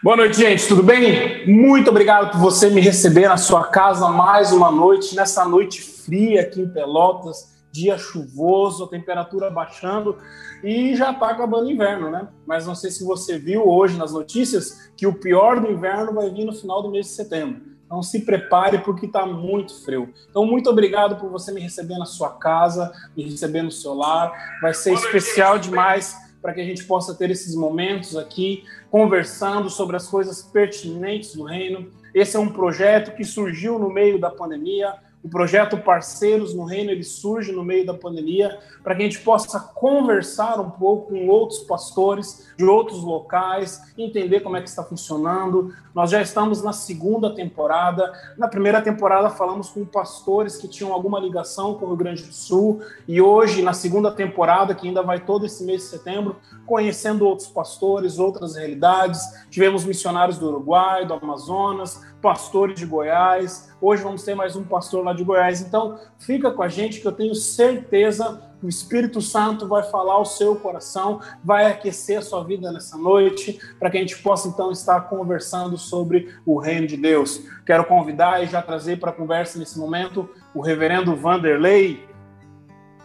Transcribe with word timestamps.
Boa 0.00 0.16
noite, 0.16 0.36
gente. 0.36 0.68
Tudo 0.68 0.80
bem? 0.80 1.44
Muito 1.52 1.90
obrigado 1.90 2.30
por 2.30 2.38
você 2.38 2.70
me 2.70 2.80
receber 2.80 3.26
na 3.26 3.36
sua 3.36 3.64
casa 3.64 4.08
mais 4.08 4.52
uma 4.52 4.70
noite, 4.70 5.16
nessa 5.16 5.44
noite 5.44 5.82
fria 5.82 6.42
aqui 6.42 6.60
em 6.60 6.68
Pelotas, 6.68 7.64
dia 7.72 7.98
chuvoso, 7.98 8.84
a 8.84 8.88
temperatura 8.88 9.50
baixando 9.50 10.16
e 10.62 10.94
já 10.94 11.10
está 11.10 11.30
acabando 11.30 11.66
o 11.66 11.70
inverno, 11.72 12.12
né? 12.12 12.28
Mas 12.46 12.64
não 12.64 12.76
sei 12.76 12.92
se 12.92 13.02
você 13.02 13.40
viu 13.40 13.68
hoje 13.68 13.98
nas 13.98 14.12
notícias 14.12 14.88
que 14.96 15.04
o 15.04 15.12
pior 15.12 15.58
do 15.58 15.68
inverno 15.68 16.14
vai 16.14 16.30
vir 16.30 16.44
no 16.44 16.54
final 16.54 16.80
do 16.80 16.92
mês 16.92 17.06
de 17.06 17.12
setembro. 17.14 17.60
Então 17.84 18.00
se 18.00 18.20
prepare 18.20 18.78
porque 18.78 19.06
está 19.06 19.26
muito 19.26 19.82
frio. 19.82 20.14
Então 20.30 20.46
muito 20.46 20.70
obrigado 20.70 21.16
por 21.16 21.28
você 21.28 21.50
me 21.50 21.60
receber 21.60 21.98
na 21.98 22.06
sua 22.06 22.38
casa, 22.38 22.92
me 23.16 23.24
receber 23.24 23.62
no 23.62 23.72
seu 23.72 23.94
lar. 23.94 24.30
Vai 24.62 24.72
ser 24.74 24.92
especial 24.92 25.58
demais 25.58 26.14
para 26.40 26.54
que 26.54 26.60
a 26.60 26.64
gente 26.64 26.84
possa 26.84 27.14
ter 27.14 27.30
esses 27.30 27.54
momentos 27.54 28.16
aqui 28.16 28.62
conversando 28.90 29.68
sobre 29.68 29.96
as 29.96 30.08
coisas 30.08 30.42
pertinentes 30.42 31.34
do 31.34 31.44
reino. 31.44 31.90
Esse 32.14 32.36
é 32.36 32.40
um 32.40 32.48
projeto 32.48 33.14
que 33.14 33.24
surgiu 33.24 33.78
no 33.78 33.90
meio 33.90 34.18
da 34.18 34.30
pandemia, 34.30 34.94
o 35.22 35.28
projeto 35.28 35.76
Parceiros 35.78 36.54
no 36.54 36.64
Reino 36.64 36.90
ele 36.92 37.02
surge 37.02 37.50
no 37.50 37.64
meio 37.64 37.84
da 37.84 37.92
pandemia 37.92 38.58
para 38.84 38.94
que 38.94 39.02
a 39.02 39.04
gente 39.04 39.20
possa 39.20 39.58
conversar 39.58 40.60
um 40.60 40.70
pouco 40.70 41.08
com 41.08 41.26
outros 41.26 41.58
pastores 41.60 42.48
de 42.56 42.64
outros 42.64 43.02
locais, 43.02 43.92
entender 43.98 44.40
como 44.40 44.56
é 44.56 44.62
que 44.62 44.68
está 44.68 44.82
funcionando. 44.82 45.74
Nós 45.92 46.10
já 46.10 46.22
estamos 46.22 46.62
na 46.62 46.72
segunda 46.72 47.34
temporada. 47.34 48.12
Na 48.36 48.46
primeira 48.46 48.80
temporada 48.80 49.28
falamos 49.28 49.68
com 49.70 49.84
pastores 49.84 50.56
que 50.56 50.68
tinham 50.68 50.92
alguma 50.92 51.18
ligação 51.18 51.74
com 51.74 51.86
o 51.86 51.88
Rio 51.88 51.96
Grande 51.96 52.22
do 52.22 52.32
Sul 52.32 52.80
e 53.06 53.20
hoje 53.20 53.60
na 53.60 53.72
segunda 53.72 54.12
temporada, 54.12 54.74
que 54.74 54.86
ainda 54.86 55.02
vai 55.02 55.20
todo 55.20 55.44
esse 55.44 55.64
mês 55.64 55.82
de 55.82 55.88
setembro, 55.88 56.36
conhecendo 56.64 57.26
outros 57.26 57.48
pastores, 57.48 58.18
outras 58.20 58.54
realidades. 58.54 59.20
Tivemos 59.50 59.84
missionários 59.84 60.38
do 60.38 60.48
Uruguai, 60.48 61.04
do 61.04 61.14
Amazonas, 61.14 62.00
pastores 62.20 62.78
de 62.78 62.86
Goiás. 62.86 63.70
Hoje 63.80 64.02
vamos 64.02 64.22
ter 64.22 64.34
mais 64.34 64.56
um 64.56 64.64
pastor 64.64 65.04
lá 65.04 65.12
de 65.12 65.22
Goiás. 65.22 65.60
Então, 65.60 65.98
fica 66.18 66.50
com 66.50 66.62
a 66.62 66.68
gente 66.68 67.00
que 67.00 67.06
eu 67.06 67.12
tenho 67.12 67.34
certeza 67.34 68.42
que 68.58 68.66
o 68.66 68.68
Espírito 68.68 69.20
Santo 69.20 69.68
vai 69.68 69.84
falar 69.84 70.14
ao 70.14 70.24
seu 70.24 70.56
coração, 70.56 71.20
vai 71.44 71.66
aquecer 71.66 72.18
a 72.18 72.22
sua 72.22 72.42
vida 72.42 72.72
nessa 72.72 72.96
noite, 72.96 73.60
para 73.78 73.88
que 73.88 73.96
a 73.96 74.00
gente 74.00 74.18
possa 74.18 74.48
então 74.48 74.72
estar 74.72 75.02
conversando 75.02 75.78
sobre 75.78 76.34
o 76.44 76.58
reino 76.58 76.86
de 76.86 76.96
Deus. 76.96 77.40
Quero 77.64 77.84
convidar 77.84 78.42
e 78.42 78.48
já 78.48 78.60
trazer 78.60 78.98
para 78.98 79.10
a 79.10 79.14
conversa 79.14 79.58
nesse 79.58 79.78
momento 79.78 80.28
o 80.52 80.60
reverendo 80.60 81.14
Vanderlei. 81.14 82.04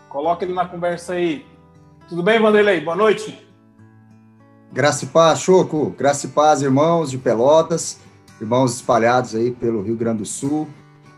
Coloca 0.09 0.43
ele 0.43 0.53
na 0.53 0.65
conversa 0.65 1.13
aí. 1.13 1.45
Tudo 2.09 2.23
bem, 2.23 2.39
Vanderlei? 2.39 2.81
Boa 2.81 2.95
noite. 2.95 3.47
Graça 4.71 5.05
e 5.05 5.07
paz, 5.07 5.39
Choco. 5.39 5.91
Graça 5.91 6.25
e 6.25 6.29
paz, 6.29 6.63
irmãos 6.63 7.11
de 7.11 7.19
Pelotas 7.19 8.01
irmãos 8.39 8.75
espalhados 8.75 9.35
aí 9.35 9.51
pelo 9.51 9.81
Rio 9.81 9.95
Grande 9.95 10.19
do 10.19 10.25
Sul. 10.25 10.67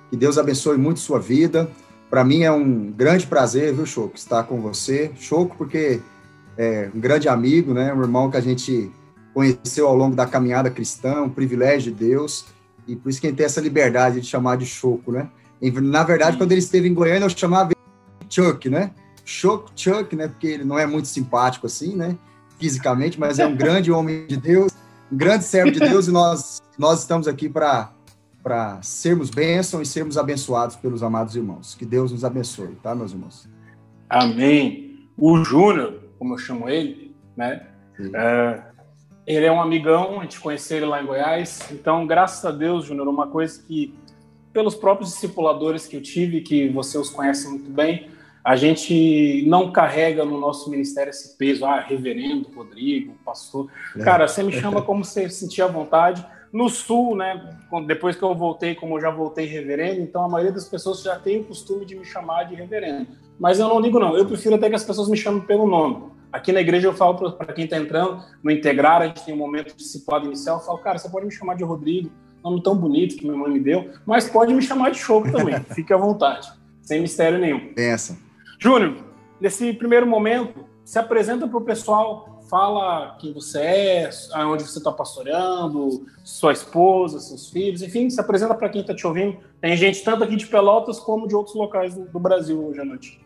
Que 0.09 0.17
Deus 0.17 0.37
abençoe 0.37 0.77
muito 0.77 0.99
sua 0.99 1.19
vida. 1.19 1.69
Para 2.09 2.23
mim 2.23 2.43
é 2.43 2.51
um 2.51 2.91
grande 2.91 3.25
prazer, 3.27 3.73
viu, 3.73 3.85
Choco, 3.85 4.15
estar 4.15 4.43
com 4.43 4.61
você. 4.61 5.11
Choco, 5.17 5.55
porque 5.57 5.99
é 6.57 6.89
um 6.93 6.99
grande 6.99 7.27
amigo, 7.27 7.73
né? 7.73 7.93
Um 7.93 8.01
irmão 8.01 8.29
que 8.29 8.37
a 8.37 8.41
gente 8.41 8.91
conheceu 9.33 9.87
ao 9.87 9.95
longo 9.95 10.15
da 10.15 10.25
caminhada 10.25 10.69
cristã, 10.69 11.23
um 11.23 11.29
privilégio 11.29 11.91
de 11.91 12.05
Deus. 12.05 12.45
E 12.87 12.95
por 12.95 13.09
isso 13.09 13.19
que 13.19 13.27
a 13.27 13.29
gente 13.29 13.37
tem 13.37 13.45
essa 13.45 13.59
liberdade 13.59 14.21
de 14.21 14.27
chamar 14.27 14.57
de 14.57 14.65
Choco, 14.65 15.11
né? 15.11 15.29
Na 15.61 16.03
verdade, 16.03 16.37
quando 16.37 16.51
ele 16.51 16.59
esteve 16.59 16.87
em 16.87 16.93
Goiânia, 16.93 17.25
eu 17.25 17.29
chamava 17.29 17.69
de 17.69 18.35
Chuck, 18.35 18.69
né? 18.69 18.91
Choco 19.25 19.71
Chuck, 19.75 20.15
né? 20.15 20.27
Porque 20.27 20.47
ele 20.47 20.63
não 20.63 20.77
é 20.77 20.85
muito 20.85 21.07
simpático 21.07 21.65
assim, 21.65 21.95
né? 21.95 22.15
Fisicamente, 22.59 23.19
mas 23.19 23.39
é 23.39 23.47
um 23.47 23.55
grande 23.57 23.91
homem 23.91 24.27
de 24.27 24.37
Deus, 24.37 24.71
grande 25.11 25.43
servo 25.43 25.71
de 25.71 25.79
Deus 25.79 26.07
e 26.07 26.11
nós 26.11 26.61
nós 26.77 27.01
estamos 27.01 27.27
aqui 27.27 27.47
para 27.49 27.91
para 28.43 28.79
sermos 28.83 29.31
bênção 29.31 29.81
e 29.81 29.85
sermos 29.87 30.19
abençoados 30.19 30.75
pelos 30.75 31.01
amados 31.01 31.35
irmãos. 31.35 31.73
Que 31.73 31.83
Deus 31.83 32.11
nos 32.11 32.23
abençoe, 32.23 32.75
tá, 32.75 32.93
meus 32.93 33.11
irmãos? 33.11 33.49
Amém. 34.07 35.09
O 35.17 35.43
Júnior, 35.43 36.03
como 36.19 36.35
eu 36.35 36.37
chamo 36.37 36.69
ele, 36.69 37.15
né? 37.35 37.65
É, 38.13 38.61
ele 39.25 39.45
é 39.47 39.51
um 39.51 39.59
amigão, 39.59 40.19
a 40.19 40.23
gente 40.23 40.39
conheceu 40.39 40.77
ele 40.77 40.85
lá 40.85 41.01
em 41.01 41.07
Goiás. 41.07 41.67
Então, 41.71 42.05
graças 42.05 42.45
a 42.45 42.51
Deus, 42.51 42.85
Júnior, 42.85 43.07
uma 43.07 43.25
coisa 43.25 43.59
que, 43.63 43.95
pelos 44.53 44.75
próprios 44.75 45.11
discipuladores 45.11 45.87
que 45.87 45.95
eu 45.95 46.01
tive, 46.01 46.41
que 46.41 46.69
você 46.69 46.99
os 46.99 47.09
conhece 47.09 47.47
muito 47.47 47.71
bem, 47.71 48.11
a 48.45 48.55
gente 48.55 49.43
não 49.47 49.71
carrega 49.71 50.23
no 50.23 50.39
nosso 50.39 50.69
ministério 50.69 51.09
esse 51.09 51.35
peso, 51.35 51.65
ah, 51.65 51.79
reverendo, 51.79 52.47
Rodrigo, 52.55 53.15
pastor. 53.25 53.71
É. 53.97 54.03
Cara, 54.03 54.27
você 54.27 54.43
me 54.43 54.51
chama 54.51 54.83
como 54.83 55.03
você 55.03 55.27
sentir 55.31 55.63
à 55.63 55.67
vontade. 55.67 56.23
No 56.53 56.69
sul, 56.69 57.15
né, 57.15 57.57
depois 57.87 58.15
que 58.15 58.21
eu 58.21 58.35
voltei, 58.35 58.75
como 58.75 58.97
eu 58.97 59.01
já 59.01 59.09
voltei 59.09 59.47
reverendo, 59.47 59.99
então 59.99 60.23
a 60.23 60.29
maioria 60.29 60.53
das 60.53 60.69
pessoas 60.69 61.01
já 61.01 61.17
tem 61.17 61.41
o 61.41 61.43
costume 61.43 61.85
de 61.85 61.95
me 61.95 62.05
chamar 62.05 62.43
de 62.43 62.53
reverendo. 62.53 63.07
Mas 63.39 63.59
eu 63.59 63.67
não 63.67 63.81
digo 63.81 63.99
não, 63.99 64.15
eu 64.15 64.27
prefiro 64.27 64.53
até 64.53 64.69
que 64.69 64.75
as 64.75 64.83
pessoas 64.83 65.09
me 65.09 65.17
chamem 65.17 65.41
pelo 65.41 65.67
nome. 65.67 66.03
Aqui 66.31 66.51
na 66.51 66.61
igreja 66.61 66.87
eu 66.87 66.93
falo 66.93 67.31
para 67.31 67.51
quem 67.51 67.65
está 67.65 67.77
entrando, 67.77 68.23
no 68.43 68.51
integrar, 68.51 69.01
a 69.01 69.07
gente 69.07 69.25
tem 69.25 69.33
um 69.33 69.37
momento 69.37 69.75
discipulado 69.75 70.27
inicial, 70.27 70.59
eu 70.59 70.63
falo, 70.63 70.77
cara, 70.77 70.99
você 70.99 71.09
pode 71.09 71.25
me 71.25 71.31
chamar 71.31 71.55
de 71.55 71.63
Rodrigo, 71.63 72.11
nome 72.43 72.61
tão 72.61 72.75
bonito 72.77 73.17
que 73.17 73.25
minha 73.25 73.37
mãe 73.37 73.51
me 73.51 73.59
deu, 73.59 73.89
mas 74.05 74.29
pode 74.29 74.53
me 74.53 74.61
chamar 74.61 74.91
de 74.91 74.99
Choco 74.99 75.31
também, 75.31 75.59
fique 75.73 75.91
à 75.91 75.97
vontade, 75.97 76.47
sem 76.83 77.01
mistério 77.01 77.39
nenhum. 77.39 77.73
Pensa. 77.73 78.24
Júnior, 78.59 78.95
nesse 79.39 79.73
primeiro 79.73 80.07
momento, 80.07 80.65
se 80.83 80.99
apresenta 80.99 81.47
para 81.47 81.57
o 81.57 81.61
pessoal, 81.61 82.43
fala 82.49 83.17
quem 83.19 83.33
você 83.33 83.59
é, 83.59 84.09
aonde 84.33 84.63
você 84.63 84.77
está 84.77 84.91
pastoreando, 84.91 86.05
sua 86.23 86.53
esposa, 86.53 87.19
seus 87.19 87.49
filhos, 87.49 87.81
enfim, 87.81 88.09
se 88.09 88.19
apresenta 88.19 88.53
para 88.53 88.69
quem 88.69 88.81
está 88.81 88.93
te 88.93 89.05
ouvindo. 89.05 89.37
Tem 89.59 89.75
gente 89.75 90.03
tanto 90.03 90.23
aqui 90.23 90.35
de 90.35 90.45
Pelotas 90.45 90.99
como 90.99 91.27
de 91.27 91.35
outros 91.35 91.55
locais 91.55 91.95
do, 91.95 92.19
Brasil 92.19 92.63
hoje 92.63 92.79
à 92.79 92.85
noite. 92.85 93.19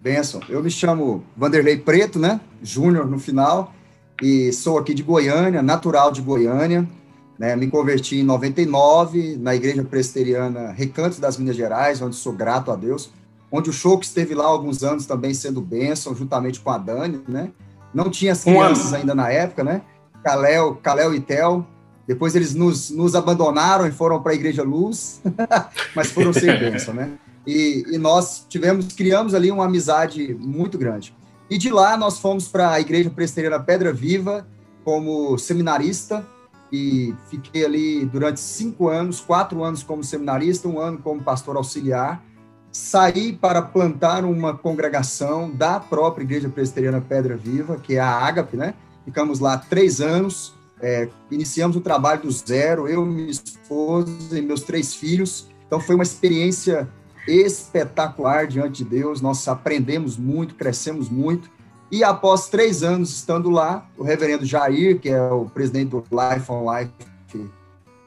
Benção. 0.00 0.40
Eu 0.48 0.62
me 0.62 0.70
chamo 0.70 1.24
Vanderlei 1.36 1.76
Preto, 1.76 2.18
né? 2.18 2.40
Júnior 2.62 3.06
no 3.06 3.18
final, 3.18 3.72
e 4.22 4.52
sou 4.52 4.78
aqui 4.78 4.94
de 4.94 5.02
Goiânia, 5.02 5.62
natural 5.62 6.12
de 6.12 6.22
Goiânia. 6.22 6.88
Né? 7.36 7.54
Me 7.56 7.68
converti 7.68 8.16
em 8.16 8.22
99 8.22 9.36
na 9.36 9.54
Igreja 9.54 9.84
Presbiteriana 9.84 10.70
Recantos 10.70 11.18
das 11.18 11.36
Minas 11.36 11.56
Gerais, 11.56 12.00
onde 12.00 12.14
sou 12.14 12.32
grato 12.32 12.70
a 12.70 12.76
Deus 12.76 13.10
onde 13.50 13.70
o 13.70 13.72
Choco 13.72 14.02
esteve 14.02 14.34
lá 14.34 14.44
alguns 14.44 14.82
anos 14.82 15.06
também 15.06 15.32
sendo 15.32 15.60
bênção, 15.60 16.14
juntamente 16.14 16.60
com 16.60 16.70
a 16.70 16.78
Dani, 16.78 17.22
né? 17.28 17.50
Não 17.94 18.10
tinha 18.10 18.32
as 18.32 18.44
crianças 18.44 18.92
ainda 18.92 19.14
na 19.14 19.30
época, 19.30 19.64
né? 19.64 19.82
Caléu, 20.22 20.76
Caléu 20.76 21.14
e 21.14 21.20
Tel. 21.20 21.66
Depois 22.06 22.34
eles 22.34 22.54
nos, 22.54 22.90
nos 22.90 23.14
abandonaram 23.14 23.86
e 23.86 23.92
foram 23.92 24.22
para 24.22 24.32
a 24.32 24.34
Igreja 24.34 24.62
Luz, 24.62 25.20
mas 25.94 26.10
foram 26.10 26.32
sem 26.32 26.46
bênção, 26.58 26.94
né? 26.94 27.12
E, 27.46 27.84
e, 27.92 27.98
nós 27.98 28.44
tivemos, 28.48 28.92
criamos 28.92 29.34
ali 29.34 29.50
uma 29.52 29.66
amizade 29.66 30.34
muito 30.34 30.76
grande. 30.76 31.14
E 31.48 31.56
de 31.56 31.70
lá 31.70 31.96
nós 31.96 32.18
fomos 32.18 32.48
para 32.48 32.72
a 32.72 32.80
Igreja 32.80 33.08
Presteriana 33.08 33.60
Pedra 33.60 33.92
Viva 33.92 34.46
como 34.84 35.38
seminarista 35.38 36.26
e 36.72 37.14
fiquei 37.30 37.64
ali 37.64 38.04
durante 38.04 38.40
cinco 38.40 38.88
anos, 38.88 39.20
quatro 39.20 39.62
anos 39.62 39.84
como 39.84 40.02
seminarista, 40.02 40.66
um 40.66 40.80
ano 40.80 40.98
como 40.98 41.22
pastor 41.22 41.56
auxiliar 41.56 42.20
saí 42.76 43.32
para 43.32 43.62
plantar 43.62 44.22
uma 44.24 44.54
congregação 44.54 45.50
da 45.50 45.80
própria 45.80 46.24
Igreja 46.24 46.48
Presbiteriana 46.48 47.00
Pedra 47.00 47.34
Viva, 47.34 47.78
que 47.78 47.96
é 47.96 48.00
a 48.00 48.10
Ágape, 48.10 48.56
né? 48.56 48.74
Ficamos 49.04 49.40
lá 49.40 49.56
três 49.56 50.00
anos, 50.00 50.54
é, 50.80 51.08
iniciamos 51.30 51.74
o 51.76 51.80
trabalho 51.80 52.22
do 52.22 52.30
zero, 52.30 52.86
eu, 52.86 53.04
minha 53.06 53.30
esposa 53.30 54.38
e 54.38 54.42
meus 54.42 54.60
três 54.60 54.94
filhos. 54.94 55.48
Então 55.66 55.80
foi 55.80 55.94
uma 55.94 56.04
experiência 56.04 56.86
espetacular 57.26 58.46
diante 58.46 58.84
de 58.84 58.90
Deus. 58.90 59.22
Nós 59.22 59.48
aprendemos 59.48 60.18
muito, 60.18 60.54
crescemos 60.54 61.08
muito. 61.08 61.50
E 61.90 62.04
após 62.04 62.48
três 62.48 62.82
anos 62.82 63.10
estando 63.10 63.48
lá, 63.48 63.88
o 63.96 64.02
reverendo 64.02 64.44
Jair, 64.44 65.00
que 65.00 65.08
é 65.08 65.22
o 65.22 65.46
presidente 65.46 65.90
do 65.90 66.04
Life 66.10 66.52
on 66.52 66.66
Life 66.70 66.92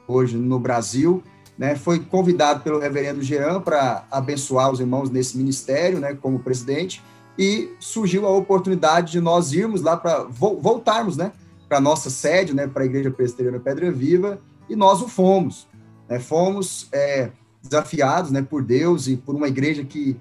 hoje 0.08 0.38
no 0.38 0.60
Brasil, 0.60 1.24
né, 1.60 1.76
foi 1.76 2.00
convidado 2.00 2.62
pelo 2.62 2.80
reverendo 2.80 3.22
Jean 3.22 3.60
para 3.60 4.06
abençoar 4.10 4.72
os 4.72 4.80
irmãos 4.80 5.10
nesse 5.10 5.38
ministério, 5.38 6.00
né, 6.00 6.16
como 6.16 6.40
presidente, 6.40 7.04
e 7.38 7.70
surgiu 7.82 8.26
a 8.26 8.32
oportunidade 8.32 9.12
de 9.12 9.20
nós 9.20 9.52
irmos 9.52 9.82
lá 9.82 9.98
para 9.98 10.24
voltarmos, 10.24 11.18
né, 11.18 11.34
para 11.68 11.82
nossa 11.82 12.10
sede, 12.10 12.56
né, 12.56 12.66
para 12.66 12.84
a 12.84 12.86
Igreja 12.86 13.12
Presbiteriana 13.12 13.60
Pedra 13.60 13.92
Viva, 13.92 14.40
e 14.70 14.76
nós 14.76 15.02
o 15.02 15.10
fomos. 15.10 15.68
Né, 16.08 16.18
fomos 16.18 16.88
é, 16.94 17.30
desafiados 17.62 18.32
né, 18.32 18.42
por 18.42 18.64
Deus 18.64 19.08
e 19.10 19.18
por 19.18 19.36
uma 19.36 19.50
igreja 19.50 19.84
que 19.84 20.16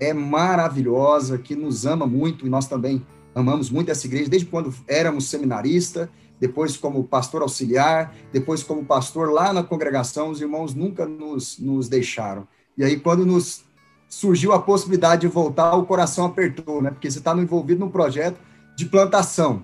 é 0.00 0.12
maravilhosa, 0.12 1.38
que 1.38 1.54
nos 1.54 1.86
ama 1.86 2.08
muito, 2.08 2.44
e 2.44 2.50
nós 2.50 2.66
também 2.66 3.06
amamos 3.32 3.70
muito 3.70 3.88
essa 3.88 4.04
igreja, 4.08 4.28
desde 4.28 4.48
quando 4.48 4.74
éramos 4.88 5.30
seminaristas, 5.30 6.08
depois 6.42 6.76
como 6.76 7.04
pastor 7.04 7.40
auxiliar, 7.40 8.12
depois 8.32 8.64
como 8.64 8.84
pastor 8.84 9.30
lá 9.30 9.52
na 9.52 9.62
congregação, 9.62 10.28
os 10.28 10.40
irmãos 10.40 10.74
nunca 10.74 11.06
nos, 11.06 11.56
nos 11.56 11.88
deixaram. 11.88 12.48
E 12.76 12.82
aí, 12.82 12.98
quando 12.98 13.24
nos 13.24 13.62
surgiu 14.08 14.52
a 14.52 14.60
possibilidade 14.60 15.20
de 15.20 15.28
voltar, 15.28 15.76
o 15.76 15.86
coração 15.86 16.26
apertou, 16.26 16.82
né? 16.82 16.90
Porque 16.90 17.08
você 17.08 17.18
está 17.18 17.32
envolvido 17.32 17.78
num 17.78 17.88
projeto 17.92 18.40
de 18.76 18.86
plantação. 18.86 19.62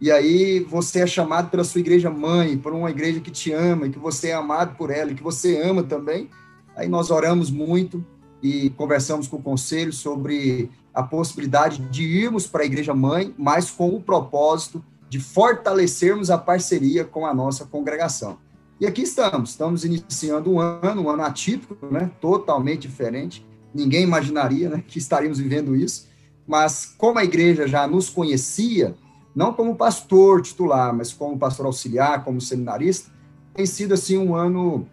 e 0.00 0.10
aí 0.10 0.60
você 0.60 1.00
é 1.00 1.06
chamado 1.06 1.50
pela 1.50 1.62
sua 1.62 1.82
igreja 1.82 2.08
mãe, 2.08 2.56
por 2.56 2.72
uma 2.72 2.90
igreja 2.90 3.20
que 3.20 3.30
te 3.30 3.52
ama, 3.52 3.86
e 3.86 3.90
que 3.90 3.98
você 3.98 4.28
é 4.28 4.32
amado 4.32 4.76
por 4.78 4.90
ela, 4.90 5.10
e 5.10 5.14
que 5.14 5.22
você 5.22 5.60
ama 5.60 5.82
também. 5.82 6.30
Aí 6.74 6.88
nós 6.88 7.10
oramos 7.10 7.50
muito 7.50 8.02
e 8.42 8.70
conversamos 8.70 9.28
com 9.28 9.36
o 9.36 9.42
conselho 9.42 9.92
sobre 9.92 10.70
a 10.94 11.02
possibilidade 11.02 11.82
de 11.90 12.02
irmos 12.02 12.46
para 12.46 12.62
a 12.62 12.66
igreja 12.66 12.94
mãe, 12.94 13.34
mas 13.36 13.70
com 13.70 13.90
o 13.90 14.00
propósito 14.00 14.82
de 15.14 15.20
fortalecermos 15.20 16.28
a 16.28 16.36
parceria 16.36 17.04
com 17.04 17.24
a 17.24 17.32
nossa 17.32 17.64
congregação. 17.64 18.36
E 18.80 18.84
aqui 18.84 19.02
estamos, 19.02 19.50
estamos 19.50 19.84
iniciando 19.84 20.50
um 20.50 20.58
ano, 20.58 21.02
um 21.02 21.08
ano 21.08 21.22
atípico, 21.22 21.86
né, 21.86 22.10
totalmente 22.20 22.88
diferente. 22.88 23.46
Ninguém 23.72 24.02
imaginaria 24.02 24.68
né, 24.68 24.82
que 24.84 24.98
estaríamos 24.98 25.38
vivendo 25.38 25.76
isso, 25.76 26.08
mas 26.44 26.96
como 26.98 27.20
a 27.20 27.22
igreja 27.22 27.68
já 27.68 27.86
nos 27.86 28.10
conhecia, 28.10 28.96
não 29.36 29.52
como 29.52 29.76
pastor 29.76 30.42
titular, 30.42 30.92
mas 30.92 31.12
como 31.12 31.38
pastor 31.38 31.66
auxiliar, 31.66 32.24
como 32.24 32.40
seminarista, 32.40 33.12
tem 33.54 33.66
sido 33.66 33.94
assim 33.94 34.18
um 34.18 34.34
ano 34.34 34.84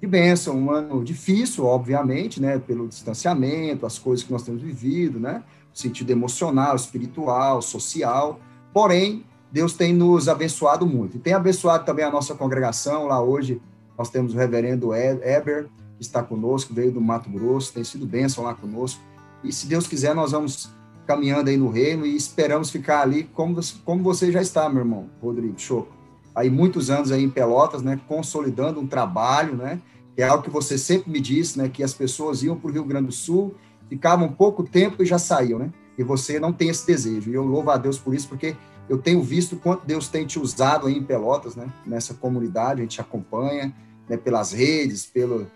de 0.00 0.08
bênção, 0.08 0.56
um 0.56 0.72
ano 0.72 1.04
difícil, 1.04 1.66
obviamente, 1.66 2.42
né, 2.42 2.58
pelo 2.58 2.88
distanciamento, 2.88 3.86
as 3.86 3.96
coisas 3.96 4.26
que 4.26 4.32
nós 4.32 4.42
temos 4.42 4.60
vivido, 4.60 5.20
né, 5.20 5.44
no 5.70 5.76
sentido 5.76 6.10
emocional, 6.10 6.74
espiritual, 6.74 7.62
social. 7.62 8.40
Porém, 8.74 9.24
Deus 9.50 9.72
tem 9.72 9.92
nos 9.92 10.28
abençoado 10.28 10.86
muito. 10.86 11.16
E 11.16 11.20
tem 11.20 11.32
abençoado 11.32 11.84
também 11.84 12.04
a 12.04 12.10
nossa 12.10 12.34
congregação. 12.34 13.06
Lá 13.06 13.22
hoje 13.22 13.60
nós 13.96 14.10
temos 14.10 14.34
o 14.34 14.36
reverendo 14.36 14.94
Eber, 14.94 15.68
que 15.96 16.02
está 16.02 16.22
conosco, 16.22 16.72
veio 16.72 16.92
do 16.92 17.00
Mato 17.00 17.28
Grosso, 17.28 17.72
tem 17.72 17.82
sido 17.82 18.06
bênção 18.06 18.44
lá 18.44 18.54
conosco. 18.54 19.00
E 19.42 19.52
se 19.52 19.66
Deus 19.66 19.86
quiser, 19.86 20.14
nós 20.14 20.32
vamos 20.32 20.70
caminhando 21.06 21.48
aí 21.48 21.56
no 21.56 21.70
reino 21.70 22.04
e 22.04 22.14
esperamos 22.14 22.70
ficar 22.70 23.00
ali 23.00 23.24
como, 23.24 23.58
como 23.84 24.02
você 24.02 24.30
já 24.30 24.42
está, 24.42 24.68
meu 24.68 24.80
irmão, 24.80 25.08
Rodrigo 25.22 25.58
Choco. 25.58 25.88
Aí 26.34 26.50
muitos 26.50 26.90
anos 26.90 27.10
aí 27.10 27.24
em 27.24 27.30
Pelotas, 27.30 27.82
né, 27.82 27.98
consolidando 28.06 28.78
um 28.78 28.86
trabalho, 28.86 29.56
né, 29.56 29.80
é 30.16 30.24
algo 30.24 30.44
que 30.44 30.50
você 30.50 30.76
sempre 30.76 31.10
me 31.10 31.18
disse, 31.18 31.58
né, 31.58 31.68
que 31.68 31.82
as 31.82 31.94
pessoas 31.94 32.42
iam 32.42 32.56
para 32.56 32.68
o 32.68 32.72
Rio 32.72 32.84
Grande 32.84 33.06
do 33.06 33.12
Sul, 33.12 33.54
ficavam 33.88 34.28
pouco 34.28 34.62
tempo 34.62 35.02
e 35.02 35.06
já 35.06 35.18
saíam, 35.18 35.58
né, 35.58 35.72
e 35.96 36.04
você 36.04 36.38
não 36.38 36.52
tem 36.52 36.68
esse 36.68 36.86
desejo. 36.86 37.30
E 37.30 37.34
eu 37.34 37.42
louvo 37.42 37.70
a 37.70 37.76
Deus 37.76 37.98
por 37.98 38.14
isso, 38.14 38.28
porque 38.28 38.54
eu 38.88 38.98
tenho 38.98 39.22
visto 39.22 39.56
quanto 39.56 39.86
Deus 39.86 40.08
tem 40.08 40.26
te 40.26 40.38
usado 40.38 40.86
aí 40.86 40.96
em 40.96 41.02
Pelotas, 41.02 41.54
né, 41.54 41.68
nessa 41.86 42.14
comunidade, 42.14 42.80
a 42.80 42.82
gente 42.82 43.00
acompanha, 43.00 43.72
né, 44.08 44.16
pelas 44.16 44.52
redes, 44.52 45.06
pelo, 45.06 45.46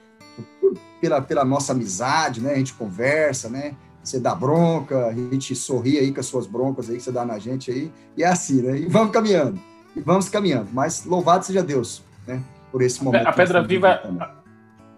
pela, 1.00 1.20
pela 1.20 1.44
nossa 1.44 1.72
amizade, 1.72 2.40
né, 2.40 2.52
a 2.52 2.58
gente 2.58 2.74
conversa, 2.74 3.48
né, 3.48 3.74
você 4.02 4.18
dá 4.18 4.34
bronca, 4.34 5.06
a 5.06 5.14
gente 5.14 5.54
sorri 5.54 5.98
aí 5.98 6.12
com 6.12 6.20
as 6.20 6.26
suas 6.26 6.46
broncas 6.46 6.90
aí 6.90 6.96
que 6.96 7.02
você 7.02 7.12
dá 7.12 7.24
na 7.24 7.38
gente 7.38 7.70
aí, 7.70 7.92
e 8.16 8.22
é 8.22 8.26
assim, 8.26 8.60
né? 8.60 8.76
E 8.76 8.86
vamos 8.86 9.12
caminhando, 9.12 9.60
e 9.94 10.00
vamos 10.00 10.28
caminhando. 10.28 10.68
Mas 10.72 11.04
louvado 11.04 11.44
seja 11.44 11.62
Deus, 11.62 12.02
né? 12.26 12.42
Por 12.72 12.82
esse 12.82 13.02
momento. 13.02 13.26
A 13.26 13.32
Pedra 13.32 13.62
Viva, 13.62 13.88
a, 14.18 14.34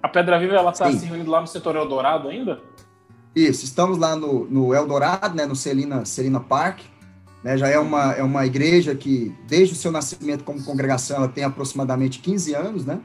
a, 0.03 0.09
Pedra 0.09 0.39
Viva, 0.39 0.55
ela 0.55 0.71
está 0.71 0.91
se 0.91 1.05
reunindo 1.05 1.31
lá 1.31 1.41
no 1.41 1.47
setor 1.47 1.77
Eldorado 1.77 2.29
ainda? 2.29 2.61
Isso, 3.37 3.65
estamos 3.65 3.99
lá 3.99 4.17
no, 4.17 4.47
no 4.47 4.73
Eldorado, 4.73 5.37
né? 5.37 5.45
No 5.45 5.57
Celina, 5.57 6.05
Celina 6.05 6.41
Park, 6.41 6.81
né? 7.44 7.58
Já 7.58 7.69
é 7.69 7.79
uma, 7.79 8.12
é 8.14 8.23
uma 8.23 8.46
igreja 8.46 8.94
que, 8.94 9.35
desde 9.46 9.75
o 9.75 9.76
seu 9.76 9.93
nascimento 9.93 10.43
como 10.43 10.64
congregação, 10.64 11.19
ela 11.19 11.29
tem 11.29 11.44
aproximadamente 11.44 12.19
15 12.20 12.55
anos, 12.55 12.87
né? 12.87 12.99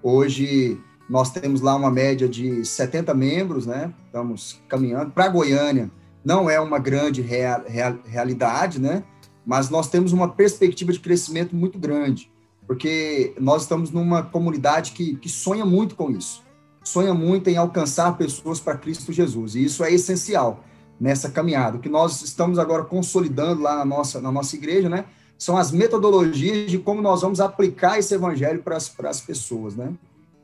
Hoje 0.00 0.80
nós 1.10 1.30
temos 1.30 1.60
lá 1.60 1.74
uma 1.74 1.90
média 1.90 2.28
de 2.28 2.64
70 2.64 3.12
membros, 3.12 3.66
né? 3.66 3.92
Estamos 4.06 4.62
caminhando. 4.68 5.10
Para 5.10 5.28
Goiânia, 5.28 5.90
não 6.24 6.48
é 6.48 6.60
uma 6.60 6.78
grande 6.78 7.20
real, 7.20 7.64
real, 7.66 7.98
realidade, 8.04 8.80
né? 8.80 9.02
Mas 9.44 9.68
nós 9.68 9.88
temos 9.88 10.12
uma 10.12 10.28
perspectiva 10.28 10.92
de 10.92 11.00
crescimento 11.00 11.56
muito 11.56 11.76
grande, 11.76 12.30
porque 12.68 13.34
nós 13.40 13.62
estamos 13.62 13.90
numa 13.90 14.22
comunidade 14.22 14.92
que, 14.92 15.16
que 15.16 15.28
sonha 15.28 15.66
muito 15.66 15.96
com 15.96 16.08
isso. 16.08 16.44
Sonha 16.84 17.12
muito 17.12 17.50
em 17.50 17.56
alcançar 17.56 18.16
pessoas 18.16 18.60
para 18.60 18.76
Cristo 18.76 19.12
Jesus. 19.12 19.56
E 19.56 19.64
isso 19.64 19.82
é 19.82 19.92
essencial 19.92 20.64
nessa 21.02 21.28
caminhada. 21.28 21.78
O 21.78 21.80
que 21.80 21.88
nós 21.88 22.22
estamos 22.22 22.60
agora 22.60 22.84
consolidando 22.84 23.60
lá 23.60 23.74
na 23.74 23.84
nossa, 23.84 24.20
na 24.20 24.30
nossa 24.30 24.54
igreja, 24.54 24.88
né? 24.88 25.04
São 25.36 25.56
as 25.56 25.72
metodologias 25.72 26.70
de 26.70 26.78
como 26.78 27.02
nós 27.02 27.22
vamos 27.22 27.40
aplicar 27.40 27.98
esse 27.98 28.14
evangelho 28.14 28.62
para 28.62 28.76
as, 28.76 29.20
pessoas, 29.20 29.74
né? 29.74 29.92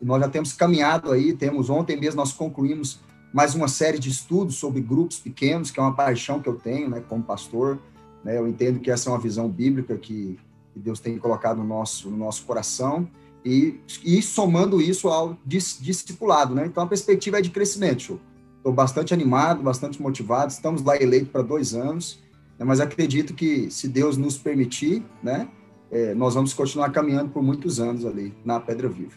nós 0.02 0.20
já 0.20 0.28
temos 0.28 0.52
caminhado 0.52 1.12
aí, 1.12 1.32
temos 1.32 1.70
ontem 1.70 1.96
mesmo 1.96 2.16
nós 2.16 2.32
concluímos 2.32 2.99
mais 3.32 3.55
uma 3.55 3.69
série 3.69 4.00
de 4.00 4.08
estudos 4.08 4.56
sobre 4.56 4.81
grupos 4.81 5.20
pequenos, 5.20 5.70
que 5.70 5.78
é 5.78 5.82
uma 5.82 5.94
paixão 5.94 6.40
que 6.40 6.49
eu 6.49 6.56
tenho, 6.56 6.90
né, 6.90 7.05
como 7.08 7.22
pastor, 7.22 7.78
né, 8.25 8.37
eu 8.37 8.49
entendo 8.49 8.81
que 8.81 8.90
essa 8.90 9.10
é 9.10 9.12
uma 9.12 9.19
visão 9.19 9.49
bíblica 9.49 9.96
que, 9.96 10.38
que 10.72 10.81
Deus 10.81 10.99
tem 10.99 11.16
colocado 11.19 11.58
no 11.58 11.64
nosso, 11.64 12.10
no 12.10 12.16
nosso 12.16 12.44
coração, 12.44 13.08
e, 13.44 13.78
e 14.05 14.20
somando 14.22 14.81
isso 14.81 15.08
ao 15.08 15.37
dis, 15.44 15.78
discipulado, 15.81 16.55
né, 16.55 16.66
então 16.66 16.82
a 16.82 16.87
perspectiva 16.87 17.38
é 17.38 17.43
de 17.43 17.50
crescimento, 17.50 18.20
estou 18.69 18.73
bastante 18.73 19.15
animado, 19.15 19.62
bastante 19.62 20.00
motivado, 20.00 20.50
estamos 20.50 20.82
lá 20.85 20.97
eleitos 20.97 21.31
para 21.31 21.43
dois 21.43 21.75
anos, 21.75 22.23
né, 22.59 22.65
mas 22.65 22.81
acredito 22.81 23.32
que 23.35 23.70
se 23.70 23.88
Deus 23.88 24.17
nos 24.17 24.37
permitir, 24.37 25.03
né, 25.23 25.49
é, 25.91 26.15
nós 26.15 26.35
vamos 26.35 26.53
continuar 26.53 26.91
caminhando 26.91 27.31
por 27.31 27.43
muitos 27.43 27.81
anos 27.81 28.05
ali 28.05 28.35
na 28.44 28.61
Pedra 28.61 28.88
Viva. 28.88 29.17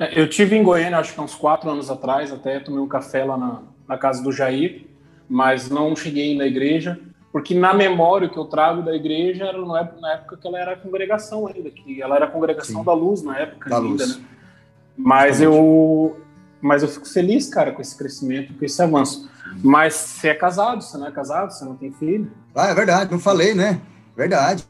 É, 0.00 0.18
eu 0.18 0.28
tive 0.28 0.56
em 0.56 0.62
Goiânia, 0.62 0.98
acho 0.98 1.12
que 1.12 1.20
uns 1.20 1.34
quatro 1.34 1.70
anos 1.70 1.90
atrás, 1.90 2.32
até 2.32 2.58
tomei 2.58 2.80
um 2.80 2.88
café 2.88 3.22
lá 3.24 3.36
na, 3.36 3.62
na 3.86 3.98
casa 3.98 4.22
do 4.22 4.32
Jair, 4.32 4.86
mas 5.28 5.68
não 5.68 5.94
cheguei 5.94 6.36
na 6.36 6.46
igreja, 6.46 6.98
porque 7.30 7.54
na 7.54 7.74
memória 7.74 8.28
que 8.28 8.38
eu 8.38 8.44
trago 8.46 8.82
da 8.82 8.94
igreja 8.94 9.44
era 9.44 9.60
na 9.64 9.80
época, 9.80 10.00
na 10.00 10.12
época 10.14 10.36
que 10.38 10.46
ela 10.46 10.58
era 10.58 10.76
congregação 10.76 11.46
ainda, 11.46 11.70
que 11.70 12.00
ela 12.00 12.16
era 12.16 12.26
congregação 12.26 12.80
Sim. 12.80 12.86
da 12.86 12.92
luz 12.94 13.22
na 13.22 13.38
época 13.38 13.68
da 13.68 13.76
ainda, 13.76 13.88
luz. 14.04 14.18
né? 14.18 14.24
Mas 14.96 15.40
eu, 15.40 16.16
mas 16.64 16.82
eu 16.82 16.88
fico 16.88 17.06
feliz, 17.06 17.46
cara, 17.50 17.72
com 17.72 17.82
esse 17.82 17.94
crescimento, 17.94 18.54
com 18.54 18.64
esse 18.64 18.82
avanço. 18.82 19.28
Mas 19.62 19.92
você 19.92 20.28
é 20.28 20.34
casado, 20.34 20.82
você 20.82 20.96
não 20.96 21.06
é 21.06 21.10
casado, 21.10 21.52
você 21.52 21.62
não 21.62 21.76
tem 21.76 21.92
filho. 21.92 22.32
Ah, 22.54 22.68
é 22.68 22.74
verdade, 22.74 23.12
não 23.12 23.18
falei, 23.18 23.52
né? 23.52 23.82
Verdade. 24.16 24.64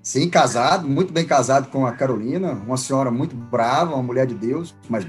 Sim, 0.00 0.30
casado, 0.30 0.86
muito 0.86 1.12
bem 1.12 1.26
casado 1.26 1.68
com 1.68 1.84
a 1.84 1.90
Carolina, 1.90 2.52
uma 2.52 2.76
senhora 2.76 3.10
muito 3.10 3.34
brava, 3.34 3.94
uma 3.94 4.02
mulher 4.02 4.28
de 4.28 4.34
Deus, 4.36 4.76
mas 4.88 5.04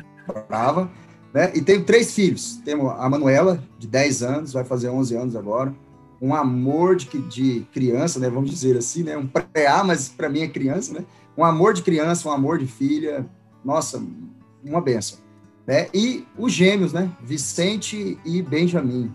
brava, 0.49 0.89
né? 1.31 1.51
E 1.53 1.61
tenho 1.61 1.83
três 1.83 2.11
filhos. 2.11 2.59
Temos 2.65 2.91
a 2.91 3.07
Manuela, 3.07 3.63
de 3.77 3.85
10 3.85 4.23
anos, 4.23 4.53
vai 4.53 4.63
fazer 4.63 4.89
11 4.89 5.15
anos 5.15 5.35
agora. 5.35 5.71
Um 6.19 6.33
amor 6.33 6.95
de, 6.95 7.05
de 7.19 7.67
criança, 7.71 8.19
né? 8.19 8.31
Vamos 8.31 8.49
dizer 8.49 8.75
assim, 8.75 9.03
né? 9.03 9.15
Um 9.15 9.27
pré-A, 9.27 9.83
mas 9.83 10.09
para 10.09 10.27
mim 10.27 10.41
é 10.41 10.47
criança, 10.47 10.91
né? 10.91 11.05
Um 11.37 11.45
amor 11.45 11.75
de 11.75 11.83
criança, 11.83 12.27
um 12.27 12.31
amor 12.31 12.57
de 12.57 12.65
filha. 12.65 13.27
Nossa, 13.63 14.01
uma 14.63 14.81
benção. 14.81 15.19
Né? 15.65 15.87
E 15.93 16.25
os 16.37 16.51
gêmeos, 16.51 16.93
né? 16.93 17.09
Vicente 17.21 18.17
e 18.25 18.41
Benjamin 18.41 19.13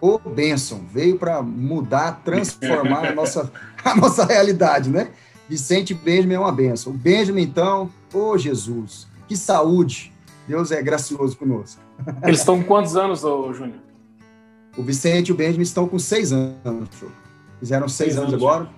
o 0.00 0.18
bênção, 0.18 0.84
veio 0.92 1.18
para 1.18 1.42
mudar, 1.42 2.20
transformar 2.24 3.06
a 3.06 3.14
nossa, 3.14 3.50
a 3.84 3.96
nossa 3.96 4.24
realidade, 4.24 4.90
né? 4.90 5.10
Vicente 5.48 5.94
Benjamin 5.94 6.34
é 6.34 6.38
uma 6.38 6.52
bênção. 6.52 6.92
O 6.92 6.96
Benjamin, 6.96 7.42
então, 7.42 7.90
ô 8.12 8.30
oh, 8.30 8.38
Jesus, 8.38 9.06
que 9.28 9.36
saúde! 9.36 10.12
Deus 10.46 10.70
é 10.70 10.80
gracioso 10.82 11.36
conosco. 11.36 11.80
Eles 12.22 12.40
estão 12.40 12.60
com 12.60 12.64
quantos 12.64 12.96
anos, 12.96 13.24
ô, 13.24 13.52
Júnior? 13.52 13.80
O 14.76 14.82
Vicente 14.82 15.28
e 15.28 15.32
o 15.32 15.34
Benjamin 15.34 15.62
estão 15.62 15.88
com 15.88 15.98
seis 15.98 16.32
anos. 16.32 16.88
Fizeram 17.58 17.88
seis, 17.88 18.12
seis 18.12 18.18
anos, 18.18 18.34
anos, 18.34 18.44
agora. 18.44 18.68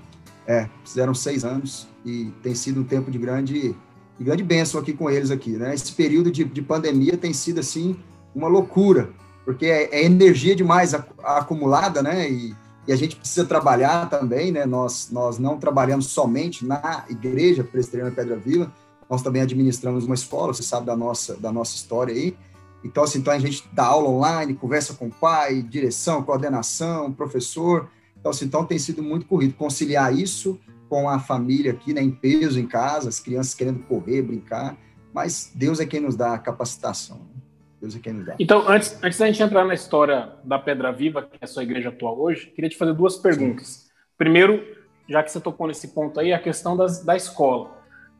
É, 0.46 0.68
fizeram 0.84 1.12
seis 1.12 1.44
anos 1.44 1.86
e 2.06 2.32
tem 2.42 2.54
sido 2.54 2.80
um 2.80 2.84
tempo 2.84 3.10
de 3.10 3.18
grande, 3.18 3.76
de 4.18 4.24
grande 4.24 4.42
bênção 4.42 4.80
aqui 4.80 4.92
com 4.92 5.08
eles 5.08 5.30
aqui, 5.30 5.50
né? 5.52 5.74
Esse 5.74 5.92
período 5.92 6.30
de, 6.30 6.44
de 6.44 6.62
pandemia 6.62 7.16
tem 7.16 7.32
sido, 7.32 7.60
assim, 7.60 7.96
uma 8.34 8.48
loucura 8.48 9.10
porque 9.48 9.64
é, 9.64 9.88
é 9.90 10.04
energia 10.04 10.54
demais 10.54 10.92
acumulada, 11.24 12.02
né? 12.02 12.30
E, 12.30 12.54
e, 12.86 12.92
a 12.92 12.96
gente 12.96 13.16
precisa 13.16 13.46
trabalhar 13.46 14.10
também, 14.10 14.52
né? 14.52 14.66
Nós, 14.66 15.08
nós 15.10 15.38
não 15.38 15.56
trabalhamos 15.56 16.08
somente 16.08 16.66
na 16.66 17.06
igreja 17.08 17.64
presbiteriana 17.64 18.14
Pedra 18.14 18.36
Viva, 18.36 18.70
nós 19.08 19.22
também 19.22 19.40
administramos 19.40 20.04
uma 20.04 20.14
escola, 20.14 20.52
você 20.52 20.62
sabe 20.62 20.84
da 20.84 20.94
nossa, 20.94 21.34
da 21.36 21.50
nossa 21.50 21.74
história 21.74 22.12
aí. 22.12 22.36
Então, 22.84 23.02
assim, 23.04 23.20
então 23.20 23.32
a 23.32 23.38
gente 23.38 23.66
dá 23.72 23.86
aula 23.86 24.10
online, 24.10 24.52
conversa 24.52 24.92
com 24.92 25.06
o 25.06 25.10
pai, 25.10 25.62
direção, 25.62 26.22
coordenação, 26.22 27.10
professor. 27.10 27.88
Então, 28.20 28.28
assim, 28.30 28.44
então 28.44 28.66
tem 28.66 28.78
sido 28.78 29.02
muito 29.02 29.24
corrido 29.24 29.54
conciliar 29.54 30.14
isso 30.14 30.60
com 30.88 31.08
a 31.08 31.18
família 31.18 31.72
aqui, 31.72 31.92
né, 31.92 32.02
em 32.02 32.10
peso 32.10 32.58
em 32.58 32.66
casa, 32.66 33.08
as 33.08 33.20
crianças 33.20 33.54
querendo 33.54 33.80
correr, 33.80 34.22
brincar, 34.22 34.76
mas 35.12 35.52
Deus 35.54 35.80
é 35.80 35.86
quem 35.86 36.00
nos 36.00 36.16
dá 36.16 36.34
a 36.34 36.38
capacitação. 36.38 37.18
Né? 37.18 37.42
Deus 37.80 37.96
é 37.96 37.98
quem 37.98 38.12
nos 38.12 38.26
dá. 38.26 38.34
Então, 38.38 38.68
antes, 38.68 38.98
antes 39.02 39.18
da 39.18 39.26
gente 39.26 39.42
entrar 39.42 39.64
na 39.64 39.74
história 39.74 40.32
da 40.44 40.58
Pedra 40.58 40.92
Viva, 40.92 41.22
que 41.22 41.38
é 41.40 41.44
a 41.44 41.46
sua 41.46 41.62
igreja 41.62 41.90
atual 41.90 42.20
hoje, 42.20 42.46
queria 42.46 42.70
te 42.70 42.76
fazer 42.76 42.92
duas 42.92 43.16
perguntas. 43.16 43.66
Sim. 43.66 43.88
Primeiro, 44.16 44.62
já 45.08 45.22
que 45.22 45.30
você 45.30 45.40
tocou 45.40 45.66
nesse 45.66 45.88
ponto 45.88 46.18
aí, 46.18 46.32
a 46.32 46.38
questão 46.38 46.76
das, 46.76 47.04
da 47.04 47.16
escola. 47.16 47.78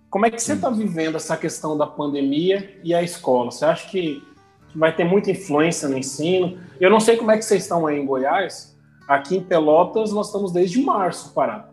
Como 0.08 0.24
é 0.24 0.30
que 0.30 0.40
você 0.40 0.54
está 0.54 0.70
vivendo 0.70 1.16
essa 1.16 1.36
questão 1.36 1.76
da 1.76 1.86
pandemia 1.86 2.80
e 2.82 2.94
a 2.94 3.02
escola? 3.02 3.50
Você 3.50 3.64
acha 3.64 3.88
que, 3.90 4.22
que 4.68 4.78
vai 4.78 4.94
ter 4.94 5.04
muita 5.04 5.30
influência 5.30 5.88
no 5.88 5.98
ensino? 5.98 6.58
Eu 6.80 6.88
não 6.88 7.00
sei 7.00 7.16
como 7.16 7.30
é 7.30 7.36
que 7.36 7.44
vocês 7.44 7.62
estão 7.62 7.86
aí 7.86 7.98
em 7.98 8.06
Goiás. 8.06 8.76
Aqui 9.06 9.36
em 9.36 9.42
Pelotas, 9.42 10.12
nós 10.12 10.26
estamos 10.26 10.52
desde 10.52 10.80
março 10.80 11.34
parado. 11.34 11.67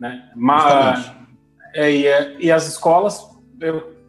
Né? 0.00 0.30
Mas, 0.34 1.12
é, 1.74 1.92
e, 1.92 2.06
é, 2.06 2.36
e 2.40 2.50
as 2.50 2.66
escolas 2.66 3.28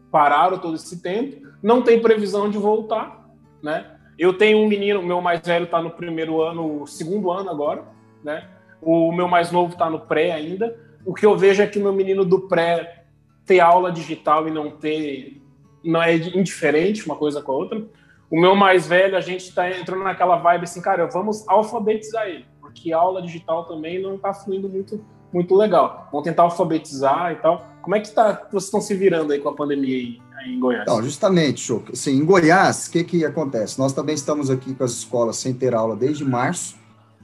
pararam 0.09 0.57
todo 0.57 0.75
esse 0.75 1.01
tempo, 1.01 1.45
não 1.61 1.81
tem 1.81 2.01
previsão 2.01 2.49
de 2.49 2.57
voltar, 2.57 3.29
né? 3.61 3.85
Eu 4.17 4.33
tenho 4.33 4.59
um 4.59 4.67
menino, 4.67 5.01
meu 5.01 5.19
mais 5.19 5.41
velho 5.41 5.65
está 5.65 5.81
no 5.81 5.91
primeiro 5.91 6.41
ano, 6.41 6.87
segundo 6.87 7.31
ano 7.31 7.49
agora, 7.49 7.83
né? 8.23 8.47
O 8.81 9.11
meu 9.11 9.27
mais 9.27 9.51
novo 9.51 9.73
está 9.73 9.89
no 9.89 9.99
pré 9.99 10.31
ainda. 10.31 10.75
O 11.05 11.13
que 11.13 11.25
eu 11.25 11.37
vejo 11.37 11.61
é 11.61 11.67
que 11.67 11.79
o 11.79 11.81
meu 11.81 11.93
menino 11.93 12.23
do 12.23 12.47
pré 12.47 13.05
ter 13.45 13.59
aula 13.59 13.91
digital 13.91 14.47
e 14.47 14.51
não 14.51 14.71
ter, 14.71 15.41
não 15.83 16.01
é 16.01 16.15
indiferente 16.15 17.05
uma 17.05 17.15
coisa 17.15 17.41
com 17.41 17.51
a 17.51 17.55
outra. 17.55 17.83
O 18.29 18.39
meu 18.39 18.55
mais 18.55 18.87
velho, 18.87 19.17
a 19.17 19.21
gente 19.21 19.41
está 19.41 19.69
entrando 19.69 20.03
naquela 20.03 20.37
vibe 20.37 20.63
assim, 20.63 20.81
cara, 20.81 21.05
vamos 21.07 21.47
alfabetizar 21.47 22.27
ele, 22.27 22.45
porque 22.61 22.93
aula 22.93 23.21
digital 23.21 23.65
também 23.65 24.01
não 24.01 24.15
está 24.15 24.33
fluindo 24.33 24.69
muito, 24.69 25.03
muito 25.33 25.55
legal. 25.55 26.07
Vamos 26.11 26.25
tentar 26.25 26.43
alfabetizar 26.43 27.31
e 27.31 27.35
tal. 27.35 27.65
Como 27.81 27.95
é 27.95 27.99
que 27.99 28.11
tá, 28.11 28.47
vocês 28.51 28.65
estão 28.65 28.81
se 28.81 28.93
virando 28.93 29.33
aí 29.33 29.39
com 29.39 29.49
a 29.49 29.55
pandemia 29.55 29.95
aí, 29.95 30.21
aí 30.37 30.53
em 30.53 30.59
Goiás? 30.59 30.83
Então, 30.83 31.01
justamente, 31.01 31.61
Choco. 31.61 31.91
Assim, 31.93 32.17
em 32.17 32.25
Goiás, 32.25 32.87
o 32.87 32.91
que, 32.91 33.03
que 33.03 33.25
acontece? 33.25 33.79
Nós 33.79 33.93
também 33.93 34.13
estamos 34.13 34.49
aqui 34.49 34.73
com 34.75 34.83
as 34.83 34.91
escolas 34.91 35.37
sem 35.37 35.53
ter 35.53 35.73
aula 35.73 35.95
desde 35.95 36.23
março, 36.23 36.75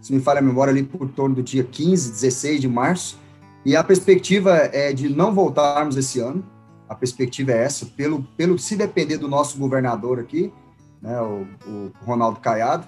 se 0.02 0.14
me 0.14 0.20
falha 0.20 0.40
a 0.40 0.44
memória, 0.44 0.72
ali 0.72 0.84
por 0.84 1.08
torno 1.10 1.36
do 1.36 1.44
dia 1.44 1.64
15, 1.64 2.12
16 2.12 2.62
de 2.62 2.68
março, 2.68 3.20
e 3.66 3.76
a 3.76 3.84
perspectiva 3.84 4.56
é 4.56 4.94
de 4.94 5.10
não 5.10 5.34
voltarmos 5.34 5.98
esse 5.98 6.20
ano, 6.20 6.44
a 6.88 6.96
perspectiva 6.96 7.52
é 7.52 7.64
essa, 7.64 7.86
pelo, 7.86 8.24
pelo 8.38 8.58
se 8.58 8.76
depender 8.76 9.18
do 9.18 9.28
nosso 9.28 9.58
governador 9.58 10.20
aqui, 10.20 10.54
né, 11.02 11.20
o, 11.22 11.46
o 11.68 11.92
Ronaldo 12.06 12.40
Caiado, 12.40 12.88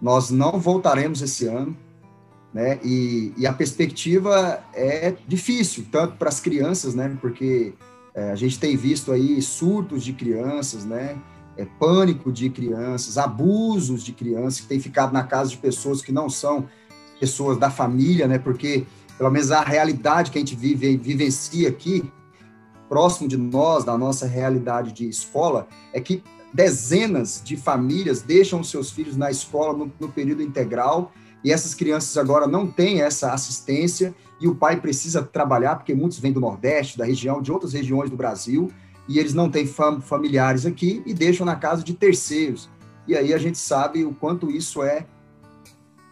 nós 0.00 0.30
não 0.30 0.58
voltaremos 0.58 1.22
esse 1.22 1.46
ano, 1.46 1.76
né? 2.56 2.80
E, 2.82 3.34
e 3.36 3.46
a 3.46 3.52
perspectiva 3.52 4.64
é 4.72 5.14
difícil, 5.28 5.84
tanto 5.92 6.16
para 6.16 6.30
as 6.30 6.40
crianças, 6.40 6.94
né? 6.94 7.14
Porque 7.20 7.74
é, 8.14 8.30
a 8.30 8.34
gente 8.34 8.58
tem 8.58 8.74
visto 8.74 9.12
aí 9.12 9.42
surtos 9.42 10.02
de 10.02 10.14
crianças, 10.14 10.82
né? 10.86 11.18
É, 11.54 11.66
pânico 11.78 12.32
de 12.32 12.48
crianças, 12.48 13.18
abusos 13.18 14.02
de 14.02 14.12
crianças 14.12 14.60
que 14.60 14.68
têm 14.68 14.80
ficado 14.80 15.12
na 15.12 15.22
casa 15.22 15.50
de 15.50 15.58
pessoas 15.58 16.00
que 16.00 16.10
não 16.10 16.30
são 16.30 16.66
pessoas 17.20 17.58
da 17.58 17.68
família, 17.68 18.26
né? 18.26 18.38
Porque 18.38 18.86
pelo 19.18 19.30
menos 19.30 19.50
a 19.50 19.60
realidade 19.60 20.30
que 20.30 20.38
a 20.38 20.40
gente 20.40 20.56
vive 20.56 20.96
vivencia 20.96 21.68
aqui, 21.68 22.10
próximo 22.88 23.28
de 23.28 23.36
nós, 23.36 23.84
da 23.84 23.98
nossa 23.98 24.26
realidade 24.26 24.92
de 24.92 25.06
escola, 25.06 25.68
é 25.92 26.00
que 26.00 26.22
dezenas 26.54 27.42
de 27.44 27.54
famílias 27.54 28.22
deixam 28.22 28.64
seus 28.64 28.90
filhos 28.90 29.14
na 29.14 29.30
escola 29.30 29.76
no, 29.76 29.92
no 30.00 30.08
período 30.08 30.40
integral 30.40 31.12
e 31.46 31.52
essas 31.52 31.76
crianças 31.76 32.18
agora 32.18 32.48
não 32.48 32.66
têm 32.66 33.02
essa 33.02 33.32
assistência 33.32 34.12
e 34.40 34.48
o 34.48 34.54
pai 34.56 34.80
precisa 34.80 35.22
trabalhar, 35.22 35.76
porque 35.76 35.94
muitos 35.94 36.18
vêm 36.18 36.32
do 36.32 36.40
Nordeste, 36.40 36.98
da 36.98 37.04
região, 37.04 37.40
de 37.40 37.52
outras 37.52 37.72
regiões 37.72 38.10
do 38.10 38.16
Brasil, 38.16 38.68
e 39.08 39.20
eles 39.20 39.32
não 39.32 39.48
têm 39.48 39.64
fam 39.64 40.00
familiares 40.00 40.66
aqui 40.66 41.04
e 41.06 41.14
deixam 41.14 41.46
na 41.46 41.54
casa 41.54 41.84
de 41.84 41.94
terceiros. 41.94 42.68
E 43.06 43.14
aí 43.14 43.32
a 43.32 43.38
gente 43.38 43.58
sabe 43.58 44.04
o 44.04 44.12
quanto 44.12 44.50
isso 44.50 44.82
é 44.82 45.06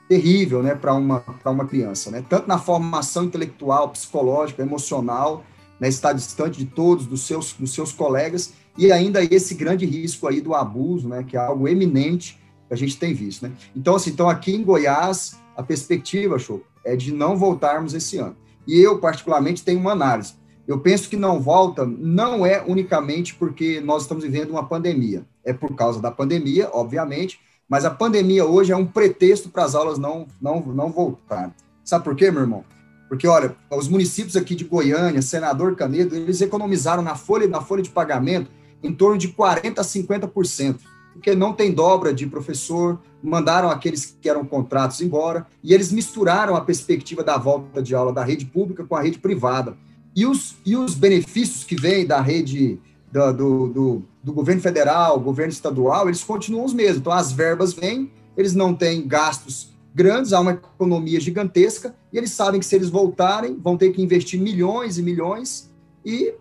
terrível 0.08 0.62
né, 0.62 0.76
para 0.76 0.94
uma, 0.94 1.24
uma 1.44 1.66
criança, 1.66 2.12
né? 2.12 2.24
tanto 2.28 2.46
na 2.46 2.56
formação 2.56 3.24
intelectual, 3.24 3.88
psicológica, 3.88 4.62
emocional, 4.62 5.42
né, 5.80 5.88
estar 5.88 6.12
distante 6.12 6.60
de 6.60 6.66
todos, 6.66 7.06
dos 7.06 7.26
seus, 7.26 7.52
dos 7.54 7.74
seus 7.74 7.90
colegas, 7.90 8.52
e 8.78 8.92
ainda 8.92 9.20
esse 9.24 9.56
grande 9.56 9.84
risco 9.84 10.28
aí 10.28 10.40
do 10.40 10.54
abuso, 10.54 11.08
né, 11.08 11.24
que 11.24 11.36
é 11.36 11.40
algo 11.40 11.66
eminente 11.66 12.38
a 12.74 12.76
gente 12.76 12.98
tem 12.98 13.14
visto, 13.14 13.42
né? 13.42 13.52
Então, 13.74 13.94
assim, 13.94 14.10
então 14.10 14.28
aqui 14.28 14.54
em 14.54 14.62
Goiás, 14.62 15.38
a 15.56 15.62
perspectiva, 15.62 16.38
show, 16.38 16.62
é 16.84 16.94
de 16.94 17.12
não 17.12 17.36
voltarmos 17.36 17.94
esse 17.94 18.18
ano. 18.18 18.36
E 18.66 18.80
eu, 18.80 18.98
particularmente, 18.98 19.64
tenho 19.64 19.80
uma 19.80 19.92
análise. 19.92 20.34
Eu 20.66 20.80
penso 20.80 21.08
que 21.08 21.16
não 21.16 21.40
volta 21.40 21.84
não 21.86 22.44
é 22.44 22.62
unicamente 22.66 23.34
porque 23.34 23.80
nós 23.80 24.02
estamos 24.02 24.24
vivendo 24.24 24.50
uma 24.50 24.66
pandemia. 24.66 25.24
É 25.44 25.52
por 25.52 25.74
causa 25.74 26.00
da 26.00 26.10
pandemia, 26.10 26.68
obviamente, 26.72 27.38
mas 27.68 27.84
a 27.84 27.90
pandemia 27.90 28.44
hoje 28.44 28.72
é 28.72 28.76
um 28.76 28.86
pretexto 28.86 29.50
para 29.50 29.64
as 29.64 29.74
aulas 29.74 29.98
não, 29.98 30.26
não, 30.40 30.60
não 30.60 30.90
voltarem. 30.90 31.52
Sabe 31.84 32.04
por 32.04 32.16
quê, 32.16 32.30
meu 32.30 32.42
irmão? 32.42 32.64
Porque, 33.08 33.28
olha, 33.28 33.54
os 33.70 33.88
municípios 33.88 34.36
aqui 34.36 34.54
de 34.54 34.64
Goiânia, 34.64 35.20
Senador 35.20 35.76
Canedo, 35.76 36.16
eles 36.16 36.40
economizaram 36.40 37.02
na 37.02 37.14
folha, 37.14 37.46
na 37.46 37.60
folha 37.60 37.82
de 37.82 37.90
pagamento 37.90 38.50
em 38.82 38.92
torno 38.92 39.18
de 39.18 39.28
40% 39.28 39.78
a 39.78 39.82
50% 39.82 40.93
porque 41.14 41.34
não 41.34 41.52
tem 41.52 41.72
dobra 41.72 42.12
de 42.12 42.26
professor, 42.26 43.00
mandaram 43.22 43.70
aqueles 43.70 44.16
que 44.20 44.28
eram 44.28 44.44
contratos 44.44 45.00
embora, 45.00 45.46
e 45.62 45.72
eles 45.72 45.90
misturaram 45.90 46.54
a 46.54 46.60
perspectiva 46.60 47.24
da 47.24 47.38
volta 47.38 47.80
de 47.80 47.94
aula 47.94 48.12
da 48.12 48.22
rede 48.22 48.44
pública 48.44 48.84
com 48.84 48.94
a 48.94 49.00
rede 49.00 49.18
privada. 49.18 49.76
E 50.14 50.26
os, 50.26 50.56
e 50.66 50.76
os 50.76 50.94
benefícios 50.94 51.64
que 51.64 51.74
vêm 51.74 52.06
da 52.06 52.20
rede 52.20 52.78
do, 53.10 53.32
do, 53.32 53.68
do, 53.68 54.02
do 54.22 54.32
governo 54.32 54.60
federal, 54.60 55.18
governo 55.18 55.52
estadual, 55.52 56.08
eles 56.08 56.22
continuam 56.22 56.64
os 56.64 56.74
mesmos. 56.74 56.98
Então, 56.98 57.12
as 57.12 57.32
verbas 57.32 57.72
vêm, 57.72 58.10
eles 58.36 58.54
não 58.54 58.74
têm 58.74 59.06
gastos 59.06 59.72
grandes, 59.94 60.32
há 60.32 60.40
uma 60.40 60.52
economia 60.52 61.20
gigantesca, 61.20 61.94
e 62.12 62.18
eles 62.18 62.32
sabem 62.32 62.58
que 62.58 62.66
se 62.66 62.74
eles 62.74 62.90
voltarem, 62.90 63.56
vão 63.56 63.76
ter 63.76 63.92
que 63.92 64.02
investir 64.02 64.40
milhões 64.40 64.98
e 64.98 65.02
milhões, 65.02 65.70
e 66.04 66.34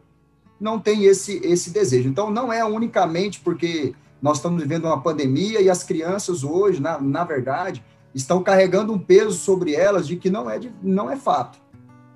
não 0.60 0.80
tem 0.80 1.06
esse, 1.06 1.40
esse 1.44 1.70
desejo. 1.70 2.10
Então, 2.10 2.32
não 2.32 2.52
é 2.52 2.66
unicamente 2.66 3.40
porque 3.40 3.94
nós 4.24 4.38
estamos 4.38 4.62
vivendo 4.62 4.86
uma 4.86 5.02
pandemia 5.02 5.60
e 5.60 5.70
as 5.70 5.84
crianças 5.84 6.46
hoje, 6.46 6.82
na, 6.82 6.98
na 6.98 7.26
verdade, 7.26 7.84
estão 8.16 8.42
carregando 8.42 8.94
um 8.94 8.98
peso 8.98 9.34
sobre 9.34 9.76
elas 9.76 10.08
de 10.08 10.16
que 10.16 10.30
não 10.30 10.50
é, 10.50 10.58
de, 10.58 10.72
não 10.82 11.12
é 11.12 11.18
fato, 11.18 11.60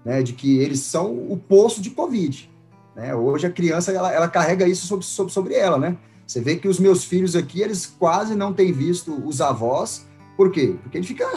né? 0.06 0.24
de 0.24 0.32
que 0.32 0.58
eles 0.60 0.80
são 0.80 1.12
o 1.12 1.36
poço 1.36 1.82
de 1.82 1.90
Covid. 1.90 2.50
Né? 2.96 3.14
Hoje 3.14 3.46
a 3.46 3.52
criança 3.52 3.92
ela, 3.92 4.10
ela 4.10 4.30
carrega 4.30 4.66
isso 4.66 4.88
sobre, 4.88 5.06
sobre, 5.06 5.34
sobre 5.34 5.54
ela, 5.56 5.78
né? 5.78 5.98
Você 6.26 6.40
vê 6.40 6.56
que 6.56 6.70
os 6.70 6.80
meus 6.80 7.04
filhos 7.04 7.36
aqui, 7.36 7.62
eles 7.62 7.86
quase 7.86 8.36
não 8.36 8.54
têm 8.54 8.72
visto 8.72 9.14
os 9.26 9.42
avós. 9.42 10.06
Por 10.38 10.50
quê? 10.50 10.76
Porque 10.82 10.98
ele 10.98 11.08
fica 11.08 11.30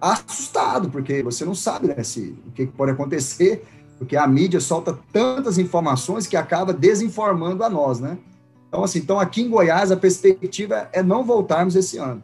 assustado, 0.00 0.88
porque 0.90 1.22
você 1.22 1.44
não 1.44 1.54
sabe 1.54 1.88
né, 1.88 2.02
se, 2.02 2.34
o 2.46 2.50
que 2.50 2.66
pode 2.66 2.92
acontecer, 2.92 3.64
porque 3.98 4.16
a 4.16 4.26
mídia 4.26 4.60
solta 4.60 4.98
tantas 5.12 5.58
informações 5.58 6.26
que 6.26 6.36
acaba 6.36 6.72
desinformando 6.72 7.62
a 7.62 7.68
nós, 7.70 8.00
né? 8.00 8.18
Então, 8.70 8.84
assim, 8.84 9.00
então 9.00 9.18
aqui 9.18 9.42
em 9.42 9.50
Goiás 9.50 9.90
a 9.90 9.96
perspectiva 9.96 10.88
é 10.92 11.02
não 11.02 11.24
voltarmos 11.24 11.74
esse 11.74 11.98
ano. 11.98 12.22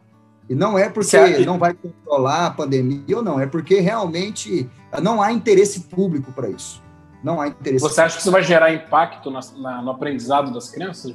E 0.49 0.55
não 0.55 0.79
é 0.79 0.89
porque 0.89 1.11
certo. 1.11 1.45
não 1.45 1.59
vai 1.59 1.75
controlar 1.75 2.47
a 2.47 2.51
pandemia 2.53 3.17
ou 3.17 3.23
não, 3.23 3.41
é 3.41 3.47
porque 3.47 3.81
realmente 3.81 4.71
não 5.03 5.21
há 5.21 5.33
interesse 5.33 5.81
público 5.81 6.31
para 6.31 6.49
isso. 6.49 6.81
Não 7.23 7.41
há 7.41 7.49
interesse. 7.49 7.83
Você 7.83 8.01
acha 8.01 8.15
que 8.15 8.21
isso 8.21 8.31
vai 8.31 8.45
gerar 8.45 8.73
impacto 8.73 9.29
na, 9.29 9.41
na, 9.57 9.83
no 9.83 9.91
aprendizado 9.91 10.55
das 10.55 10.71
crianças? 10.71 11.13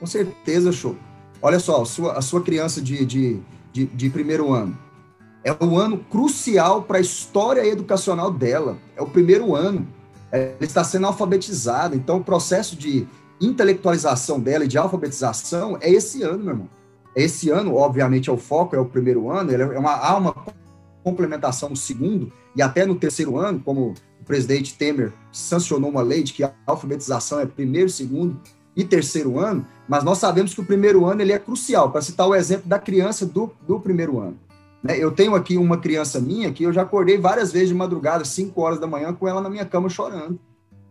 Com 0.00 0.06
certeza, 0.06 0.72
show. 0.72 0.96
Olha 1.40 1.60
só, 1.60 1.82
a 1.82 1.86
sua, 1.86 2.12
a 2.14 2.20
sua 2.20 2.42
criança 2.42 2.80
de, 2.80 3.06
de, 3.06 3.40
de, 3.72 3.86
de 3.86 4.10
primeiro 4.10 4.52
ano 4.52 4.76
é 5.44 5.64
um 5.64 5.78
ano 5.78 5.98
crucial 5.98 6.82
para 6.82 6.98
a 6.98 7.00
história 7.00 7.64
educacional 7.64 8.30
dela. 8.30 8.76
É 8.96 9.02
o 9.02 9.06
primeiro 9.06 9.54
ano. 9.54 9.86
Ela 10.30 10.56
está 10.60 10.84
sendo 10.84 11.06
alfabetizada, 11.06 11.96
então 11.96 12.18
o 12.18 12.24
processo 12.24 12.76
de 12.76 13.06
intelectualização 13.40 14.40
dela 14.40 14.64
e 14.64 14.68
de 14.68 14.78
alfabetização 14.78 15.78
é 15.80 15.90
esse 15.90 16.22
ano, 16.22 16.38
meu 16.38 16.52
irmão. 16.52 16.68
É 17.14 17.22
esse 17.22 17.50
ano, 17.50 17.74
obviamente, 17.74 18.28
é 18.28 18.32
o 18.32 18.36
foco, 18.36 18.76
é 18.76 18.78
o 18.78 18.84
primeiro 18.84 19.30
ano, 19.30 19.50
é 19.50 19.78
uma, 19.78 19.92
há 19.92 20.16
uma 20.16 20.34
complementação 21.02 21.70
no 21.70 21.76
segundo 21.76 22.32
e 22.54 22.62
até 22.62 22.84
no 22.84 22.94
terceiro 22.94 23.38
ano, 23.38 23.60
como 23.60 23.94
o 24.20 24.24
presidente 24.24 24.74
Temer 24.74 25.12
sancionou 25.32 25.90
uma 25.90 26.02
lei 26.02 26.22
de 26.22 26.32
que 26.32 26.44
a 26.44 26.52
alfabetização 26.66 27.40
é 27.40 27.46
primeiro, 27.46 27.88
segundo 27.88 28.38
e 28.76 28.84
terceiro 28.84 29.38
ano, 29.38 29.66
mas 29.88 30.04
nós 30.04 30.18
sabemos 30.18 30.54
que 30.54 30.60
o 30.60 30.64
primeiro 30.64 31.06
ano 31.06 31.22
ele 31.22 31.32
é 31.32 31.38
crucial, 31.38 31.90
para 31.90 32.02
citar 32.02 32.28
o 32.28 32.34
exemplo 32.34 32.68
da 32.68 32.78
criança 32.78 33.26
do, 33.26 33.50
do 33.66 33.80
primeiro 33.80 34.20
ano. 34.20 34.38
Né? 34.82 34.96
Eu 34.96 35.10
tenho 35.10 35.34
aqui 35.34 35.56
uma 35.56 35.78
criança 35.78 36.20
minha 36.20 36.52
que 36.52 36.62
eu 36.62 36.72
já 36.72 36.82
acordei 36.82 37.18
várias 37.18 37.50
vezes 37.50 37.68
de 37.68 37.74
madrugada, 37.74 38.24
5 38.24 38.60
horas 38.60 38.78
da 38.78 38.86
manhã, 38.86 39.12
com 39.12 39.26
ela 39.26 39.40
na 39.40 39.50
minha 39.50 39.64
cama 39.64 39.88
chorando 39.88 40.38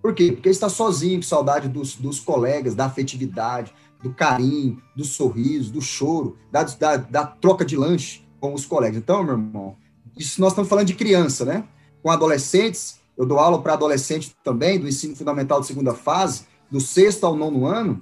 por 0.08 0.14
quê? 0.14 0.32
Porque 0.32 0.48
está 0.48 0.70
sozinho, 0.70 1.18
com 1.18 1.24
saudade 1.24 1.68
dos, 1.68 1.98
dos 1.98 2.18
colegas, 2.18 2.74
da 2.74 2.86
afetividade, 2.86 3.74
do 4.02 4.14
carinho, 4.14 4.82
do 4.96 5.04
sorriso, 5.04 5.70
do 5.74 5.82
choro, 5.82 6.38
da, 6.50 6.64
da, 6.64 6.96
da, 6.96 7.26
troca 7.26 7.66
de 7.66 7.76
lanche 7.76 8.26
com 8.40 8.54
os 8.54 8.66
colegas. 8.66 9.00
Então, 9.00 9.22
meu 9.22 9.34
irmão, 9.34 9.76
isso 10.18 10.40
nós 10.40 10.54
estamos 10.54 10.70
falando 10.70 10.88
de 10.88 10.94
criança, 10.94 11.44
né? 11.44 11.66
Com 12.02 12.10
adolescentes, 12.10 13.02
eu 13.18 13.26
dou 13.26 13.38
aula 13.38 13.62
para 13.62 13.74
adolescente 13.74 14.34
também, 14.46 14.80
do 14.80 14.88
ensino 14.88 15.14
fundamental 15.14 15.60
de 15.60 15.68
segunda 15.68 15.94
fase, 15.94 16.46
do 16.72 16.80
sexto 16.80 17.26
ao 17.26 17.36
nono 17.36 17.66
ano. 17.66 18.02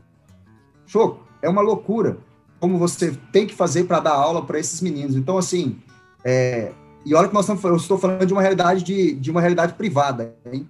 Show, 0.85 1.19
é 1.41 1.49
uma 1.49 1.61
loucura 1.61 2.19
como 2.59 2.77
você 2.77 3.17
tem 3.31 3.47
que 3.47 3.55
fazer 3.55 3.85
para 3.85 3.99
dar 3.99 4.13
aula 4.13 4.45
para 4.45 4.59
esses 4.59 4.79
meninos. 4.79 5.15
Então, 5.15 5.39
assim, 5.39 5.79
é, 6.23 6.71
e 7.03 7.15
olha 7.15 7.27
que 7.27 7.33
nós 7.33 7.45
estamos, 7.45 7.63
eu 7.63 7.75
estou 7.75 7.97
falando 7.97 8.27
de 8.27 8.33
uma 8.33 8.43
realidade 8.43 8.83
de, 8.83 9.15
de 9.15 9.31
uma 9.31 9.41
realidade 9.41 9.73
privada, 9.73 10.35
hein? 10.45 10.69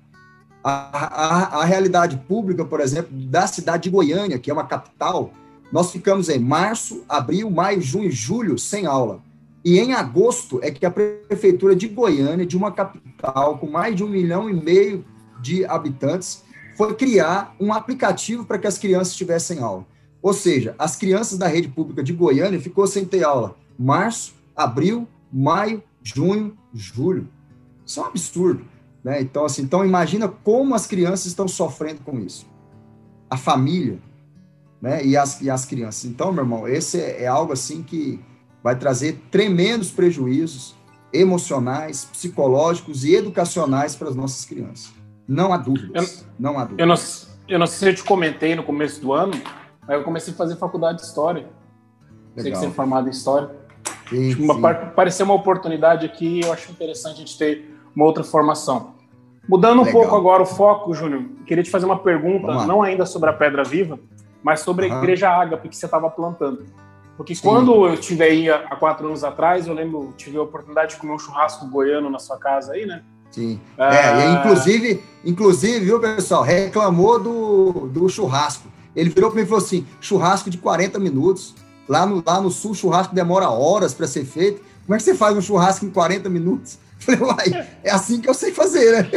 A, 0.68 0.72
a, 0.72 1.62
a, 1.62 1.64
realidade 1.64 2.18
pública, 2.28 2.66
por 2.66 2.80
exemplo, 2.80 3.12
da 3.16 3.46
cidade 3.46 3.84
de 3.84 3.92
Goiânia, 3.92 4.40
que 4.40 4.50
é 4.50 4.54
uma 4.54 4.66
capital, 4.66 5.32
nós 5.72 5.92
ficamos 5.92 6.28
em 6.28 6.40
março, 6.40 7.04
abril, 7.08 7.52
maio, 7.52 7.80
junho, 7.80 8.10
julho 8.10 8.58
sem 8.58 8.88
aula. 8.88 9.22
E 9.64 9.78
em 9.78 9.94
agosto 9.94 10.60
é 10.64 10.72
que 10.72 10.84
a 10.84 10.90
prefeitura 10.90 11.76
de 11.76 11.88
Goiânia, 11.88 12.48
de 12.48 12.58
uma 12.58 12.72
capital 12.72 13.60
com 13.60 13.68
mais 13.70 13.96
de 13.96 14.04
um 14.04 14.08
milhão 14.08 14.50
e 14.50 14.54
meio 14.54 15.06
de 15.40 15.64
habitantes, 15.66 16.44
foi 16.76 16.96
criar 16.96 17.56
um 17.60 17.72
aplicativo 17.72 18.44
para 18.44 18.58
que 18.58 18.66
as 18.66 18.80
crianças 18.80 19.16
tivessem 19.16 19.60
aula. 19.60 19.86
Ou 20.20 20.34
seja, 20.34 20.74
as 20.80 20.96
crianças 20.96 21.38
da 21.38 21.48
rede 21.48 21.68
pública 21.68 22.04
de 22.04 22.12
Goiânia 22.12 22.60
ficou 22.60 22.88
sem 22.88 23.06
ter 23.06 23.24
aula 23.24 23.56
março, 23.78 24.34
abril, 24.56 25.08
maio, 25.32 25.84
junho, 26.02 26.58
julho. 26.74 27.28
Isso 27.86 28.00
é 28.00 28.04
um 28.04 28.08
absurdo. 28.08 28.66
Né? 29.06 29.22
Então, 29.22 29.46
assim, 29.46 29.62
então 29.62 29.86
imagina 29.86 30.28
como 30.28 30.74
as 30.74 30.88
crianças 30.88 31.28
estão 31.28 31.48
sofrendo 31.48 32.02
com 32.02 32.20
isso. 32.20 32.48
A 33.30 33.38
família 33.38 34.00
né? 34.82 35.06
e, 35.06 35.16
as, 35.16 35.40
e 35.42 35.50
as 35.50 35.64
crianças. 35.64 36.06
Então, 36.06 36.34
meu 36.34 36.44
irmão, 36.44 36.68
esse 36.68 37.00
é, 37.00 37.22
é 37.22 37.28
algo 37.28 37.54
assim 37.54 37.84
que 37.84 38.20
vai 38.64 38.76
trazer 38.76 39.22
tremendos 39.30 39.92
prejuízos 39.92 40.76
emocionais, 41.14 42.04
psicológicos 42.06 43.06
e 43.06 43.14
educacionais 43.14 43.96
para 43.96 44.10
as 44.10 44.16
nossas 44.16 44.44
crianças. 44.44 44.92
Não 45.28 45.54
há 45.54 45.58
dúvidas. 45.58 46.22
Eu, 46.22 46.28
não 46.40 46.58
há 46.58 46.64
dúvidas. 46.64 46.80
Eu 46.80 46.88
não, 46.88 46.96
eu 47.48 47.60
não 47.60 47.68
sei 47.68 47.78
se 47.78 47.90
eu 47.90 47.96
te 47.96 48.04
comentei 48.04 48.56
no 48.56 48.64
começo 48.64 49.00
do 49.00 49.14
ano, 49.14 49.34
aí 49.88 49.96
eu 49.96 50.04
comecei 50.04 50.34
a 50.34 50.36
fazer 50.36 50.56
faculdade 50.56 50.98
de 50.98 51.06
História. 51.06 51.42
Legal. 51.42 51.52
Sei 52.38 52.52
que 52.52 52.58
você 52.58 52.66
é 52.66 52.72
formado 52.72 53.08
em 53.08 53.12
História. 53.12 53.52
Sim, 54.10 54.34
uma, 54.44 54.74
pareceu 54.74 55.26
uma 55.28 55.36
oportunidade 55.36 56.08
aqui 56.08 56.42
eu 56.44 56.52
acho 56.52 56.72
interessante 56.72 57.18
a 57.18 57.20
gente 57.20 57.38
ter 57.38 57.72
uma 57.96 58.04
outra 58.04 58.24
formação. 58.24 58.95
Mudando 59.48 59.82
um 59.82 59.86
Legal. 59.86 60.02
pouco 60.02 60.16
agora 60.16 60.44
o 60.44 60.46
foco, 60.46 60.94
Júnior, 60.94 61.24
queria 61.46 61.64
te 61.64 61.70
fazer 61.70 61.86
uma 61.86 62.00
pergunta, 62.00 62.66
não 62.66 62.82
ainda 62.82 63.06
sobre 63.06 63.30
a 63.30 63.34
Pedra 63.34 63.64
Viva, 63.64 64.00
mas 64.42 64.62
sobre 64.62 64.86
a 64.92 64.98
Igreja 64.98 65.30
Ágape 65.30 65.70
que 65.70 65.76
você 65.76 65.86
estava 65.86 66.10
plantando. 66.10 66.66
Porque 67.18 67.34
Sim. 67.34 67.42
quando 67.42 67.86
eu 67.86 67.94
estive 67.94 68.24
aí 68.24 68.50
há 68.50 68.76
quatro 68.76 69.08
anos 69.08 69.24
atrás, 69.24 69.68
eu 69.68 69.74
lembro, 69.74 70.14
tive 70.18 70.38
a 70.38 70.42
oportunidade 70.42 70.96
de 70.96 70.98
comer 70.98 71.14
um 71.14 71.20
churrasco 71.20 71.66
goiano 71.68 72.10
na 72.10 72.20
sua 72.20 72.38
casa 72.38 72.74
aí, 72.74 72.86
né? 72.86 73.04
Sim. 73.32 73.60
Ah. 73.78 73.96
É, 73.96 74.32
inclusive, 74.32 75.04
inclusive, 75.24 75.86
viu, 75.86 76.00
pessoal, 76.00 76.42
reclamou 76.42 77.20
do, 77.20 77.72
do 77.88 78.10
churrasco. 78.10 78.68
Ele 78.96 79.10
virou 79.10 79.30
para 79.30 79.40
mim 79.40 79.46
e 79.46 79.50
falou 79.50 79.64
assim: 79.64 79.86
churrasco 80.00 80.50
de 80.50 80.58
40 80.58 81.00
minutos. 81.00 81.54
Lá 81.88 82.06
no, 82.06 82.24
lá 82.26 82.42
no 82.42 82.50
sul, 82.50 82.74
churrasco 82.74 83.14
demora 83.14 83.48
horas 83.50 83.94
para 83.94 84.08
ser 84.08 84.26
feito. 84.26 84.62
Como 84.86 84.96
é 84.96 84.98
que 84.98 85.04
você 85.04 85.14
faz 85.14 85.38
um 85.38 85.42
churrasco 85.42 85.86
em 85.86 85.90
40 85.90 86.30
minutos? 86.30 86.80
Falei, 87.00 87.22
uai, 87.22 87.68
é 87.84 87.92
assim 87.92 88.20
que 88.20 88.30
eu 88.30 88.34
sei 88.34 88.52
fazer, 88.52 89.04
né? 89.04 89.10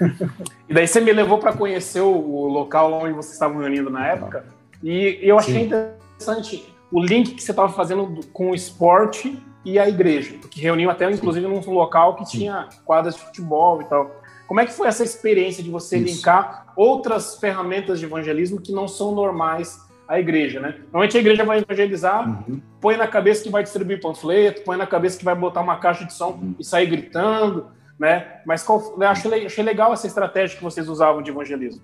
e 0.68 0.74
daí 0.74 0.86
você 0.86 1.00
me 1.00 1.12
levou 1.12 1.38
para 1.38 1.52
conhecer 1.52 2.00
o 2.00 2.46
local 2.46 2.92
onde 2.92 3.12
vocês 3.12 3.32
estavam 3.32 3.58
reunindo 3.58 3.90
na 3.90 4.06
época. 4.06 4.44
E 4.82 5.18
eu 5.22 5.38
achei 5.38 5.54
Sim. 5.54 5.66
interessante 5.66 6.72
o 6.92 7.00
link 7.00 7.34
que 7.34 7.42
você 7.42 7.50
estava 7.50 7.72
fazendo 7.72 8.20
com 8.32 8.50
o 8.50 8.54
esporte 8.54 9.42
e 9.64 9.78
a 9.78 9.88
igreja, 9.88 10.36
que 10.48 10.60
reuniu 10.60 10.90
até, 10.90 11.10
inclusive, 11.10 11.46
num 11.46 11.60
local 11.72 12.14
que 12.14 12.24
tinha 12.24 12.68
quadras 12.84 13.16
de 13.16 13.22
futebol 13.22 13.82
e 13.82 13.84
tal. 13.86 14.10
Como 14.46 14.60
é 14.60 14.66
que 14.66 14.72
foi 14.72 14.86
essa 14.86 15.02
experiência 15.02 15.62
de 15.62 15.70
você 15.70 15.98
Isso. 15.98 16.14
linkar 16.14 16.72
outras 16.76 17.36
ferramentas 17.40 17.98
de 17.98 18.04
evangelismo 18.04 18.60
que 18.60 18.70
não 18.70 18.86
são 18.86 19.12
normais 19.12 19.80
à 20.08 20.20
igreja, 20.20 20.60
né? 20.60 20.76
Normalmente 20.84 21.16
a 21.16 21.20
igreja 21.20 21.44
vai 21.44 21.58
evangelizar, 21.58 22.28
uhum. 22.48 22.60
põe 22.80 22.96
na 22.96 23.06
cabeça 23.06 23.42
que 23.42 23.50
vai 23.50 23.62
distribuir 23.62 24.00
panfleto, 24.00 24.62
põe 24.62 24.76
na 24.76 24.86
cabeça 24.86 25.18
que 25.18 25.24
vai 25.24 25.34
botar 25.34 25.60
uma 25.60 25.78
caixa 25.78 26.04
de 26.04 26.12
som 26.12 26.30
uhum. 26.30 26.54
e 26.58 26.64
sair 26.64 26.86
gritando, 26.86 27.66
né? 27.98 28.40
Mas 28.46 28.62
qual, 28.62 28.96
eu 28.98 29.08
achei, 29.08 29.46
achei 29.46 29.64
legal 29.64 29.92
essa 29.92 30.06
estratégia 30.06 30.56
que 30.56 30.62
vocês 30.62 30.88
usavam 30.88 31.22
de 31.22 31.30
evangelismo. 31.30 31.82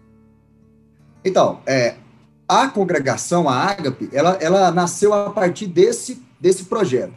Então, 1.25 1.61
é, 1.67 1.95
a 2.49 2.69
congregação, 2.69 3.49
a 3.49 3.57
Ágape, 3.57 4.09
ela, 4.13 4.37
ela 4.41 4.71
nasceu 4.71 5.15
a 5.15 5.31
partir 5.31 5.67
desse, 5.67 6.23
desse 6.41 6.65
projeto. 6.65 7.15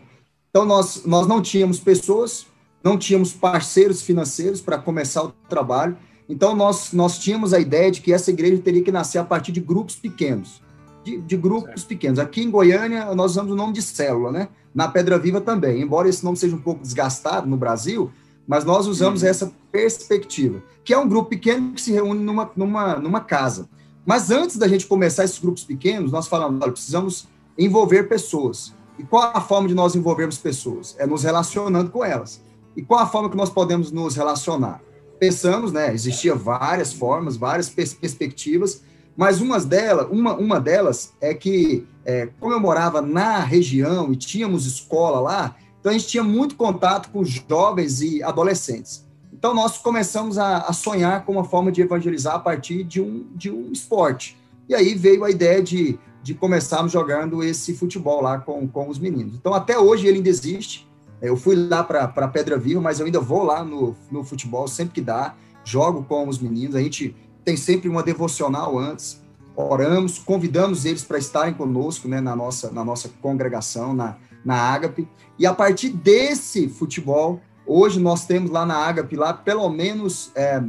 Então, 0.50 0.66
nós, 0.66 1.04
nós 1.06 1.28
não 1.28 1.42
tínhamos 1.42 1.80
pessoas, 1.80 2.48
não 2.84 2.98
tínhamos 2.98 3.34
parceiros 3.34 4.02
financeiros 4.02 4.62
para 4.62 4.78
começar 4.78 5.24
o 5.24 5.34
trabalho. 5.50 5.98
Então, 6.30 6.56
nós, 6.56 6.94
nós 6.94 7.20
tínhamos 7.20 7.54
a 7.54 7.60
ideia 7.60 7.92
de 7.92 8.00
que 8.00 8.14
essa 8.14 8.32
igreja 8.32 8.62
teria 8.62 8.84
que 8.84 8.92
nascer 8.92 9.18
a 9.18 9.24
partir 9.24 9.52
de 9.52 9.60
grupos 9.60 9.96
pequenos. 9.96 10.62
De, 11.06 11.22
de 11.22 11.38
grupos 11.38 11.82
certo. 11.82 11.88
pequenos. 11.88 12.18
Aqui 12.18 12.42
em 12.42 12.50
Goiânia, 12.50 13.14
nós 13.14 13.32
usamos 13.32 13.52
o 13.52 13.56
nome 13.56 13.74
de 13.74 13.82
célula, 13.84 14.32
né? 14.32 14.50
Na 14.74 14.88
Pedra 14.88 15.20
Viva 15.20 15.40
também. 15.40 15.80
Embora 15.80 16.10
esse 16.10 16.26
nome 16.26 16.36
seja 16.36 16.56
um 16.56 16.62
pouco 16.62 16.82
desgastado 16.82 17.48
no 17.48 17.56
Brasil, 17.56 18.12
mas 18.48 18.66
nós 18.66 18.88
usamos 18.88 19.22
uhum. 19.22 19.28
essa 19.28 19.52
perspectiva, 19.72 20.64
que 20.84 20.94
é 20.94 20.98
um 20.98 21.08
grupo 21.08 21.30
pequeno 21.30 21.74
que 21.74 21.82
se 21.82 21.92
reúne 21.92 22.24
numa, 22.24 22.50
numa, 22.56 22.96
numa 22.96 23.20
casa. 23.20 23.70
Mas 24.04 24.32
antes 24.32 24.58
da 24.58 24.68
gente 24.68 24.88
começar 24.88 25.24
esses 25.24 25.38
grupos 25.38 25.64
pequenos, 25.64 26.12
nós 26.12 26.28
falamos, 26.28 26.60
olha, 26.60 26.72
precisamos 26.72 27.28
envolver 27.56 28.10
pessoas. 28.10 28.74
E 28.98 29.04
qual 29.04 29.32
a 29.32 29.42
forma 29.42 29.68
de 29.68 29.76
nós 29.76 29.96
envolvermos 29.96 30.40
pessoas? 30.40 30.96
É 30.98 31.06
nos 31.06 31.24
relacionando 31.24 31.92
com 31.92 32.04
elas. 32.04 32.42
E 32.76 32.82
qual 32.82 33.00
a 33.00 33.06
forma 33.06 33.30
que 33.30 33.38
nós 33.38 33.50
podemos 33.50 33.92
nos 33.92 34.16
relacionar? 34.16 34.82
Pensamos, 35.20 35.72
né? 35.72 35.94
Existia 35.94 36.36
várias 36.36 36.94
formas, 36.94 37.38
várias 37.38 37.70
pers 37.70 37.94
perspectivas, 37.94 38.84
mas 39.16 39.40
uma 39.40 39.60
delas, 39.60 40.08
uma, 40.12 40.34
uma 40.36 40.60
delas 40.60 41.14
é 41.22 41.34
que, 41.34 41.88
é, 42.04 42.30
como 42.40 42.54
eu 42.54 42.60
morava 42.60 43.02
na 43.02 43.40
região 43.40 44.12
e 44.12 44.16
tínhamos 44.16 44.66
escola 44.66 45.20
lá, 45.20 45.56
então 45.80 45.92
a 45.92 45.94
gente 45.94 46.08
tinha 46.08 46.24
muito 46.24 46.56
contato 46.56 47.10
com 47.12 47.24
jovens 47.24 48.02
e 48.02 48.24
adolescentes. 48.24 49.06
Então, 49.32 49.54
nós 49.54 49.78
começamos 49.78 50.40
a, 50.40 50.60
a, 50.60 50.74
sonhar 50.74 51.24
com 51.24 51.34
uma 51.34 51.44
forma 51.44 51.72
de 51.72 51.82
evangelizar 51.82 52.36
a 52.36 52.40
partir 52.40 52.84
de 52.84 53.00
um, 53.00 53.28
de 53.36 53.52
um 53.52 53.72
esporte. 53.72 54.36
E 54.68 54.74
aí 54.74 54.96
veio 54.96 55.24
a 55.24 55.30
ideia 55.30 55.62
de, 55.62 56.00
de 56.24 56.34
começarmos 56.34 56.92
jogando 56.92 57.44
esse 57.44 57.76
futebol 57.76 58.22
lá 58.22 58.40
com, 58.40 58.68
com 58.68 58.90
os 58.90 58.98
meninos. 58.98 59.36
Então, 59.36 59.54
até 59.54 59.78
hoje 59.78 60.08
ele 60.08 60.18
ainda 60.18 60.30
existe. 60.30 60.88
Eu 61.22 61.38
fui 61.38 61.56
lá 61.56 61.84
para 61.84 62.28
Pedra 62.28 62.58
Viva, 62.58 62.82
mas 62.82 63.00
eu 63.00 63.06
ainda 63.06 63.20
vou 63.20 63.44
lá 63.44 63.64
no, 63.64 63.96
no 64.10 64.24
futebol 64.24 64.68
sempre 64.68 64.96
que 64.96 65.02
dá, 65.02 65.36
jogo 65.64 66.04
com 66.04 66.28
os 66.28 66.40
meninos. 66.40 66.76
A 66.76 66.82
gente 66.82 67.16
tem 67.46 67.56
sempre 67.56 67.88
uma 67.88 68.04
devocional 68.04 68.78
antes, 68.78 69.22
oramos, 69.56 70.20
convidamos 70.20 70.84
eles 70.84 71.04
para 71.04 71.18
estarem 71.18 71.54
conosco 71.54 72.08
né, 72.08 72.20
na, 72.20 72.36
nossa, 72.36 72.72
na 72.72 72.84
nossa 72.84 73.10
congregação, 73.22 73.94
na, 73.94 74.18
na 74.44 74.56
Ágape. 74.56 75.08
E 75.40 75.46
a 75.46 75.54
partir 75.54 75.90
desse 75.90 76.68
futebol, 76.68 77.40
Hoje 77.68 78.00
nós 78.00 78.26
temos 78.26 78.52
lá 78.52 78.64
na 78.64 78.76
Agape, 78.76 79.16
lá 79.16 79.34
pelo 79.34 79.68
menos, 79.70 80.32
é, 80.36 80.64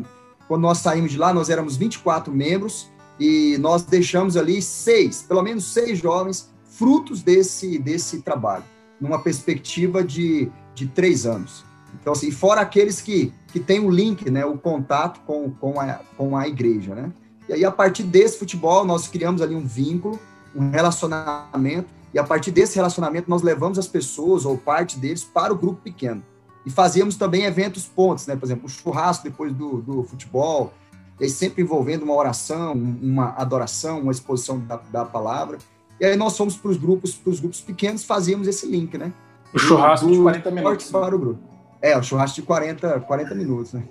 quando 0.48 0.62
nós 0.62 0.78
saímos 0.78 1.12
de 1.12 1.18
lá, 1.18 1.32
nós 1.32 1.50
éramos 1.50 1.76
24 1.76 2.32
membros 2.32 2.90
e 3.20 3.58
nós 3.58 3.82
deixamos 3.82 4.36
ali 4.36 4.62
seis, 4.62 5.22
pelo 5.22 5.42
menos 5.42 5.64
seis 5.64 5.98
jovens, 5.98 6.50
frutos 6.64 7.22
desse, 7.22 7.78
desse 7.78 8.22
trabalho, 8.22 8.64
numa 8.98 9.18
perspectiva 9.18 10.02
de, 10.02 10.50
de 10.74 10.86
três 10.86 11.26
anos. 11.26 11.64
Então, 12.00 12.12
assim, 12.12 12.30
fora 12.30 12.60
aqueles 12.60 13.00
que, 13.00 13.32
que 13.48 13.60
têm 13.60 13.80
o 13.80 13.90
link, 13.90 14.30
né, 14.30 14.44
o 14.44 14.56
contato 14.56 15.20
com, 15.26 15.50
com, 15.50 15.80
a, 15.80 16.00
com 16.16 16.36
a 16.36 16.46
igreja, 16.46 16.94
né? 16.94 17.12
E 17.48 17.52
aí, 17.52 17.64
a 17.64 17.70
partir 17.70 18.02
desse 18.02 18.38
futebol, 18.38 18.84
nós 18.84 19.06
criamos 19.06 19.40
ali 19.40 19.54
um 19.54 19.64
vínculo, 19.64 20.18
um 20.54 20.70
relacionamento, 20.70 21.88
e 22.12 22.18
a 22.18 22.24
partir 22.24 22.50
desse 22.50 22.76
relacionamento, 22.76 23.30
nós 23.30 23.42
levamos 23.42 23.78
as 23.78 23.86
pessoas, 23.86 24.44
ou 24.44 24.56
parte 24.56 24.98
deles, 24.98 25.22
para 25.22 25.52
o 25.52 25.56
grupo 25.56 25.80
pequeno. 25.82 26.22
E 26.64 26.70
fazíamos 26.70 27.16
também 27.16 27.44
eventos 27.44 27.86
pontos, 27.86 28.26
né? 28.26 28.34
Por 28.34 28.44
exemplo, 28.44 28.66
o 28.66 28.68
churrasco 28.68 29.22
depois 29.22 29.52
do, 29.52 29.80
do 29.80 30.02
futebol, 30.02 30.72
e 31.20 31.28
sempre 31.28 31.62
envolvendo 31.62 32.02
uma 32.02 32.14
oração, 32.14 32.72
uma 32.72 33.30
adoração, 33.36 34.00
uma 34.00 34.12
exposição 34.12 34.58
da, 34.58 34.76
da 34.90 35.04
palavra. 35.04 35.58
E 36.00 36.04
aí 36.04 36.16
nós 36.16 36.36
fomos 36.36 36.56
para 36.56 36.70
os 36.70 36.76
grupos, 36.76 37.14
para 37.14 37.30
os 37.30 37.40
grupos 37.40 37.60
pequenos, 37.60 38.04
fazíamos 38.04 38.46
esse 38.48 38.66
link, 38.66 38.98
né? 38.98 39.12
O 39.54 39.58
churrasco 39.58 40.06
do, 40.06 40.12
de 40.12 40.22
40 40.22 40.50
minutos. 40.50 40.90
Para 40.90 41.14
o 41.14 41.18
grupo. 41.18 41.55
É, 41.80 41.96
o 41.96 42.02
churrasco 42.02 42.36
de 42.36 42.42
40, 42.42 43.00
40 43.00 43.34
minutos, 43.34 43.72
né? 43.72 43.84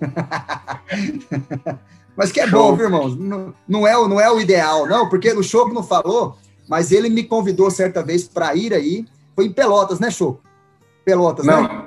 mas 2.16 2.32
que 2.32 2.40
é 2.40 2.48
show. 2.48 2.70
bom, 2.70 2.76
viu, 2.76 2.86
irmãos? 2.86 3.16
Não, 3.16 3.54
não, 3.66 3.86
é, 3.86 3.92
não 3.92 4.20
é 4.20 4.30
o 4.30 4.40
ideal, 4.40 4.86
não, 4.86 5.08
porque 5.08 5.32
o 5.32 5.42
Choco 5.42 5.72
não 5.72 5.82
falou, 5.82 6.36
mas 6.68 6.92
ele 6.92 7.08
me 7.08 7.22
convidou 7.24 7.70
certa 7.70 8.02
vez 8.02 8.26
para 8.26 8.54
ir 8.54 8.74
aí. 8.74 9.06
Foi 9.34 9.46
em 9.46 9.52
Pelotas, 9.52 10.00
né, 10.00 10.10
Choco? 10.10 10.42
Pelotas, 11.04 11.46
não. 11.46 11.62
né? 11.62 11.84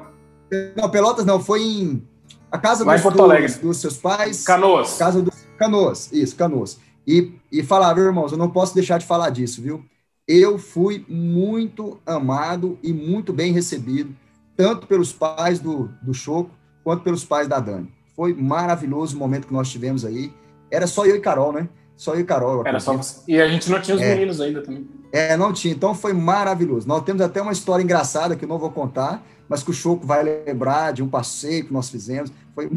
Não, 0.76 0.90
Pelotas 0.90 1.26
não, 1.26 1.40
foi 1.40 1.62
em 1.62 2.08
a 2.52 2.58
casa 2.58 2.84
dos, 2.84 3.02
dos, 3.02 3.58
dos, 3.58 3.78
seus 3.78 3.98
pais. 3.98 4.44
Canoas. 4.44 4.98
Casa 4.98 5.22
dos 5.22 5.36
Canoas, 5.58 6.12
isso, 6.12 6.36
Canoas. 6.36 6.80
E, 7.06 7.34
e 7.52 7.64
falava, 7.64 8.00
irmãos, 8.00 8.32
eu 8.32 8.38
não 8.38 8.50
posso 8.50 8.74
deixar 8.74 8.98
de 8.98 9.06
falar 9.06 9.30
disso, 9.30 9.62
viu? 9.62 9.84
Eu 10.28 10.58
fui 10.58 11.06
muito 11.08 12.00
amado 12.06 12.78
e 12.84 12.94
muito 12.94 13.34
bem 13.34 13.52
recebido, 13.52 14.16
tanto 14.60 14.88
pelos 14.88 15.14
pais 15.14 15.58
do, 15.58 15.90
do 16.02 16.14
Choco, 16.14 16.52
quanto 16.84 17.02
pelos 17.02 17.24
pais 17.24 17.48
da 17.48 17.62
Dani. 17.62 17.90
Foi 18.14 18.34
maravilhoso 18.34 19.16
o 19.16 19.20
momento 19.20 19.48
que 19.48 19.54
nós 19.54 19.72
tivemos 19.72 20.04
aí. 20.04 20.34
Era 20.70 20.86
só 20.86 21.06
eu 21.06 21.16
e 21.16 21.22
Carol, 21.22 21.54
né? 21.54 21.70
Só 21.96 22.14
eu 22.14 22.20
e 22.20 22.24
Carol. 22.26 22.68
Era 22.68 22.78
só 22.78 22.92
você. 22.92 23.22
E 23.26 23.40
a 23.40 23.48
gente 23.48 23.72
não 23.72 23.82
tinha 23.82 23.96
os 23.96 24.02
é. 24.02 24.14
meninos 24.14 24.42
ainda 24.42 24.62
também. 24.62 24.86
É, 25.14 25.38
não 25.38 25.54
tinha. 25.54 25.74
Então 25.74 25.96
foi 25.96 26.12
maravilhoso. 26.12 26.86
Nós 26.86 27.04
temos 27.04 27.22
até 27.22 27.42
uma 27.42 27.54
história 27.54 27.82
engraçada 27.82 28.36
que 28.36 28.44
eu 28.44 28.50
não 28.50 28.60
vou 28.60 28.70
contar, 28.70 29.24
mas 29.48 29.64
que 29.64 29.72
o 29.72 29.74
Choco 29.74 30.06
vai 30.06 30.24
lembrar 30.24 30.92
de 30.92 31.02
um 31.02 31.08
passeio 31.08 31.64
que 31.64 31.72
nós 31.72 31.90
fizemos. 31.90 32.30
Foi, 32.54 32.70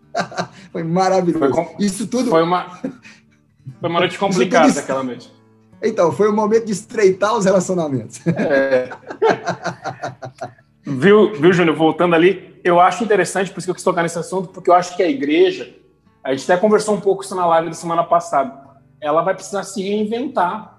foi 0.72 0.82
maravilhoso. 0.82 1.52
Foi 1.52 1.52
com... 1.52 1.76
Isso 1.78 2.06
tudo. 2.06 2.30
Foi 2.30 2.42
uma, 2.42 2.70
foi 3.78 3.90
uma 3.90 4.00
noite 4.00 4.16
complicada 4.18 4.68
tudo... 4.68 4.78
aquela 4.78 5.02
noite. 5.02 5.30
Então, 5.82 6.12
foi 6.12 6.30
o 6.30 6.32
momento 6.32 6.64
de 6.64 6.72
estreitar 6.72 7.36
os 7.36 7.44
relacionamentos. 7.44 8.26
É. 8.26 8.88
viu, 10.84 11.32
viu, 11.34 11.52
Júnior? 11.52 11.76
Voltando 11.76 12.14
ali, 12.14 12.60
eu 12.64 12.80
acho 12.80 13.04
interessante, 13.04 13.50
por 13.50 13.58
isso 13.58 13.66
que 13.66 13.70
eu 13.70 13.74
quis 13.74 13.84
tocar 13.84 14.02
nesse 14.02 14.18
assunto, 14.18 14.48
porque 14.48 14.70
eu 14.70 14.74
acho 14.74 14.96
que 14.96 15.02
a 15.02 15.08
igreja, 15.08 15.74
a 16.22 16.34
gente 16.34 16.50
até 16.50 16.60
conversou 16.60 16.94
um 16.94 17.00
pouco 17.00 17.22
isso 17.22 17.34
na 17.34 17.46
live 17.46 17.68
da 17.68 17.74
semana 17.74 18.04
passada, 18.04 18.70
ela 19.00 19.22
vai 19.22 19.34
precisar 19.34 19.62
se 19.62 19.82
reinventar 19.82 20.78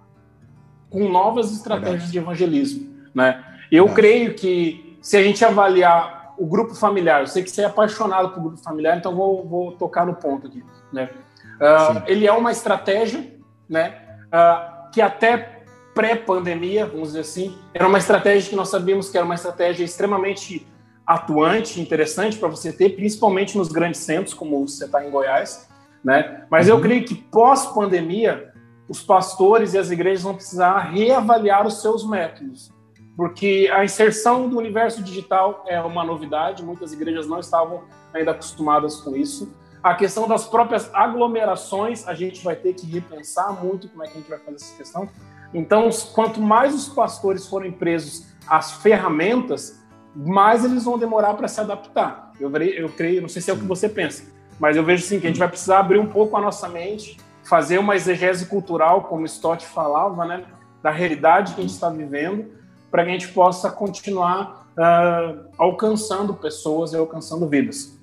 com 0.90 1.10
novas 1.10 1.52
estratégias 1.52 1.92
Verdade. 1.94 2.12
de 2.12 2.18
evangelismo. 2.18 2.90
Né? 3.14 3.44
Eu 3.72 3.86
Verdade. 3.86 3.96
creio 3.96 4.34
que 4.36 4.98
se 5.02 5.18
a 5.18 5.24
gente 5.24 5.44
avaliar 5.44 6.34
o 6.38 6.46
grupo 6.46 6.76
familiar, 6.76 7.22
eu 7.22 7.28
sei 7.28 7.44
que 7.44 7.50
você 7.50 7.62
é 7.62 7.66
apaixonado 7.66 8.30
por 8.30 8.42
grupo 8.42 8.58
familiar, 8.58 8.98
então 8.98 9.16
vou, 9.16 9.48
vou 9.48 9.72
tocar 9.74 10.06
no 10.06 10.16
ponto 10.16 10.48
aqui. 10.48 10.64
Né? 10.92 11.10
Uh, 11.56 12.04
ele 12.08 12.28
é 12.28 12.32
uma 12.32 12.52
estratégia 12.52 13.32
né, 13.70 13.96
uh, 14.28 14.92
que 14.92 15.02
até 15.02 15.61
pré-pandemia, 15.94 16.86
vamos 16.86 17.10
dizer 17.10 17.22
assim, 17.22 17.58
era 17.74 17.88
uma 17.88 17.98
estratégia 17.98 18.50
que 18.50 18.56
nós 18.56 18.70
sabíamos 18.70 19.10
que 19.10 19.18
era 19.18 19.26
uma 19.26 19.36
estratégia 19.36 19.84
extremamente 19.84 20.68
atuante, 21.06 21.82
interessante 21.82 22.38
para 22.38 22.48
você 22.48 22.72
ter, 22.72 22.96
principalmente 22.96 23.58
nos 23.58 23.68
grandes 23.68 24.00
centros, 24.00 24.34
como 24.34 24.68
você 24.68 24.86
está 24.86 25.06
em 25.06 25.12
Goiás. 25.12 25.68
Né? 26.04 26.46
Mas 26.50 26.68
uhum. 26.68 26.76
eu 26.76 26.82
creio 26.82 27.06
que 27.06 27.16
pós-pandemia, 27.16 28.52
os 28.88 29.02
pastores 29.02 29.74
e 29.74 29.78
as 29.78 29.92
igrejas 29.92 30.24
vão 30.24 30.36
precisar 30.36 30.80
reavaliar 30.80 31.66
os 31.66 31.82
seus 31.82 32.08
métodos, 32.08 32.72
porque 33.16 33.70
a 33.74 33.84
inserção 33.86 34.50
do 34.50 34.58
universo 34.58 35.04
digital 35.04 35.64
é 35.68 35.80
uma 35.82 36.04
novidade, 36.04 36.64
muitas 36.64 36.92
igrejas 36.92 37.28
não 37.28 37.40
estavam 37.40 37.84
ainda 38.14 38.32
acostumadas 38.32 38.98
com 38.98 39.16
isso. 39.16 39.54
A 39.84 39.96
questão 39.96 40.28
das 40.28 40.46
próprias 40.46 40.94
aglomerações, 40.94 42.08
a 42.08 42.14
gente 42.14 42.44
vai 42.44 42.56
ter 42.56 42.74
que 42.74 42.86
repensar 42.86 43.64
muito 43.64 43.90
como 43.90 44.04
é 44.04 44.08
que 44.08 44.14
a 44.14 44.18
gente 44.18 44.30
vai 44.30 44.40
fazer 44.40 44.56
essa 44.58 44.78
questão. 44.78 45.10
Então, 45.54 45.90
quanto 46.14 46.42
mais 46.42 46.74
os 46.74 46.88
pastores 46.88 47.48
forem 47.48 47.72
presos 47.72 48.28
às 48.48 48.72
ferramentas, 48.74 49.82
mais 50.16 50.64
eles 50.66 50.84
vão 50.84 50.98
demorar 50.98 51.34
para 51.34 51.48
se 51.48 51.60
adaptar. 51.60 52.32
Eu, 52.40 52.52
eu 52.56 52.90
creio, 52.90 53.22
não 53.22 53.30
sei 53.30 53.42
se 53.42 53.52
é 53.52 53.54
o 53.54 53.58
que 53.58 53.66
você 53.66 53.88
pensa, 53.88 54.24
mas 54.60 54.76
eu 54.76 54.84
vejo 54.84 55.04
sim 55.04 55.20
que 55.20 55.28
a 55.28 55.30
gente 55.30 55.40
vai 55.40 55.48
precisar 55.48 55.80
abrir 55.80 56.00
um 56.00 56.08
pouco 56.08 56.36
a 56.38 56.42
nossa 56.42 56.68
mente, 56.68 57.18
fazer 57.44 57.78
uma 57.78 57.96
exegese 57.96 58.46
cultural, 58.46 59.04
como 59.04 59.26
Stott 59.26 59.66
falava, 59.66 60.26
né, 60.26 60.46
da 60.82 60.90
realidade 60.90 61.54
que 61.54 61.60
a 61.60 61.64
gente 61.64 61.74
está 61.74 61.90
vivendo, 61.90 62.46
para 62.90 63.04
que 63.04 63.10
a 63.10 63.14
gente 63.14 63.30
possa 63.30 63.72
continuar 63.72 64.68
uh, 64.78 65.46
alcançando 65.58 66.34
pessoas 66.34 66.94
e 66.94 66.98
alcançando 66.98 67.48
vidas. 67.48 67.98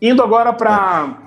Indo 0.00 0.22
agora 0.22 0.52
para. 0.52 1.18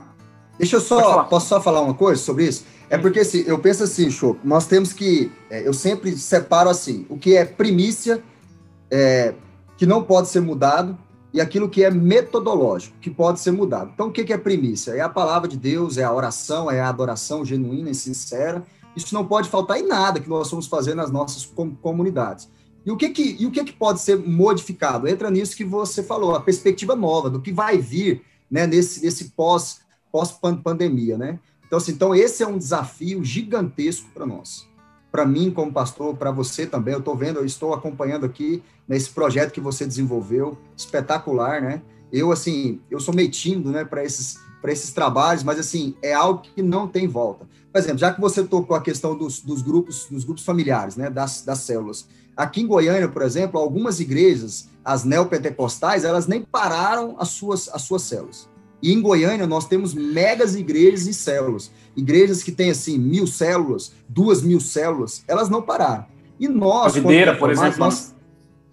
Deixa 0.57 0.77
eu 0.77 0.81
só. 0.81 1.23
Posso 1.23 1.47
só 1.47 1.61
falar 1.61 1.81
uma 1.81 1.93
coisa 1.93 2.21
sobre 2.21 2.45
isso? 2.45 2.65
É 2.93 2.97
porque 2.99 3.21
assim, 3.21 3.43
eu 3.47 3.57
penso 3.57 3.83
assim, 3.83 4.11
show, 4.11 4.37
nós 4.43 4.67
temos 4.67 4.93
que. 4.93 5.31
É, 5.49 5.67
eu 5.67 5.73
sempre 5.73 6.15
separo 6.15 6.69
assim: 6.69 7.07
o 7.09 7.17
que 7.17 7.35
é 7.35 7.43
primícia, 7.43 8.23
é, 8.91 9.33
que 9.75 9.87
não 9.87 10.03
pode 10.03 10.27
ser 10.27 10.41
mudado, 10.41 10.95
e 11.33 11.41
aquilo 11.41 11.67
que 11.67 11.83
é 11.83 11.89
metodológico, 11.89 12.95
que 13.01 13.09
pode 13.09 13.39
ser 13.39 13.49
mudado. 13.49 13.89
Então, 13.95 14.09
o 14.09 14.11
que 14.11 14.31
é 14.31 14.37
primícia? 14.37 14.91
É 14.91 15.01
a 15.01 15.09
palavra 15.09 15.47
de 15.47 15.57
Deus, 15.57 15.97
é 15.97 16.03
a 16.03 16.13
oração, 16.13 16.69
é 16.69 16.81
a 16.81 16.87
adoração 16.87 17.43
genuína 17.43 17.89
e 17.89 17.95
sincera. 17.95 18.63
Isso 18.95 19.11
não 19.15 19.25
pode 19.25 19.49
faltar 19.49 19.79
em 19.79 19.87
nada 19.87 20.19
que 20.19 20.29
nós 20.29 20.51
vamos 20.51 20.67
fazer 20.67 20.93
nas 20.93 21.09
nossas 21.09 21.51
comunidades. 21.81 22.47
E 22.85 22.91
o 22.91 22.95
que 22.95 23.09
que, 23.09 23.37
e 23.39 23.47
o 23.47 23.51
que, 23.51 23.63
que 23.63 23.73
pode 23.73 24.01
ser 24.01 24.19
modificado? 24.19 25.07
Entra 25.07 25.31
nisso 25.31 25.57
que 25.57 25.65
você 25.65 26.03
falou, 26.03 26.35
a 26.35 26.41
perspectiva 26.41 26.95
nova, 26.95 27.27
do 27.27 27.41
que 27.41 27.51
vai 27.51 27.79
vir 27.79 28.21
né, 28.51 28.67
nesse, 28.67 29.03
nesse 29.03 29.29
pós, 29.31 29.79
pós-pandemia. 30.11 31.17
Né? 31.17 31.39
Então, 31.73 31.77
assim, 31.79 31.91
então, 31.91 32.13
esse 32.13 32.43
é 32.43 32.47
um 32.47 32.55
desafio 32.55 33.23
gigantesco 33.23 34.07
para 34.13 34.27
nós 34.27 34.71
para 35.11 35.27
mim 35.27 35.51
como 35.51 35.71
pastor, 35.71 36.15
para 36.17 36.31
você 36.31 36.65
também. 36.65 36.91
Eu 36.91 36.99
estou 36.99 37.15
vendo, 37.15 37.37
eu 37.37 37.45
estou 37.45 37.71
acompanhando 37.71 38.25
aqui 38.25 38.63
nesse 38.87 39.11
projeto 39.11 39.51
que 39.51 39.59
você 39.59 39.85
desenvolveu, 39.85 40.57
espetacular, 40.75 41.61
né? 41.61 41.83
Eu 42.11 42.31
assim, 42.31 42.81
eu 42.89 42.99
sou 42.99 43.13
meio 43.13 43.29
tímido, 43.29 43.69
né, 43.69 43.85
para 43.85 44.03
esses 44.03 44.39
esses 44.65 44.91
trabalhos, 44.91 45.43
mas 45.43 45.59
assim 45.59 45.95
é 46.01 46.13
algo 46.13 46.41
que 46.41 46.63
não 46.63 46.87
tem 46.87 47.07
volta. 47.07 47.47
Por 47.71 47.77
exemplo, 47.77 47.99
já 47.99 48.11
que 48.11 48.21
você 48.21 48.43
tocou 48.43 48.75
a 48.75 48.81
questão 48.81 49.15
dos, 49.15 49.41
dos 49.41 49.61
grupos, 49.61 50.07
dos 50.09 50.23
grupos 50.23 50.43
familiares, 50.43 50.95
né, 50.95 51.09
das, 51.09 51.43
das 51.43 51.59
células. 51.59 52.07
Aqui 52.35 52.61
em 52.61 52.67
Goiânia, 52.67 53.07
por 53.07 53.21
exemplo, 53.21 53.59
algumas 53.59 53.99
igrejas, 53.99 54.67
as 54.83 55.03
neopentecostais, 55.03 56.03
elas 56.03 56.25
nem 56.25 56.41
pararam 56.43 57.15
as 57.19 57.29
suas 57.29 57.69
as 57.69 57.83
suas 57.83 58.03
células. 58.03 58.49
E 58.83 58.91
em 58.91 59.01
Goiânia 59.01 59.47
nós 59.47 59.65
temos 59.65 59.93
megas 59.93 60.55
igrejas 60.55 61.07
e 61.07 61.13
células. 61.13 61.71
Igrejas 61.95 62.43
que 62.43 62.51
têm 62.51 62.69
assim 62.69 62.99
mil 62.99 63.25
células, 63.25 63.93
duas 64.09 64.41
mil 64.41 64.59
células, 64.59 65.23
elas 65.25 65.49
não 65.49 65.61
pararam. 65.61 66.05
E 66.37 66.49
nós. 66.49 66.93
Uma 66.93 67.01
videira, 67.01 67.33
por 67.37 67.49
exemplo. 67.49 67.79
Nós, 67.79 68.13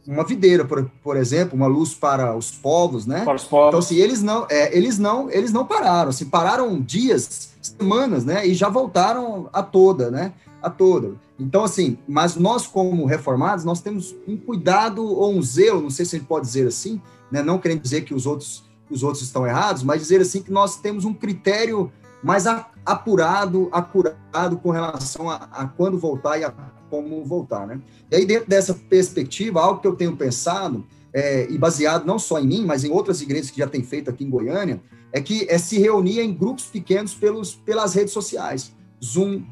uma 0.04 0.24
videira, 0.24 0.64
por, 0.64 0.90
por 1.04 1.16
exemplo, 1.16 1.54
uma 1.54 1.68
luz 1.68 1.94
para 1.94 2.36
os 2.36 2.50
povos, 2.50 3.06
né? 3.06 3.24
Para 3.24 3.36
os 3.36 3.44
povos. 3.44 3.68
Então, 3.68 3.78
assim, 3.78 3.96
eles 3.96 4.20
não, 4.20 4.46
é, 4.50 4.76
eles 4.76 4.98
não, 4.98 5.30
eles 5.30 5.52
não 5.52 5.64
pararam, 5.64 6.10
assim, 6.10 6.24
pararam 6.24 6.80
dias, 6.80 7.50
semanas, 7.62 8.24
né? 8.24 8.44
E 8.44 8.52
já 8.52 8.68
voltaram 8.68 9.48
a 9.52 9.62
toda, 9.62 10.10
né? 10.10 10.32
A 10.60 10.68
toda. 10.68 11.12
Então, 11.38 11.62
assim, 11.62 11.96
mas 12.08 12.34
nós, 12.34 12.66
como 12.66 13.06
reformados, 13.06 13.64
nós 13.64 13.80
temos 13.80 14.16
um 14.26 14.36
cuidado 14.36 15.04
ou 15.04 15.32
um 15.32 15.40
zelo, 15.40 15.80
não 15.80 15.90
sei 15.90 16.04
se 16.04 16.16
a 16.16 16.18
gente 16.18 16.26
pode 16.26 16.46
dizer 16.46 16.66
assim, 16.66 17.00
né? 17.30 17.42
Não 17.42 17.60
querendo 17.60 17.80
dizer 17.80 18.00
que 18.00 18.12
os 18.12 18.26
outros 18.26 18.68
os 18.90 19.02
outros 19.02 19.22
estão 19.22 19.46
errados, 19.46 19.82
mas 19.82 20.00
dizer 20.00 20.20
assim 20.20 20.42
que 20.42 20.50
nós 20.50 20.76
temos 20.76 21.04
um 21.04 21.14
critério 21.14 21.92
mais 22.22 22.44
apurado, 22.84 23.68
acurado 23.72 24.56
com 24.58 24.70
relação 24.70 25.30
a, 25.30 25.48
a, 25.52 25.66
quando 25.66 25.98
voltar 25.98 26.38
e 26.38 26.44
a 26.44 26.52
como 26.90 27.24
voltar, 27.24 27.66
né? 27.68 27.80
E 28.10 28.16
aí, 28.16 28.26
dentro 28.26 28.48
dessa 28.48 28.74
perspectiva, 28.74 29.60
algo 29.60 29.80
que 29.80 29.86
eu 29.86 29.94
tenho 29.94 30.16
pensado, 30.16 30.84
é, 31.12 31.48
e 31.48 31.56
baseado 31.56 32.04
não 32.04 32.18
só 32.18 32.40
em 32.40 32.46
mim, 32.46 32.64
mas 32.66 32.82
em 32.82 32.90
outras 32.90 33.20
igrejas 33.20 33.50
que 33.50 33.58
já 33.58 33.66
têm 33.68 33.82
feito 33.82 34.10
aqui 34.10 34.24
em 34.24 34.30
Goiânia, 34.30 34.80
é 35.12 35.20
que 35.20 35.46
é 35.48 35.56
se 35.56 35.78
reunir 35.78 36.20
em 36.20 36.34
grupos 36.34 36.66
pequenos 36.66 37.14
pelos, 37.14 37.54
pelas 37.54 37.94
redes 37.94 38.12
sociais. 38.12 38.72
Zoom, 39.02 39.42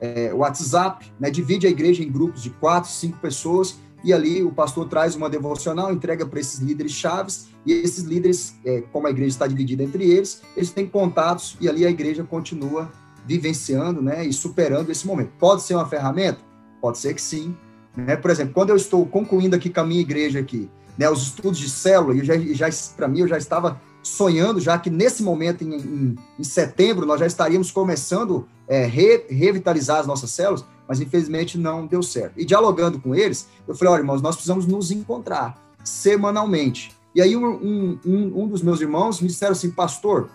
é, 0.00 0.34
WhatsApp, 0.34 1.12
né? 1.18 1.30
Divide 1.30 1.66
a 1.66 1.70
igreja 1.70 2.02
em 2.02 2.10
grupos 2.10 2.42
de 2.42 2.50
quatro, 2.50 2.90
cinco 2.90 3.18
pessoas 3.18 3.78
e 4.02 4.12
ali 4.12 4.42
o 4.42 4.50
pastor 4.50 4.88
traz 4.88 5.14
uma 5.14 5.28
devocional, 5.28 5.92
entrega 5.92 6.24
para 6.26 6.40
esses 6.40 6.60
líderes 6.60 6.92
chaves, 6.92 7.48
e 7.64 7.72
esses 7.72 8.04
líderes, 8.04 8.54
é, 8.64 8.82
como 8.92 9.06
a 9.06 9.10
igreja 9.10 9.28
está 9.28 9.46
dividida 9.46 9.82
entre 9.82 10.08
eles, 10.10 10.42
eles 10.56 10.70
têm 10.70 10.86
contatos, 10.86 11.56
e 11.60 11.68
ali 11.68 11.84
a 11.84 11.90
igreja 11.90 12.24
continua 12.24 12.90
vivenciando 13.26 14.00
né, 14.00 14.24
e 14.24 14.32
superando 14.32 14.90
esse 14.90 15.06
momento. 15.06 15.30
Pode 15.38 15.62
ser 15.62 15.74
uma 15.74 15.86
ferramenta? 15.86 16.40
Pode 16.80 16.98
ser 16.98 17.14
que 17.14 17.22
sim. 17.22 17.54
Né? 17.96 18.16
Por 18.16 18.30
exemplo, 18.30 18.54
quando 18.54 18.70
eu 18.70 18.76
estou 18.76 19.04
concluindo 19.06 19.54
aqui 19.54 19.68
com 19.70 19.80
a 19.80 19.84
minha 19.84 20.00
igreja 20.00 20.40
aqui, 20.40 20.68
né, 20.96 21.08
os 21.08 21.22
estudos 21.22 21.58
de 21.58 21.68
célula, 21.68 22.14
eu 22.14 22.24
já, 22.24 22.36
já 22.38 22.68
para 22.96 23.08
mim 23.08 23.20
eu 23.20 23.28
já 23.28 23.38
estava 23.38 23.80
sonhando 24.02 24.60
já 24.60 24.78
que 24.78 24.88
nesse 24.88 25.22
momento, 25.22 25.62
em, 25.62 25.74
em, 25.74 26.16
em 26.38 26.44
setembro, 26.44 27.04
nós 27.06 27.20
já 27.20 27.26
estaríamos 27.26 27.70
começando 27.70 28.48
a 28.68 28.74
é, 28.74 28.86
re, 28.86 29.26
revitalizar 29.28 30.00
as 30.00 30.06
nossas 30.06 30.30
células, 30.30 30.64
mas 30.88 31.00
infelizmente 31.00 31.58
não 31.58 31.86
deu 31.86 32.02
certo. 32.02 32.32
E 32.36 32.44
dialogando 32.44 32.98
com 32.98 33.14
eles, 33.14 33.46
eu 33.68 33.74
falei, 33.74 33.94
olha, 33.94 34.00
irmãos, 34.00 34.22
nós 34.22 34.36
precisamos 34.36 34.66
nos 34.66 34.90
encontrar 34.90 35.60
semanalmente. 35.84 36.98
E 37.14 37.20
aí 37.20 37.36
um, 37.36 37.98
um, 38.04 38.42
um 38.42 38.48
dos 38.48 38.62
meus 38.62 38.80
irmãos 38.80 39.20
me 39.20 39.28
disseram 39.28 39.52
assim, 39.52 39.70
pastor, 39.70 40.30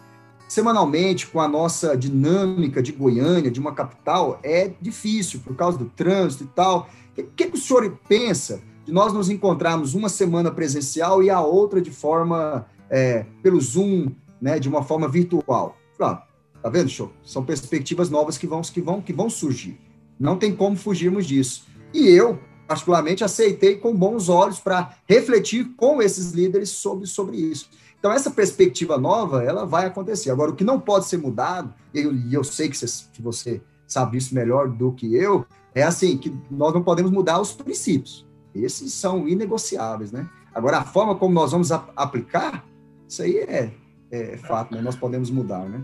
semanalmente, 0.47 1.27
com 1.27 1.39
a 1.39 1.47
nossa 1.47 1.95
dinâmica 1.95 2.81
de 2.81 2.91
Goiânia, 2.91 3.49
de 3.49 3.59
uma 3.59 3.73
capital, 3.73 4.39
é 4.43 4.71
difícil 4.81 5.39
por 5.39 5.55
causa 5.55 5.77
do 5.77 5.85
trânsito 5.85 6.43
e 6.43 6.47
tal. 6.47 6.89
O 7.17 7.23
que, 7.23 7.47
que 7.47 7.57
o 7.57 7.59
senhor 7.59 7.97
pensa 8.07 8.61
de 8.85 8.91
nós 8.91 9.13
nos 9.13 9.29
encontrarmos 9.29 9.93
uma 9.93 10.09
semana 10.09 10.51
presencial 10.51 11.23
e 11.23 11.29
a 11.29 11.41
outra 11.41 11.81
de 11.81 11.91
forma 11.91 12.65
é, 12.89 13.25
pelo 13.41 13.59
Zoom, 13.59 14.11
né, 14.41 14.59
de 14.59 14.67
uma 14.67 14.83
forma 14.83 15.07
virtual? 15.07 15.77
Falei, 15.97 16.15
ah, 16.15 16.27
tá 16.61 16.69
vendo, 16.69 16.89
show? 16.89 17.11
São 17.23 17.43
perspectivas 17.43 18.09
novas 18.09 18.37
que 18.37 18.45
vão, 18.45 18.61
que 18.61 18.81
vão, 18.81 19.01
que 19.01 19.13
vão 19.13 19.29
surgir. 19.29 19.79
Não 20.19 20.37
tem 20.37 20.55
como 20.55 20.75
fugirmos 20.75 21.25
disso. 21.25 21.65
E 21.93 22.09
eu, 22.09 22.39
particularmente, 22.67 23.23
aceitei 23.23 23.75
com 23.75 23.95
bons 23.95 24.29
olhos 24.29 24.59
para 24.59 24.97
refletir 25.07 25.73
com 25.75 26.01
esses 26.01 26.31
líderes 26.31 26.69
sobre, 26.69 27.07
sobre 27.07 27.37
isso. 27.37 27.69
Então, 27.99 28.11
essa 28.11 28.29
perspectiva 28.29 28.97
nova, 28.97 29.43
ela 29.43 29.65
vai 29.65 29.85
acontecer. 29.85 30.29
Agora, 30.29 30.51
o 30.51 30.55
que 30.55 30.63
não 30.63 30.79
pode 30.79 31.05
ser 31.05 31.17
mudado, 31.17 31.73
e 31.93 31.99
eu, 31.99 32.13
eu, 32.31 32.43
sei 32.43 32.69
que 32.69 32.77
você, 32.77 33.05
que 33.11 33.21
você 33.21 33.61
sabe 33.87 34.17
isso 34.17 34.35
melhor 34.35 34.69
do 34.69 34.91
que 34.91 35.15
eu, 35.15 35.45
é 35.73 35.83
assim, 35.83 36.17
que 36.17 36.31
nós 36.49 36.73
não 36.73 36.83
podemos 36.83 37.11
mudar 37.11 37.39
os 37.39 37.51
princípios. 37.51 38.25
Esses 38.53 38.93
são 38.93 39.27
inegociáveis, 39.27 40.11
né? 40.11 40.29
Agora, 40.53 40.77
a 40.77 40.83
forma 40.83 41.15
como 41.15 41.33
nós 41.33 41.51
vamos 41.51 41.71
a, 41.71 41.83
aplicar, 41.95 42.63
isso 43.07 43.21
aí 43.21 43.37
é, 43.37 43.71
é 44.11 44.37
fato, 44.37 44.73
né? 44.73 44.81
Nós 44.81 44.95
podemos 44.95 45.29
mudar, 45.29 45.67
né? 45.67 45.83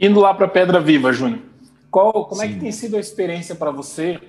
Indo 0.00 0.20
lá 0.20 0.32
para 0.34 0.48
Pedra 0.48 0.80
Viva, 0.80 1.12
Júnior. 1.12 1.40
Qual, 1.90 2.26
como 2.26 2.40
Sim. 2.40 2.46
é 2.46 2.52
que 2.52 2.60
tem 2.60 2.72
sido 2.72 2.96
a 2.96 3.00
experiência 3.00 3.54
para 3.54 3.70
você 3.70 4.20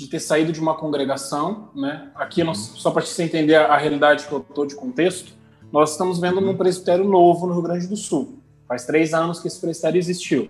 de 0.00 0.08
ter 0.08 0.18
saído 0.18 0.50
de 0.50 0.58
uma 0.58 0.74
congregação, 0.74 1.68
né? 1.76 2.10
Aqui, 2.14 2.42
nós, 2.42 2.56
só 2.56 2.90
para 2.90 3.02
você 3.02 3.22
entender 3.22 3.54
a, 3.54 3.66
a, 3.66 3.76
realidade 3.76 4.26
que 4.26 4.32
eu 4.32 4.38
estou 4.38 4.64
de 4.64 4.74
contexto, 4.74 5.34
nós 5.70 5.92
estamos 5.92 6.18
vendo 6.18 6.40
um 6.40 6.56
presbitério 6.56 7.04
novo 7.04 7.46
no 7.46 7.52
Rio 7.52 7.62
Grande 7.62 7.86
do 7.86 7.96
Sul. 7.98 8.38
Faz 8.66 8.86
três 8.86 9.12
anos 9.12 9.40
que 9.40 9.46
esse 9.46 9.60
presbitério 9.60 9.98
existiu. 9.98 10.48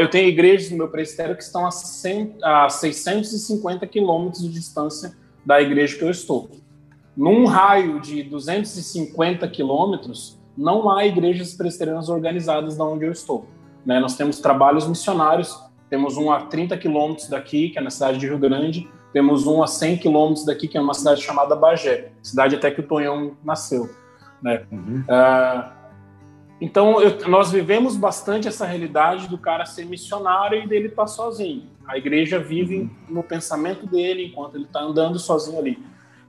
Eu 0.00 0.10
tenho 0.10 0.28
igrejas 0.28 0.68
no 0.72 0.78
meu 0.78 0.88
presbitério 0.88 1.36
que 1.36 1.44
estão 1.44 1.64
a, 1.64 1.70
100, 1.70 2.38
a 2.42 2.68
650 2.68 3.86
quilômetros 3.86 4.42
de 4.42 4.48
distância 4.48 5.16
da 5.46 5.62
igreja 5.62 5.96
que 5.96 6.02
eu 6.02 6.10
estou. 6.10 6.50
Num 7.16 7.46
raio 7.46 8.00
de 8.00 8.24
250 8.24 9.46
quilômetros, 9.46 10.36
não 10.58 10.90
há 10.90 11.06
igrejas 11.06 11.54
presbiterianas 11.54 12.08
organizadas 12.08 12.76
da 12.76 12.84
onde 12.84 13.04
eu 13.04 13.12
estou. 13.12 13.46
Né? 13.86 14.00
Nós 14.00 14.16
temos 14.16 14.40
trabalhos 14.40 14.88
missionários, 14.88 15.56
temos 15.92 16.16
um 16.16 16.32
a 16.32 16.40
30 16.46 16.78
quilômetros 16.78 17.28
daqui, 17.28 17.68
que 17.68 17.78
é 17.78 17.82
na 17.82 17.90
cidade 17.90 18.16
de 18.16 18.26
Rio 18.26 18.38
Grande, 18.38 18.88
temos 19.12 19.46
um 19.46 19.62
a 19.62 19.66
100 19.66 19.98
quilômetros 19.98 20.46
daqui, 20.46 20.66
que 20.66 20.78
é 20.78 20.80
uma 20.80 20.94
cidade 20.94 21.20
chamada 21.20 21.54
Bagé, 21.54 22.12
cidade 22.22 22.56
até 22.56 22.70
que 22.70 22.80
o 22.80 22.82
Tonhão 22.82 23.36
nasceu. 23.44 23.90
Né? 24.40 24.64
Uhum. 24.72 25.04
Uh, 25.06 25.70
então, 26.62 26.98
eu, 26.98 27.28
nós 27.28 27.52
vivemos 27.52 27.94
bastante 27.94 28.48
essa 28.48 28.64
realidade 28.64 29.28
do 29.28 29.36
cara 29.36 29.66
ser 29.66 29.84
missionário 29.84 30.62
e 30.62 30.66
dele 30.66 30.86
estar 30.86 31.02
tá 31.02 31.08
sozinho. 31.08 31.64
A 31.86 31.98
igreja 31.98 32.38
vive 32.38 32.90
no 33.06 33.22
pensamento 33.22 33.86
dele 33.86 34.24
enquanto 34.24 34.54
ele 34.54 34.64
está 34.64 34.80
andando 34.80 35.18
sozinho 35.18 35.58
ali. 35.58 35.78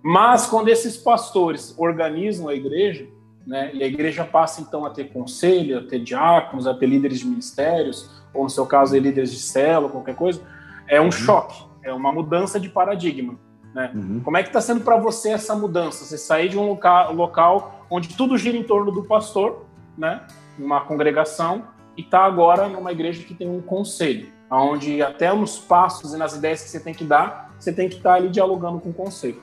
Mas 0.03 0.45
quando 0.45 0.67
esses 0.67 0.97
pastores 0.97 1.73
organizam 1.77 2.49
a 2.49 2.53
igreja, 2.53 3.07
né, 3.47 3.71
e 3.73 3.81
a 3.81 3.87
igreja 3.87 4.25
passa 4.25 4.59
então 4.59 4.85
a 4.85 4.89
ter 4.89 5.05
conselho, 5.05 5.79
a 5.79 5.83
ter 5.83 5.99
diáconos, 5.99 6.67
a 6.67 6.73
ter 6.73 6.87
líderes 6.87 7.19
de 7.19 7.27
ministérios, 7.27 8.22
ou 8.33 8.43
no 8.43 8.49
seu 8.49 8.65
caso, 8.65 8.97
líderes 8.97 9.31
de 9.31 9.39
célula, 9.39 9.89
qualquer 9.89 10.15
coisa, 10.15 10.41
é 10.87 10.99
um 10.99 11.05
uhum. 11.05 11.11
choque, 11.11 11.63
é 11.83 11.93
uma 11.93 12.11
mudança 12.11 12.59
de 12.59 12.69
paradigma. 12.69 13.35
Né? 13.73 13.91
Uhum. 13.93 14.21
Como 14.23 14.37
é 14.37 14.43
que 14.43 14.49
está 14.49 14.61
sendo 14.61 14.81
para 14.81 14.97
você 14.97 15.29
essa 15.29 15.55
mudança? 15.55 16.05
Você 16.05 16.17
sair 16.17 16.49
de 16.49 16.57
um 16.57 16.67
local, 16.67 17.13
local 17.13 17.85
onde 17.89 18.09
tudo 18.09 18.37
gira 18.37 18.57
em 18.57 18.63
torno 18.63 18.91
do 18.91 19.03
pastor 19.03 19.65
né, 19.97 20.21
uma 20.57 20.81
congregação, 20.81 21.63
e 21.95 22.01
está 22.01 22.25
agora 22.25 22.67
numa 22.67 22.91
igreja 22.91 23.23
que 23.23 23.33
tem 23.33 23.49
um 23.49 23.61
conselho, 23.61 24.27
onde 24.49 25.01
até 25.01 25.31
nos 25.33 25.57
passos 25.57 26.13
e 26.13 26.17
nas 26.17 26.35
ideias 26.35 26.63
que 26.63 26.69
você 26.69 26.79
tem 26.79 26.93
que 26.93 27.03
dar, 27.03 27.53
você 27.59 27.71
tem 27.71 27.87
que 27.87 27.97
estar 27.97 28.11
tá 28.11 28.15
ali 28.15 28.29
dialogando 28.29 28.79
com 28.79 28.89
o 28.89 28.93
conselho. 28.93 29.41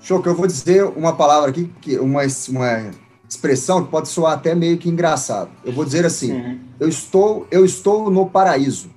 Show, 0.00 0.22
que 0.22 0.28
eu 0.28 0.34
vou 0.34 0.46
dizer 0.46 0.84
uma 0.84 1.14
palavra 1.14 1.50
aqui, 1.50 1.66
que 1.80 1.98
uma, 1.98 2.22
uma 2.48 2.90
expressão 3.28 3.84
que 3.84 3.90
pode 3.90 4.08
soar 4.08 4.34
até 4.34 4.54
meio 4.54 4.78
que 4.78 4.88
engraçado. 4.88 5.50
Eu 5.64 5.72
vou 5.72 5.84
dizer 5.84 6.06
assim: 6.06 6.32
uhum. 6.32 6.58
eu 6.78 6.88
estou, 6.88 7.46
eu 7.50 7.64
estou 7.64 8.10
no 8.10 8.28
paraíso. 8.28 8.90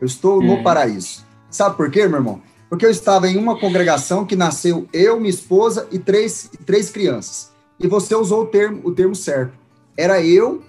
Eu 0.00 0.06
estou 0.06 0.38
uhum. 0.38 0.56
no 0.56 0.62
paraíso. 0.62 1.24
Sabe 1.50 1.76
por 1.76 1.90
quê, 1.90 2.06
meu 2.06 2.18
irmão? 2.18 2.42
Porque 2.68 2.86
eu 2.86 2.90
estava 2.90 3.28
em 3.28 3.36
uma 3.36 3.58
congregação 3.58 4.24
que 4.24 4.36
nasceu 4.36 4.86
eu, 4.92 5.18
minha 5.18 5.30
esposa 5.30 5.88
e 5.90 5.98
três, 5.98 6.50
três 6.64 6.88
crianças. 6.88 7.50
E 7.78 7.86
você 7.88 8.14
usou 8.14 8.42
o 8.42 8.46
termo, 8.46 8.80
o 8.84 8.92
termo 8.92 9.14
certo 9.14 9.60
era 10.00 10.22
eu 10.22 10.62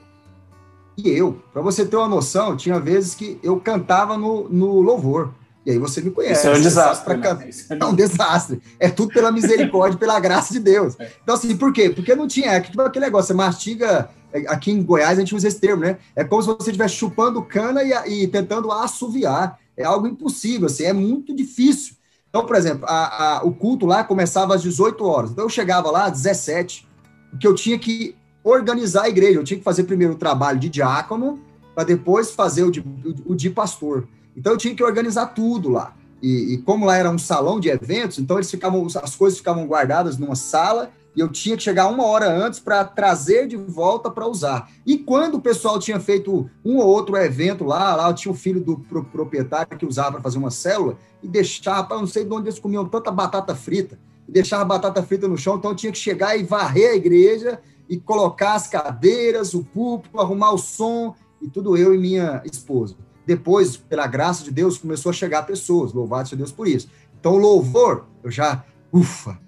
e 0.98 1.10
eu. 1.10 1.38
Para 1.54 1.62
você 1.62 1.86
ter 1.86 1.96
uma 1.96 2.08
noção, 2.08 2.58
tinha 2.58 2.80
vezes 2.80 3.16
que 3.16 3.40
eu 3.42 3.60
cantava 3.60 4.18
no, 4.18 4.50
no 4.50 4.82
louvor. 4.82 5.34
E 5.65 5.71
aí 5.71 5.78
você 5.78 6.02
me 6.02 6.10
conhece. 6.10 6.39
Isso 6.39 6.47
é 6.47 6.58
um 6.58 6.62
desastre. 6.62 7.17
Né? 7.17 7.50
É, 7.69 7.78
é 7.80 7.86
um 7.86 7.93
desastre. 7.93 8.62
É 8.80 8.89
tudo 8.89 9.13
pela 9.13 9.32
misericórdia, 9.32 9.97
pela 9.97 10.19
graça 10.19 10.54
de 10.54 10.60
Deus. 10.60 11.00
É. 11.00 11.12
Então, 11.21 11.36
assim, 11.36 11.56
por 11.56 11.71
quê? 11.71 11.89
Porque 11.89 12.15
não 12.15 12.28
tinha. 12.28 12.52
É 12.52 12.60
tipo 12.60 12.82
aquele 12.82 13.06
negócio, 13.06 13.28
você 13.28 13.34
mastiga. 13.34 14.10
Aqui 14.47 14.71
em 14.71 14.82
Goiás 14.82 15.17
a 15.17 15.21
gente 15.21 15.36
usa 15.36 15.47
esse 15.47 15.60
termo, 15.60 15.84
né? 15.84 15.97
É 16.15 16.24
como 16.24 16.41
se 16.41 16.47
você 16.47 16.71
estivesse 16.71 16.95
chupando 16.95 17.41
cana 17.43 17.84
e, 17.84 18.24
e 18.24 18.28
tentando 18.28 18.71
assoviar. 18.71 19.60
É 19.76 19.84
algo 19.84 20.08
impossível, 20.08 20.67
assim, 20.67 20.84
é 20.84 20.93
muito 20.93 21.36
difícil. 21.36 21.95
Então, 22.30 22.45
por 22.45 22.56
exemplo, 22.56 22.86
a, 22.88 23.39
a, 23.39 23.43
o 23.43 23.52
culto 23.52 23.86
lá 23.86 24.04
começava 24.04 24.56
às 24.56 24.62
18 24.62 25.04
horas. 25.06 25.32
Então 25.32 25.45
eu 25.45 25.50
chegava 25.50 25.91
lá 25.91 26.06
às 26.06 26.13
17, 26.13 26.88
porque 27.30 27.45
eu 27.45 27.54
tinha 27.54 27.78
que 27.78 28.15
organizar 28.43 29.04
a 29.04 29.10
igreja. 29.10 29.39
Eu 29.39 29.43
tinha 29.43 29.58
que 29.58 29.63
fazer 29.63 29.84
primeiro 29.84 30.13
o 30.13 30.17
trabalho 30.17 30.58
de 30.58 30.69
diácono, 30.69 31.39
para 31.76 31.84
depois 31.84 32.32
fazer 32.32 32.63
o 32.63 32.71
de, 32.71 32.84
o 33.26 33.36
de 33.36 33.50
pastor. 33.50 34.08
Então 34.36 34.54
eu 34.54 34.58
tinha 34.58 34.76
que 34.76 34.84
organizar 34.84 35.28
tudo 35.28 35.70
lá. 35.70 35.96
E, 36.22 36.54
e, 36.54 36.58
como 36.60 36.86
lá 36.86 36.98
era 36.98 37.10
um 37.10 37.17
salão 37.17 37.60
de 37.60 37.70
eventos, 37.70 38.20
então 38.20 38.38
eles 38.38 38.52
ficavam, 38.52 38.86
as 39.02 39.15
coisas 39.15 39.39
ficavam 39.39 39.65
guardadas 39.65 40.17
numa 40.17 40.36
sala 40.36 40.91
e 41.15 41.20
eu 41.20 41.28
tinha 41.28 41.58
que 41.58 41.63
chegar 41.63 41.88
uma 41.88 42.06
hora 42.06 42.32
antes 42.32 42.60
para 42.60 42.86
trazer 42.86 43.48
de 43.48 43.58
volta 43.58 44.10
para 44.10 44.28
usar. 44.28 44.70
E 44.86 44.98
quando 44.98 45.36
o 45.36 45.41
pessoal 45.41 45.80
tinha 45.80 46.00
feito 46.00 46.50
um 46.63 46.78
ou 46.78 46.88
outro 46.88 47.17
evento 47.17 47.63
lá, 47.63 47.96
lá 47.96 48.10
eu 48.10 48.13
tinha 48.13 48.32
o 48.32 48.36
filho 48.36 48.62
do 48.62 48.78
proprietário 49.12 49.78
que 49.78 49.86
usava 49.86 50.13
para 50.13 50.22
fazer 50.22 50.38
uma 50.38 50.52
célula 50.52 50.98
e 51.22 51.28
deixava, 51.28 51.96
eu 51.96 52.00
não 52.00 52.08
sei 52.08 52.24
de 52.24 52.32
onde 52.32 52.48
eles 52.48 52.60
comiam 52.60 52.86
tanta 52.86 53.12
batata 53.12 53.56
frita, 53.56 54.00
e 54.28 54.32
deixava 54.32 54.62
a 54.62 54.65
batata 54.65 55.04
frita 55.04 55.28
no 55.28 55.38
chão, 55.38 55.58
então 55.58 55.72
eu 55.72 55.76
tinha 55.76 55.91
que 55.91 55.98
chegar 55.98 56.38
e 56.38 56.44
varrer 56.44 56.91
a 56.91 56.96
igreja 56.96 57.60
e 57.89 57.98
colocar 58.00 58.54
as 58.54 58.67
cadeiras, 58.67 59.54
o 59.54 59.63
púlpito, 59.63 60.20
arrumar 60.20 60.52
o 60.52 60.58
som, 60.58 61.13
e 61.41 61.50
tudo 61.50 61.76
eu 61.76 61.94
e 61.94 61.98
minha 61.98 62.41
esposa. 62.46 62.96
Depois, 63.25 63.77
pela 63.77 64.07
graça 64.07 64.43
de 64.43 64.51
Deus, 64.51 64.77
começou 64.77 65.10
a 65.10 65.13
chegar 65.13 65.43
pessoas, 65.43 65.93
louvado 65.93 66.27
seja 66.27 66.38
Deus 66.38 66.51
por 66.51 66.67
isso. 66.67 66.89
Então, 67.19 67.34
o 67.34 67.38
louvor, 67.38 68.05
eu 68.23 68.31
já, 68.31 68.63
ufa, 68.91 69.39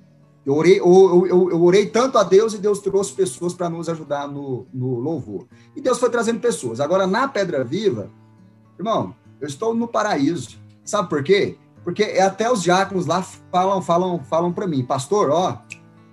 eu 0.46 0.54
orei, 0.54 0.80
eu, 0.80 1.26
eu, 1.28 1.52
eu 1.52 1.64
orei 1.64 1.86
tanto 1.88 2.18
a 2.18 2.24
Deus 2.24 2.54
e 2.54 2.58
Deus 2.58 2.80
trouxe 2.80 3.14
pessoas 3.14 3.54
para 3.54 3.70
nos 3.70 3.88
ajudar 3.90 4.28
no, 4.28 4.68
no 4.74 5.00
louvor. 5.00 5.48
E 5.76 5.82
Deus 5.82 6.00
foi 6.00 6.10
trazendo 6.10 6.40
pessoas. 6.40 6.80
Agora, 6.80 7.08
na 7.08 7.28
Pedra 7.28 7.64
Viva, 7.64 8.10
irmão, 8.78 9.16
eu 9.40 9.48
estou 9.48 9.74
no 9.74 9.88
paraíso. 9.88 10.58
Sabe 10.84 11.10
por 11.10 11.24
quê? 11.24 11.58
Porque 11.84 12.04
até 12.04 12.52
os 12.52 12.62
diáconos 12.62 13.06
lá 13.06 13.22
falam, 13.22 13.82
falam, 13.82 14.24
falam 14.24 14.54
para 14.54 14.68
mim, 14.68 14.84
pastor, 14.84 15.30
ó, 15.30 15.62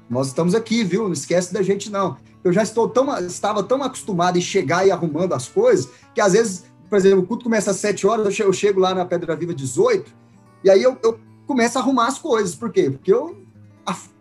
nós 0.09 0.29
estamos 0.29 0.55
aqui, 0.55 0.83
viu? 0.83 1.05
Não 1.05 1.13
esquece 1.13 1.53
da 1.53 1.63
gente, 1.63 1.91
não. 1.91 2.17
Eu 2.43 2.53
já 2.53 2.63
estou 2.63 2.89
tão, 2.89 3.17
estava 3.19 3.63
tão 3.63 3.83
acostumado 3.83 4.39
em 4.39 4.41
chegar 4.41 4.87
e 4.87 4.91
arrumando 4.91 5.35
as 5.35 5.49
coisas, 5.49 5.89
que 6.15 6.21
às 6.21 6.33
vezes, 6.33 6.65
por 6.91 6.99
exemplo, 6.99 7.21
o 7.21 7.27
culto 7.27 7.45
começa 7.45 7.71
às 7.71 7.77
7 7.77 8.07
horas, 8.07 8.39
eu 8.39 8.53
chego, 8.53 8.81
lá 8.81 8.93
na 8.93 9.05
Pedra 9.05 9.37
Viva 9.37 9.55
18, 9.55 10.13
e 10.65 10.69
aí 10.69 10.83
eu, 10.83 10.99
eu, 11.03 11.19
começo 11.47 11.79
a 11.79 11.81
arrumar 11.81 12.09
as 12.09 12.19
coisas. 12.19 12.55
Por 12.55 12.71
quê? 12.71 12.91
Porque 12.91 13.13
eu, 13.13 13.43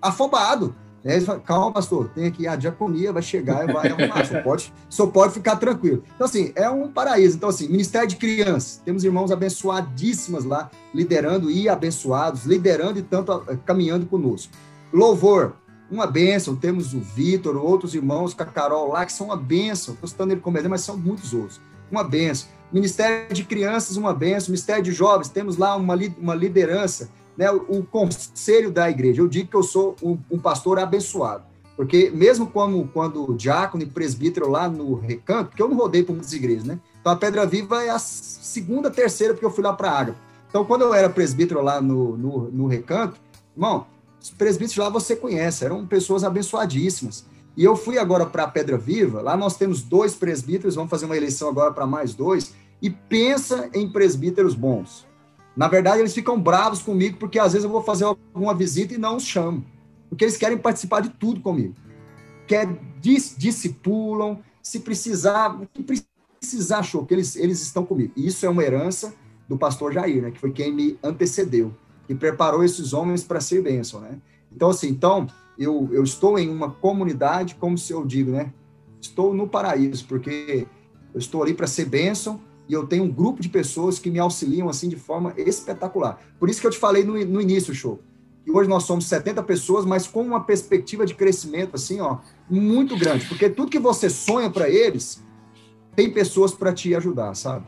afobado. 0.02 0.76
Né? 1.04 1.20
Calma, 1.46 1.72
pastor, 1.72 2.10
tem 2.10 2.26
aqui 2.26 2.48
a 2.48 2.56
diaconia, 2.56 3.14
vai 3.14 3.22
chegar 3.22 3.68
e 3.68 3.74
vai 3.74 3.88
arrumar. 3.92 4.26
Só 4.26 4.42
pode, 4.42 4.74
só 4.90 5.08
pode 5.08 5.34
ficar 5.34 5.56
tranquilo. 5.56 6.04
Então, 6.16 6.26
assim, 6.26 6.52
é 6.56 6.70
um 6.70 6.92
paraíso. 6.92 7.38
Então, 7.38 7.50
assim, 7.50 7.68
Ministério 7.68 8.08
de 8.08 8.16
Crianças, 8.16 8.82
temos 8.86 9.04
irmãos 9.04 9.32
abençoadíssimas 9.32 10.44
lá, 10.44 10.70
liderando 10.94 11.50
e 11.52 11.68
abençoados, 11.68 12.46
liderando 12.46 13.00
e 13.00 13.02
tanto 13.02 13.32
caminhando 13.66 14.06
conosco. 14.06 14.54
Louvor, 14.92 15.54
uma 15.92 16.08
bênção. 16.08 16.56
Temos 16.56 16.94
o 16.94 17.00
Vitor, 17.00 17.56
outros 17.58 17.96
irmãos 17.96 18.34
com 18.34 18.44
a 18.44 18.46
Carol 18.46 18.92
lá, 18.92 19.06
que 19.06 19.14
são 19.14 19.28
uma 19.28 19.38
bênção. 19.38 19.94
Estou 19.94 20.10
citando 20.10 20.34
ele 20.34 20.42
como 20.42 20.58
exemplo, 20.58 20.72
mas 20.72 20.82
são 20.82 20.98
muitos 20.98 21.34
outros. 21.34 21.60
Uma 21.92 22.04
bênção. 22.04 22.48
Ministério 22.72 23.34
de 23.34 23.44
Crianças, 23.44 23.98
uma 23.98 24.14
bênção. 24.14 24.52
Ministério 24.52 24.84
de 24.84 24.92
Jovens, 24.92 25.30
temos 25.30 25.58
lá 25.58 25.76
uma, 25.76 25.96
uma 26.18 26.36
liderança, 26.36 27.10
né? 27.38 27.52
o, 27.52 27.80
o 27.80 27.84
conselho 27.84 28.72
da 28.72 28.90
igreja. 28.90 29.22
Eu 29.22 29.28
digo 29.28 29.50
que 29.50 29.56
eu 29.56 29.64
sou 29.64 29.96
um, 30.02 30.18
um 30.30 30.40
pastor 30.40 30.80
abençoado. 30.80 31.44
Porque 31.76 32.10
mesmo 32.10 32.48
como 32.48 32.88
quando 32.90 33.34
diácono 33.36 33.84
e 33.84 33.86
presbítero 33.86 34.50
lá 34.50 34.68
no 34.68 34.96
recanto, 34.96 35.50
porque 35.50 35.64
eu 35.64 35.70
não 35.70 35.78
rodei 35.78 36.04
por 36.04 36.12
muitas 36.12 36.34
igrejas, 36.34 36.66
né? 36.66 36.78
Então 37.00 37.14
a 37.14 37.16
Pedra 37.16 37.46
Viva 37.46 37.82
é 37.84 37.90
a 37.90 37.98
segunda, 37.98 38.92
terceira, 38.92 39.34
porque 39.34 39.46
eu 39.46 39.52
fui 39.52 39.64
lá 39.64 39.72
para 39.72 39.90
a 39.90 40.00
Água. 40.00 40.16
Então, 40.50 40.66
quando 40.66 40.82
eu 40.82 40.94
era 40.94 41.10
presbítero 41.10 41.62
lá 41.62 41.80
no, 41.80 42.18
no, 42.18 42.52
no 42.52 42.68
recanto, 42.68 43.20
irmão, 43.56 43.86
os 44.22 44.32
presbíteros 44.32 44.78
lá 44.78 44.90
você 44.90 45.16
conhece, 45.16 45.64
eram 45.64 45.86
pessoas 45.86 46.24
abençoadíssimas. 46.24 47.26
E 47.60 47.63
eu 47.65 47.76
fui 47.76 47.98
agora 47.98 48.26
para 48.26 48.43
a 48.43 48.48
Pedra 48.48 48.78
Viva, 48.78 49.22
lá 49.22 49.36
nós 49.36 49.58
temos 49.58 49.82
dois 49.82 50.15
presbíteros, 50.15 50.76
vamos 50.76 50.89
fazer 50.89 51.04
uma 51.04 51.17
eleição 51.17 51.50
agora 51.50 51.74
para 51.74 51.86
mais 51.86 52.13
dois, 52.13 52.54
e 52.82 52.89
pensa 52.89 53.69
em 53.74 53.91
presbíteros 53.91 54.56
bons. 54.56 55.06
Na 55.58 55.67
verdade, 55.67 56.00
eles 56.00 56.13
ficam 56.13 56.39
bravos 56.39 56.82
comigo 56.82 57.17
porque 57.17 57.38
às 57.38 57.52
vezes 57.52 57.65
eu 57.65 57.69
vou 57.69 57.84
fazer 57.84 58.06
alguma 58.06 58.54
visita 58.54 58.93
e 58.93 58.98
não 58.98 59.17
os 59.17 59.26
chamo, 59.26 59.65
porque 60.08 60.24
eles 60.24 60.38
querem 60.38 60.58
participar 60.58 61.02
de 61.02 61.10
tudo 61.10 61.41
comigo. 61.41 61.76
Quer 62.48 62.65
dis, 63.02 63.36
discipulam, 63.38 64.39
se 64.63 64.80
precisar, 64.80 65.60
que 65.74 65.84
precisar, 66.39 66.82
show, 66.84 67.06
que 67.06 67.13
eles, 67.13 67.36
eles 67.36 67.62
estão 67.62 67.86
comigo. 67.86 68.13
E 68.15 68.26
isso 68.26 68.45
é 68.45 68.50
uma 68.50 68.63
herança 68.63 69.13
do 69.50 69.58
pastor 69.58 69.91
Jair, 69.91 70.22
né, 70.22 70.32
que 70.32 70.39
foi 70.39 70.54
quem 70.54 70.74
me 70.74 70.98
antecedeu 71.04 71.74
e 72.08 72.15
preparou 72.15 72.63
esses 72.63 72.93
homens 72.93 73.22
para 73.22 73.41
ser 73.41 73.62
bênção, 73.62 74.00
né? 74.00 74.17
Então, 74.50 74.69
assim, 74.69 74.88
então, 74.88 75.28
eu, 75.60 75.89
eu 75.91 76.04
estou 76.04 76.39
em 76.39 76.50
uma 76.50 76.72
comunidade, 76.72 77.56
como 77.56 77.78
se 77.78 77.91
eu 77.91 78.06
digo, 78.06 78.32
né? 78.32 78.54
Estou 79.02 79.34
no 79.34 79.48
paraíso, 79.48 80.06
porque 80.08 80.65
eu 81.13 81.19
estou 81.19 81.43
ali 81.43 81.54
para 81.54 81.67
ser 81.67 81.86
bênção 81.86 82.39
e 82.67 82.74
eu 82.74 82.88
tenho 82.88 83.04
um 83.04 83.12
grupo 83.12 83.41
de 83.41 83.50
pessoas 83.50 84.00
que 84.00 84.10
me 84.10 84.19
auxiliam, 84.19 84.69
assim, 84.69 84.88
de 84.88 84.95
forma 84.95 85.34
espetacular. 85.38 86.22
Por 86.39 86.50
isso 86.50 86.62
que 86.62 86.67
eu 86.67 86.72
te 86.72 86.78
falei 86.78 87.04
no, 87.04 87.13
no 87.26 87.41
início, 87.41 87.74
show, 87.74 88.00
que 88.45 88.52
hoje 88.52 88.69
nós 88.69 88.84
somos 88.84 89.06
70 89.06 89.43
pessoas, 89.43 89.86
mas 89.86 90.08
com 90.08 90.22
uma 90.22 90.43
perspectiva 90.43 91.06
de 91.06 91.13
crescimento, 91.13 91.76
assim, 91.76 92.00
ó, 92.00 92.19
muito 92.50 92.98
grande, 92.98 93.26
porque 93.26 93.50
tudo 93.50 93.72
que 93.72 93.80
você 93.80 94.10
sonha 94.10 94.50
para 94.50 94.69
eles, 94.69 95.22
tem 95.95 96.10
pessoas 96.10 96.54
para 96.54 96.72
te 96.72 96.95
ajudar, 96.95 97.36
sabe? 97.36 97.65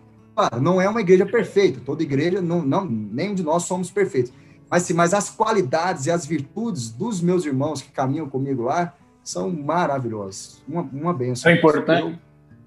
Não 0.61 0.79
é 0.79 0.87
uma 0.87 1.01
igreja 1.01 1.25
perfeita, 1.25 1.81
toda 1.85 2.01
igreja, 2.01 2.41
não, 2.41 2.61
não, 2.61 2.85
nenhum 2.85 3.35
de 3.35 3.43
nós 3.43 3.63
somos 3.63 3.91
perfeitos. 3.91 4.31
Mas, 4.71 4.83
sim, 4.83 4.93
mas 4.93 5.13
as 5.13 5.29
qualidades 5.29 6.05
e 6.05 6.11
as 6.11 6.25
virtudes 6.25 6.89
dos 6.89 7.19
meus 7.19 7.45
irmãos 7.45 7.81
que 7.81 7.91
caminham 7.91 8.29
comigo 8.29 8.63
lá 8.63 8.93
são 9.21 9.51
maravilhosas. 9.51 10.63
Uma, 10.65 10.81
uma 10.81 11.13
benção. 11.13 11.51
É 11.51 11.55
importante, 11.55 12.19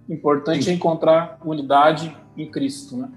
eu... 0.06 0.14
importante 0.14 0.70
encontrar 0.70 1.38
unidade 1.42 2.14
em 2.36 2.50
Cristo, 2.50 2.98
né? 2.98 3.08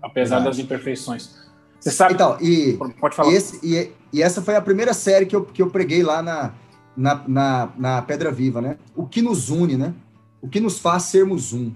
Apesar 0.00 0.36
Verdade. 0.36 0.58
das 0.58 0.64
imperfeições. 0.64 1.44
Você 1.80 1.90
sabe. 1.90 2.14
Então, 2.14 2.38
e, 2.40 2.78
Pode 3.00 3.16
falar. 3.16 3.32
E, 3.32 3.34
esse, 3.34 3.66
e, 3.66 3.92
e, 4.12 4.22
essa 4.22 4.40
foi 4.40 4.54
a 4.54 4.60
primeira 4.60 4.94
série 4.94 5.26
que 5.26 5.34
eu, 5.34 5.44
que 5.44 5.60
eu 5.60 5.68
preguei 5.68 6.04
lá 6.04 6.22
na, 6.22 6.52
na, 6.96 7.24
na, 7.26 7.68
na 7.76 8.02
Pedra 8.02 8.30
Viva, 8.30 8.60
né? 8.60 8.78
O 8.94 9.06
que 9.06 9.20
nos 9.20 9.50
une, 9.50 9.76
né? 9.76 9.92
O 10.40 10.48
que 10.48 10.60
nos 10.60 10.78
faz 10.78 11.04
sermos 11.04 11.52
um. 11.52 11.72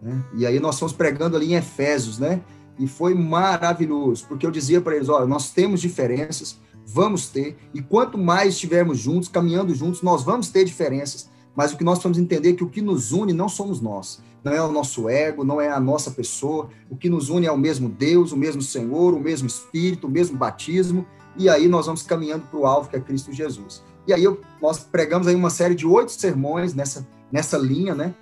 Né? 0.00 0.22
E 0.34 0.46
aí 0.46 0.58
nós 0.58 0.78
fomos 0.78 0.94
pregando 0.94 1.36
ali 1.36 1.52
em 1.52 1.56
Efésios, 1.56 2.18
né? 2.18 2.40
E 2.78 2.86
foi 2.86 3.14
maravilhoso, 3.14 4.26
porque 4.26 4.46
eu 4.46 4.50
dizia 4.50 4.80
para 4.80 4.96
eles: 4.96 5.08
olha, 5.08 5.26
nós 5.26 5.50
temos 5.50 5.80
diferenças, 5.80 6.58
vamos 6.86 7.28
ter, 7.28 7.56
e 7.72 7.80
quanto 7.80 8.18
mais 8.18 8.54
estivermos 8.54 8.98
juntos, 8.98 9.28
caminhando 9.28 9.74
juntos, 9.74 10.02
nós 10.02 10.22
vamos 10.22 10.48
ter 10.48 10.64
diferenças, 10.64 11.28
mas 11.54 11.72
o 11.72 11.76
que 11.76 11.84
nós 11.84 12.02
vamos 12.02 12.18
entender 12.18 12.50
é 12.50 12.52
que 12.54 12.64
o 12.64 12.68
que 12.68 12.82
nos 12.82 13.12
une 13.12 13.32
não 13.32 13.48
somos 13.48 13.80
nós, 13.80 14.20
não 14.42 14.52
é 14.52 14.60
o 14.60 14.72
nosso 14.72 15.08
ego, 15.08 15.44
não 15.44 15.60
é 15.60 15.70
a 15.70 15.80
nossa 15.80 16.10
pessoa, 16.10 16.68
o 16.90 16.96
que 16.96 17.08
nos 17.08 17.28
une 17.28 17.46
é 17.46 17.52
o 17.52 17.56
mesmo 17.56 17.88
Deus, 17.88 18.32
o 18.32 18.36
mesmo 18.36 18.60
Senhor, 18.60 19.14
o 19.14 19.20
mesmo 19.20 19.46
Espírito, 19.46 20.06
o 20.06 20.10
mesmo 20.10 20.36
batismo, 20.36 21.06
e 21.36 21.48
aí 21.48 21.68
nós 21.68 21.86
vamos 21.86 22.02
caminhando 22.02 22.46
para 22.46 22.58
o 22.58 22.66
alvo 22.66 22.88
que 22.88 22.96
é 22.96 23.00
Cristo 23.00 23.32
Jesus. 23.32 23.82
E 24.06 24.12
aí 24.12 24.22
eu, 24.22 24.40
nós 24.60 24.80
pregamos 24.80 25.26
aí 25.26 25.34
uma 25.34 25.50
série 25.50 25.74
de 25.74 25.86
oito 25.86 26.12
sermões 26.12 26.74
nessa, 26.74 27.06
nessa 27.32 27.56
linha, 27.56 27.94
né? 27.94 28.14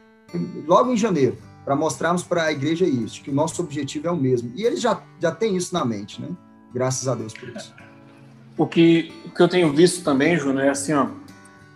Logo 0.66 0.92
em 0.92 0.96
janeiro, 0.96 1.36
para 1.64 1.76
mostrarmos 1.76 2.22
para 2.22 2.44
a 2.44 2.52
igreja 2.52 2.84
isso, 2.84 3.22
que 3.22 3.30
o 3.30 3.34
nosso 3.34 3.62
objetivo 3.62 4.08
é 4.08 4.10
o 4.10 4.16
mesmo. 4.16 4.52
E 4.56 4.64
eles 4.64 4.80
já, 4.80 5.00
já 5.20 5.30
têm 5.30 5.56
isso 5.56 5.72
na 5.72 5.84
mente, 5.84 6.20
né? 6.20 6.28
Graças 6.74 7.06
a 7.06 7.14
Deus 7.14 7.32
por 7.32 7.48
isso. 7.50 7.74
O 8.56 8.66
que, 8.66 9.12
o 9.24 9.30
que 9.30 9.42
eu 9.42 9.48
tenho 9.48 9.72
visto 9.72 10.02
também, 10.02 10.36
Júnior, 10.36 10.64
é 10.64 10.68
assim, 10.70 10.92
ó, 10.92 11.06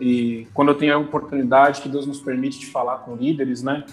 e 0.00 0.46
quando 0.52 0.68
eu 0.68 0.74
tenho 0.74 0.94
a 0.94 0.98
oportunidade 0.98 1.80
que 1.80 1.88
Deus 1.88 2.06
nos 2.06 2.20
permite 2.20 2.58
de 2.58 2.66
falar 2.66 2.98
com 2.98 3.16
líderes, 3.16 3.62
né? 3.62 3.84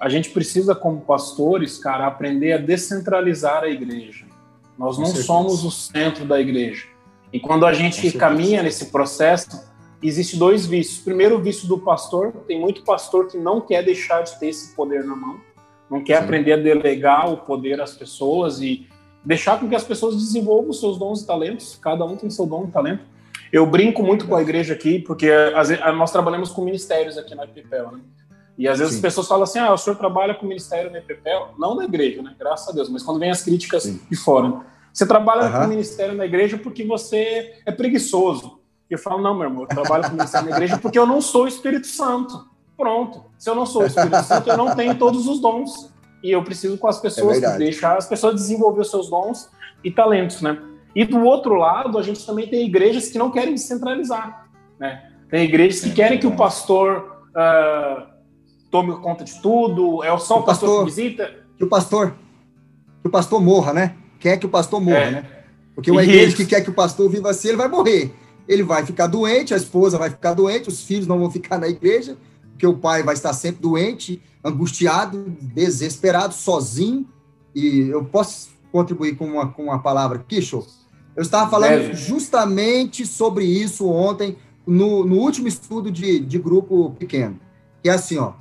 A 0.00 0.08
gente 0.08 0.30
precisa, 0.30 0.74
como 0.74 1.00
pastores, 1.00 1.78
cara, 1.78 2.06
aprender 2.06 2.52
a 2.52 2.58
descentralizar 2.58 3.62
a 3.62 3.68
igreja. 3.68 4.26
Nós 4.76 4.98
não 4.98 5.06
somos 5.06 5.64
o 5.64 5.70
centro 5.70 6.24
da 6.24 6.40
igreja. 6.40 6.86
E 7.32 7.38
quando 7.38 7.64
a 7.64 7.72
gente 7.72 8.10
caminha 8.12 8.62
nesse 8.62 8.86
processo, 8.86 9.60
existe 10.08 10.36
dois 10.36 10.66
vícios. 10.66 10.98
Primeiro, 10.98 11.36
o 11.36 11.40
vício 11.40 11.66
do 11.66 11.78
pastor. 11.78 12.32
Tem 12.46 12.60
muito 12.60 12.82
pastor 12.82 13.28
que 13.28 13.38
não 13.38 13.60
quer 13.60 13.82
deixar 13.82 14.22
de 14.22 14.38
ter 14.38 14.48
esse 14.48 14.74
poder 14.74 15.04
na 15.04 15.16
mão, 15.16 15.40
não 15.90 16.02
quer 16.02 16.18
Sim. 16.18 16.24
aprender 16.24 16.52
a 16.52 16.56
delegar 16.56 17.32
o 17.32 17.38
poder 17.38 17.80
às 17.80 17.94
pessoas 17.94 18.60
e 18.60 18.86
deixar 19.24 19.58
com 19.58 19.68
que 19.68 19.74
as 19.74 19.84
pessoas 19.84 20.16
desenvolvam 20.16 20.70
os 20.70 20.80
seus 20.80 20.98
dons 20.98 21.22
e 21.22 21.26
talentos. 21.26 21.78
Cada 21.80 22.04
um 22.04 22.16
tem 22.16 22.28
seu 22.30 22.46
dom 22.46 22.66
e 22.68 22.70
talento. 22.70 23.04
Eu 23.52 23.64
brinco 23.66 24.02
muito 24.02 24.26
com 24.26 24.34
a 24.34 24.42
igreja 24.42 24.74
aqui, 24.74 24.98
porque 24.98 25.30
nós 25.96 26.10
trabalhamos 26.10 26.50
com 26.50 26.64
ministérios 26.64 27.16
aqui 27.16 27.34
na 27.34 27.44
IPPEL, 27.44 27.92
né? 27.92 28.00
E 28.56 28.68
às 28.68 28.78
vezes 28.78 28.94
Sim. 28.94 28.98
as 28.98 29.02
pessoas 29.02 29.26
falam 29.26 29.44
assim: 29.44 29.58
ah, 29.58 29.72
o 29.72 29.78
senhor 29.78 29.96
trabalha 29.96 30.34
com 30.34 30.46
ministério 30.46 30.90
na 30.90 30.98
IPPEL? 30.98 31.54
Não 31.58 31.74
na 31.74 31.84
igreja, 31.84 32.22
né? 32.22 32.34
Graças 32.38 32.68
a 32.68 32.72
Deus, 32.72 32.88
mas 32.88 33.02
quando 33.02 33.18
vem 33.18 33.30
as 33.30 33.42
críticas 33.42 33.84
Sim. 33.84 34.00
de 34.08 34.16
fora. 34.16 34.48
Né? 34.48 34.60
Você 34.92 35.06
trabalha 35.06 35.46
uhum. 35.46 35.62
com 35.62 35.68
ministério 35.68 36.14
na 36.14 36.24
igreja 36.24 36.56
porque 36.56 36.84
você 36.84 37.54
é 37.66 37.72
preguiçoso. 37.72 38.60
E 38.90 38.94
eu 38.94 38.98
falo: 38.98 39.22
não, 39.22 39.34
meu 39.34 39.48
irmão, 39.48 39.62
eu 39.62 39.68
trabalho 39.68 40.04
com 40.04 40.10
ministério 40.10 40.48
na 40.48 40.56
igreja 40.56 40.78
porque 40.78 40.98
eu 40.98 41.06
não 41.06 41.20
sou 41.20 41.44
o 41.44 41.48
Espírito 41.48 41.86
Santo. 41.86 42.46
Pronto. 42.76 43.24
Se 43.38 43.48
eu 43.48 43.54
não 43.54 43.66
sou 43.66 43.82
o 43.82 43.86
Espírito 43.86 44.22
Santo, 44.24 44.50
eu 44.50 44.56
não 44.56 44.74
tenho 44.74 44.96
todos 44.96 45.26
os 45.26 45.40
dons. 45.40 45.92
E 46.22 46.30
eu 46.30 46.42
preciso 46.42 46.78
com 46.78 46.88
as 46.88 46.98
pessoas 46.98 47.42
é 47.42 47.58
deixar 47.58 47.98
as 47.98 48.08
pessoas 48.08 48.34
desenvolver 48.34 48.80
os 48.80 48.90
seus 48.90 49.10
dons 49.10 49.50
e 49.82 49.90
talentos, 49.90 50.40
né? 50.40 50.58
E 50.94 51.04
do 51.04 51.22
outro 51.22 51.54
lado, 51.54 51.98
a 51.98 52.02
gente 52.02 52.24
também 52.24 52.48
tem 52.48 52.64
igrejas 52.66 53.08
que 53.08 53.18
não 53.18 53.30
querem 53.30 53.54
descentralizar. 53.54 54.48
Né? 54.78 55.10
Tem 55.28 55.44
igrejas 55.44 55.80
que 55.80 55.92
querem 55.92 56.18
que 56.18 56.26
o 56.26 56.36
pastor 56.36 57.20
uh, 57.30 58.06
tome 58.70 58.96
conta 59.00 59.24
de 59.24 59.40
tudo, 59.42 60.02
é 60.04 60.16
só 60.18 60.38
o, 60.38 60.40
o 60.40 60.42
pastor, 60.44 60.68
pastor, 60.68 60.78
que 60.78 60.84
visita. 60.84 61.34
Que 61.58 61.64
o 61.64 61.68
pastor, 61.68 62.14
que 63.02 63.08
o 63.08 63.10
pastor 63.10 63.42
morra, 63.42 63.72
né? 63.72 63.96
Quer 64.20 64.38
que 64.38 64.46
o 64.46 64.48
pastor 64.48 64.80
morra, 64.80 64.98
é. 64.98 65.10
né? 65.10 65.26
Porque 65.74 65.90
uma 65.90 66.04
igreja 66.04 66.36
que 66.36 66.46
quer 66.46 66.60
que 66.60 66.70
o 66.70 66.74
pastor 66.74 67.10
viva 67.10 67.30
assim, 67.30 67.48
ele 67.48 67.56
vai 67.56 67.68
morrer. 67.68 68.14
Ele 68.48 68.62
vai 68.62 68.84
ficar 68.84 69.06
doente, 69.06 69.54
a 69.54 69.56
esposa 69.56 69.98
vai 69.98 70.10
ficar 70.10 70.34
doente, 70.34 70.68
os 70.68 70.82
filhos 70.82 71.06
não 71.06 71.18
vão 71.18 71.30
ficar 71.30 71.58
na 71.58 71.68
igreja, 71.68 72.16
porque 72.50 72.66
o 72.66 72.76
pai 72.76 73.02
vai 73.02 73.14
estar 73.14 73.32
sempre 73.32 73.62
doente, 73.62 74.22
angustiado, 74.44 75.36
desesperado, 75.40 76.34
sozinho. 76.34 77.08
E 77.54 77.88
eu 77.88 78.04
posso 78.04 78.50
contribuir 78.70 79.16
com 79.16 79.26
uma, 79.26 79.48
com 79.48 79.64
uma 79.64 79.78
palavra 79.78 80.18
aqui, 80.18 80.42
show? 80.42 80.66
Eu 81.16 81.22
estava 81.22 81.48
falando 81.48 81.94
justamente 81.94 83.06
sobre 83.06 83.44
isso 83.44 83.88
ontem, 83.88 84.36
no, 84.66 85.04
no 85.04 85.16
último 85.16 85.46
estudo 85.46 85.90
de, 85.90 86.18
de 86.18 86.38
grupo 86.38 86.90
pequeno. 86.98 87.38
Que 87.82 87.88
é 87.88 87.92
assim, 87.92 88.18
ó. 88.18 88.32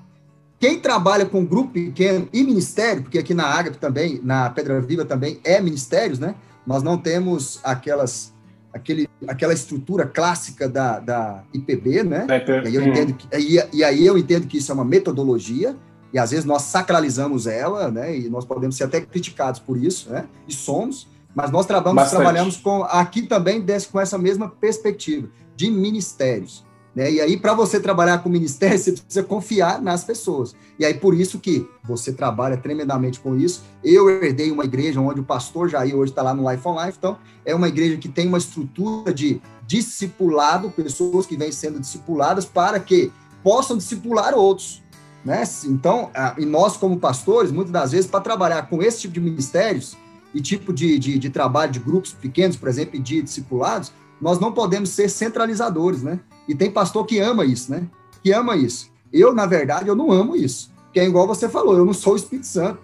Quem 0.60 0.80
trabalha 0.80 1.26
com 1.26 1.46
grupo 1.46 1.74
pequeno 1.74 2.28
e 2.32 2.42
ministério, 2.44 3.04
porque 3.04 3.20
aqui 3.20 3.34
na 3.34 3.46
Ágape 3.46 3.78
também, 3.78 4.20
na 4.24 4.50
Pedra 4.50 4.80
Viva 4.80 5.04
também 5.04 5.40
é 5.44 5.60
ministérios, 5.60 6.20
né? 6.20 6.36
Nós 6.66 6.82
não 6.82 6.98
temos 6.98 7.60
aquelas, 7.64 8.33
aquele, 8.74 9.08
aquela 9.28 9.54
estrutura 9.54 10.06
clássica 10.06 10.68
da, 10.68 11.00
da 11.00 11.44
IPB, 11.54 12.04
né? 12.04 12.26
É, 12.30 12.64
e, 12.64 12.68
aí 12.68 12.76
eu 12.76 12.88
entendo 12.88 13.14
que, 13.14 13.28
e, 13.38 13.78
e 13.78 13.84
aí 13.84 14.06
eu 14.06 14.18
entendo 14.18 14.48
que 14.48 14.58
isso 14.58 14.72
é 14.72 14.76
uma 14.76 14.84
metodologia, 14.84 15.78
e 16.12 16.20
às 16.20 16.32
vezes 16.32 16.46
nós 16.46 16.64
sacralizamos 16.64 17.48
ela, 17.48 17.90
né? 17.90 18.18
E 18.18 18.30
nós 18.30 18.46
podemos 18.46 18.76
ser 18.76 18.86
até 18.86 19.02
criticados 19.02 19.60
por 19.60 19.78
isso, 19.78 20.10
né? 20.12 20.26
E 20.48 20.54
somos, 20.54 21.08
mas 21.36 21.52
nós 21.52 21.66
trabalhamos, 21.66 22.10
trabalhamos 22.10 22.58
com 22.58 22.84
aqui 22.84 23.24
também 23.24 23.62
desse, 23.62 23.88
com 23.88 24.00
essa 24.00 24.18
mesma 24.18 24.50
perspectiva 24.50 25.28
de 25.56 25.70
ministérios. 25.70 26.66
Né? 26.96 27.12
E 27.12 27.22
aí, 27.22 27.38
para 27.38 27.54
você 27.54 27.80
trabalhar 27.80 28.20
com 28.20 28.30
ministério, 28.30 28.78
você 28.78 28.92
precisa 28.92 29.24
confiar 29.24 29.82
nas 29.82 30.04
pessoas. 30.04 30.56
E 30.78 30.86
aí, 30.86 30.94
por 30.94 31.14
isso 31.14 31.40
que 31.40 31.68
você 31.84 32.14
trabalha 32.14 32.58
tremendamente 32.58 33.20
com 33.20 33.36
isso. 33.36 33.64
Eu 33.84 34.10
herdei 34.10 34.52
uma 34.52 34.64
igreja 34.64 35.02
onde 35.02 35.20
o 35.20 35.24
pastor 35.24 35.70
Jair 35.70 35.96
hoje 35.96 36.12
está 36.12 36.22
lá 36.22 36.34
no 36.34 36.50
Life 36.50 36.68
on 36.68 36.84
Life. 36.84 36.98
Então, 36.98 37.18
é 37.46 37.56
uma 37.56 37.68
igreja 37.68 37.98
que 37.98 38.08
tem 38.08 38.28
uma 38.28 38.38
estrutura 38.38 39.14
de 39.14 39.42
discipulado, 39.66 40.70
pessoas 40.70 41.26
que 41.26 41.38
vêm 41.38 41.52
sendo 41.52 41.80
discipuladas 41.80 42.46
para 42.46 42.80
que 42.80 43.12
possam 43.42 43.78
discipular 43.78 44.34
outros. 44.36 44.84
Né? 45.26 45.44
Então, 45.66 46.12
e 46.38 46.46
nós, 46.46 46.78
como 46.78 47.00
pastores, 47.00 47.52
muitas 47.52 47.72
das 47.72 47.92
vezes, 47.92 48.10
para 48.10 48.20
trabalhar 48.20 48.70
com 48.70 48.84
esse 48.84 49.02
tipo 49.02 49.14
de 49.14 49.22
ministérios, 49.22 49.98
e 50.34 50.42
tipo 50.42 50.74
de, 50.74 50.98
de, 50.98 51.20
de 51.20 51.30
trabalho 51.30 51.72
de 51.72 51.80
grupos 51.80 52.12
pequenos, 52.12 52.58
por 52.58 52.68
exemplo, 52.68 53.00
de 53.00 53.22
discipulados, 53.22 53.92
nós 54.20 54.40
não 54.40 54.52
podemos 54.52 54.90
ser 54.90 55.10
centralizadores, 55.10 56.02
né? 56.02 56.20
E 56.48 56.56
tem 56.56 56.72
pastor 56.72 57.06
que 57.06 57.20
ama 57.20 57.46
isso, 57.46 57.72
né? 57.72 57.88
Que 58.22 58.32
ama 58.32 58.56
isso. 58.56 58.92
Eu, 59.12 59.34
na 59.34 59.46
verdade, 59.46 59.88
eu 59.88 59.96
não 59.96 60.12
amo 60.12 60.36
isso. 60.36 60.72
Que 60.92 61.00
é 61.00 61.06
igual 61.06 61.28
você 61.28 61.48
falou, 61.48 61.78
eu 61.78 61.86
não 61.86 61.94
sou 61.94 62.14
o 62.14 62.18
Espírito 62.18 62.48
Santo. 62.48 62.80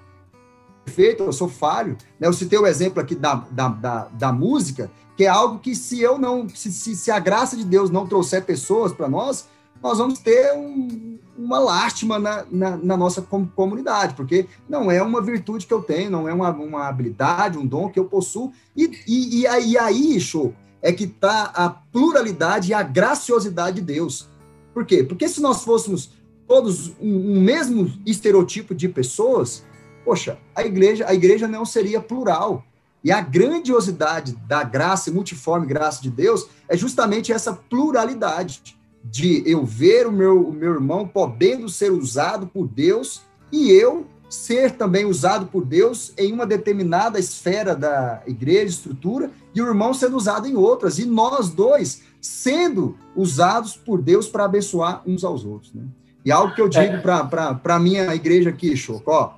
Perfeito, 0.86 1.24
eu 1.24 1.34
sou 1.34 1.48
falho. 1.48 1.98
Né? 2.20 2.28
Eu 2.28 2.34
citei 2.34 2.58
o 2.58 2.68
exemplo 2.68 3.02
aqui 3.02 3.16
da, 3.16 3.36
da, 3.52 3.68
da, 3.68 4.08
da 4.12 4.32
música, 4.32 4.92
que 5.16 5.26
é 5.26 5.28
algo 5.28 5.60
que 5.60 5.76
se 5.76 6.02
eu 6.02 6.18
não, 6.18 6.48
se, 6.50 6.72
se, 6.72 6.96
se 6.96 7.12
a 7.12 7.20
graça 7.20 7.56
de 7.56 7.64
Deus 7.64 7.90
não 7.90 8.08
trouxer 8.08 8.44
pessoas 8.46 8.94
para 8.94 9.10
nós, 9.10 9.48
nós 9.82 9.98
vamos 9.98 10.20
ter 10.20 10.54
um, 10.54 11.18
uma 11.38 11.60
lástima 11.60 12.20
na, 12.20 12.46
na, 12.50 12.78
na, 12.78 12.98
nossa 12.98 13.22
comunidade, 13.56 14.14
porque 14.14 14.46
não 14.68 14.92
é 14.92 15.02
uma 15.02 15.22
virtude 15.22 15.66
que 15.66 15.74
eu 15.74 15.82
tenho, 15.82 16.12
não 16.12 16.28
é 16.28 16.34
uma, 16.34 16.52
uma 16.52 16.88
habilidade, 16.88 17.58
um 17.58 17.66
dom 17.66 17.90
que 17.90 18.00
eu 18.00 18.06
possuo. 18.06 18.52
E, 18.76 18.92
e, 19.08 19.42
e 19.42 19.78
aí, 19.78 20.20
show, 20.20 20.54
é 20.82 20.92
que 20.92 21.06
está 21.06 21.44
a 21.56 21.70
pluralidade 21.70 22.72
e 22.72 22.74
a 22.74 22.82
graciosidade 22.82 23.78
de 23.78 23.82
Deus. 23.82 24.28
Por 24.74 24.86
quê? 24.86 25.04
Porque 25.04 25.28
se 25.28 25.42
nós 25.42 25.64
fôssemos 25.64 26.12
todos 26.48 26.90
um, 27.00 27.38
um 27.38 27.42
mesmo 27.42 27.92
estereotipo 28.06 28.74
de 28.74 28.88
pessoas, 28.90 29.64
poxa, 30.04 30.38
a 30.56 30.64
igreja, 30.64 31.06
a 31.08 31.14
igreja 31.14 31.48
não 31.48 31.66
seria 31.66 32.02
plural. 32.02 32.64
E 33.04 33.12
a 33.12 33.22
grandiosidade 33.22 34.36
da 34.48 34.64
graça 34.64 35.10
e 35.10 35.14
multiforme 35.14 35.66
graça 35.66 36.02
de 36.02 36.10
Deus 36.10 36.48
é 36.68 36.76
justamente 36.76 37.32
essa 37.32 37.54
pluralidade 37.54 38.78
de 39.04 39.42
eu 39.46 39.66
ver 39.66 40.06
o 40.06 40.12
meu, 40.12 40.50
o 40.50 40.52
meu 40.52 40.74
irmão 40.74 41.08
podendo 41.08 41.70
ser 41.70 41.92
usado 41.92 42.48
por 42.48 42.68
Deus 42.68 43.22
e 43.52 43.72
eu 43.72 44.06
ser 44.30 44.72
também 44.72 45.06
usado 45.06 45.48
por 45.48 45.66
Deus 45.66 46.14
em 46.18 46.32
uma 46.32 46.46
determinada 46.46 47.20
esfera 47.20 47.76
da 47.76 48.22
igreja, 48.28 48.76
estrutura, 48.76 49.32
e 49.60 49.62
o 49.62 49.68
irmão 49.68 49.94
sendo 49.94 50.16
usado 50.16 50.48
em 50.48 50.56
outras, 50.56 51.00
e 51.00 51.06
nós 51.06 51.50
dois 51.50 52.02
sendo 52.22 52.98
usados 53.16 53.76
por 53.76 54.02
Deus 54.02 54.28
para 54.28 54.46
abençoar 54.46 55.02
uns 55.06 55.24
aos 55.24 55.46
outros. 55.46 55.74
Né? 55.74 55.84
E 56.24 56.32
algo 56.32 56.54
que 56.54 56.62
eu 56.62 56.70
digo 56.70 56.96
é. 56.96 56.98
para 57.02 57.60
a 57.64 57.80
minha 57.80 58.14
igreja 58.16 58.50
aqui, 58.50 58.76
Choco, 58.76 59.12
ó, 59.12 59.34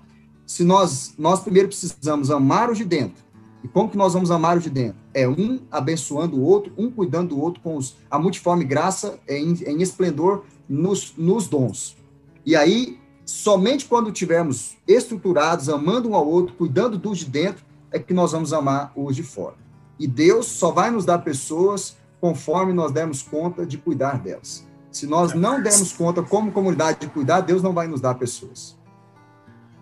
se 0.45 0.63
nós, 0.63 1.13
nós 1.17 1.39
primeiro 1.39 1.67
precisamos 1.67 2.29
amar 2.29 2.69
os 2.69 2.77
de 2.77 2.85
dentro, 2.85 3.23
e 3.63 3.67
como 3.67 3.89
que 3.89 3.97
nós 3.97 4.13
vamos 4.13 4.31
amar 4.31 4.57
o 4.57 4.59
de 4.59 4.69
dentro? 4.69 4.99
É 5.13 5.27
um 5.27 5.59
abençoando 5.69 6.37
o 6.37 6.43
outro, 6.43 6.73
um 6.77 6.89
cuidando 6.89 7.35
do 7.35 7.41
outro 7.41 7.61
com 7.61 7.77
os, 7.77 7.95
a 8.09 8.17
multiforme 8.17 8.63
graça 8.63 9.19
em, 9.27 9.53
em 9.63 9.81
esplendor 9.81 10.45
nos, 10.67 11.13
nos 11.15 11.47
dons. 11.47 11.95
E 12.43 12.55
aí, 12.55 12.99
somente 13.23 13.85
quando 13.85 14.11
tivermos 14.11 14.77
estruturados, 14.87 15.69
amando 15.69 16.09
um 16.09 16.15
ao 16.15 16.27
outro, 16.27 16.55
cuidando 16.55 16.97
dos 16.97 17.19
de 17.19 17.25
dentro, 17.25 17.63
é 17.91 17.99
que 17.99 18.13
nós 18.13 18.31
vamos 18.31 18.51
amar 18.51 18.91
os 18.95 19.15
de 19.15 19.21
fora. 19.21 19.55
E 20.01 20.07
Deus 20.07 20.47
só 20.47 20.71
vai 20.71 20.89
nos 20.89 21.05
dar 21.05 21.19
pessoas 21.19 21.95
conforme 22.19 22.73
nós 22.73 22.91
demos 22.91 23.21
conta 23.21 23.67
de 23.67 23.77
cuidar 23.77 24.17
delas. 24.17 24.67
Se 24.89 25.05
nós 25.05 25.35
não 25.35 25.61
dermos 25.61 25.93
conta 25.93 26.23
como 26.23 26.51
comunidade 26.51 27.01
de 27.01 27.07
cuidar, 27.07 27.41
Deus 27.41 27.61
não 27.61 27.71
vai 27.71 27.87
nos 27.87 28.01
dar 28.01 28.15
pessoas. 28.15 28.75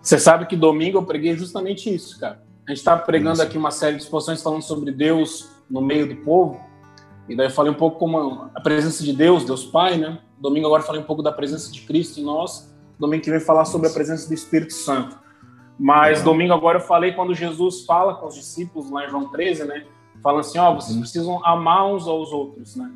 Você 0.02 0.18
sabe 0.18 0.44
que 0.44 0.54
domingo 0.54 0.98
eu 0.98 1.04
preguei 1.04 1.34
justamente 1.38 1.92
isso, 1.92 2.20
cara. 2.20 2.42
A 2.66 2.70
gente 2.70 2.80
estava 2.80 3.00
pregando 3.00 3.40
aqui 3.40 3.56
uma 3.56 3.70
série 3.70 3.96
de 3.96 4.02
exposições 4.02 4.42
falando 4.42 4.60
sobre 4.60 4.92
Deus 4.92 5.48
no 5.70 5.80
meio 5.80 6.06
do 6.06 6.16
povo. 6.16 6.60
E 7.26 7.34
daí 7.34 7.46
eu 7.46 7.50
falei 7.50 7.72
um 7.72 7.76
pouco 7.76 7.98
como 7.98 8.50
a 8.54 8.60
presença 8.60 9.02
de 9.02 9.14
Deus, 9.14 9.46
Deus 9.46 9.64
Pai, 9.64 9.96
né? 9.96 10.20
Domingo 10.38 10.66
agora 10.66 10.82
eu 10.82 10.86
falei 10.86 11.00
um 11.00 11.06
pouco 11.06 11.22
da 11.22 11.32
presença 11.32 11.72
de 11.72 11.80
Cristo 11.80 12.20
em 12.20 12.24
nós. 12.24 12.70
Domingo 12.98 13.24
que 13.24 13.30
vem 13.30 13.40
falar 13.40 13.64
sobre 13.64 13.88
a 13.88 13.90
presença 13.90 14.28
do 14.28 14.34
Espírito 14.34 14.74
Santo. 14.74 15.18
Mas 15.78 16.22
domingo 16.22 16.52
agora 16.52 16.76
eu 16.76 16.82
falei 16.82 17.12
quando 17.12 17.34
Jesus 17.34 17.86
fala 17.86 18.16
com 18.16 18.26
os 18.26 18.34
discípulos 18.34 18.90
lá 18.90 19.06
em 19.06 19.08
João 19.08 19.30
13, 19.30 19.64
né? 19.64 19.86
Falando 20.22 20.40
assim, 20.40 20.58
ó, 20.58 20.70
oh, 20.70 20.74
vocês 20.80 20.96
precisam 20.96 21.44
amar 21.44 21.86
uns 21.86 22.06
aos 22.06 22.32
outros, 22.32 22.76
né? 22.76 22.90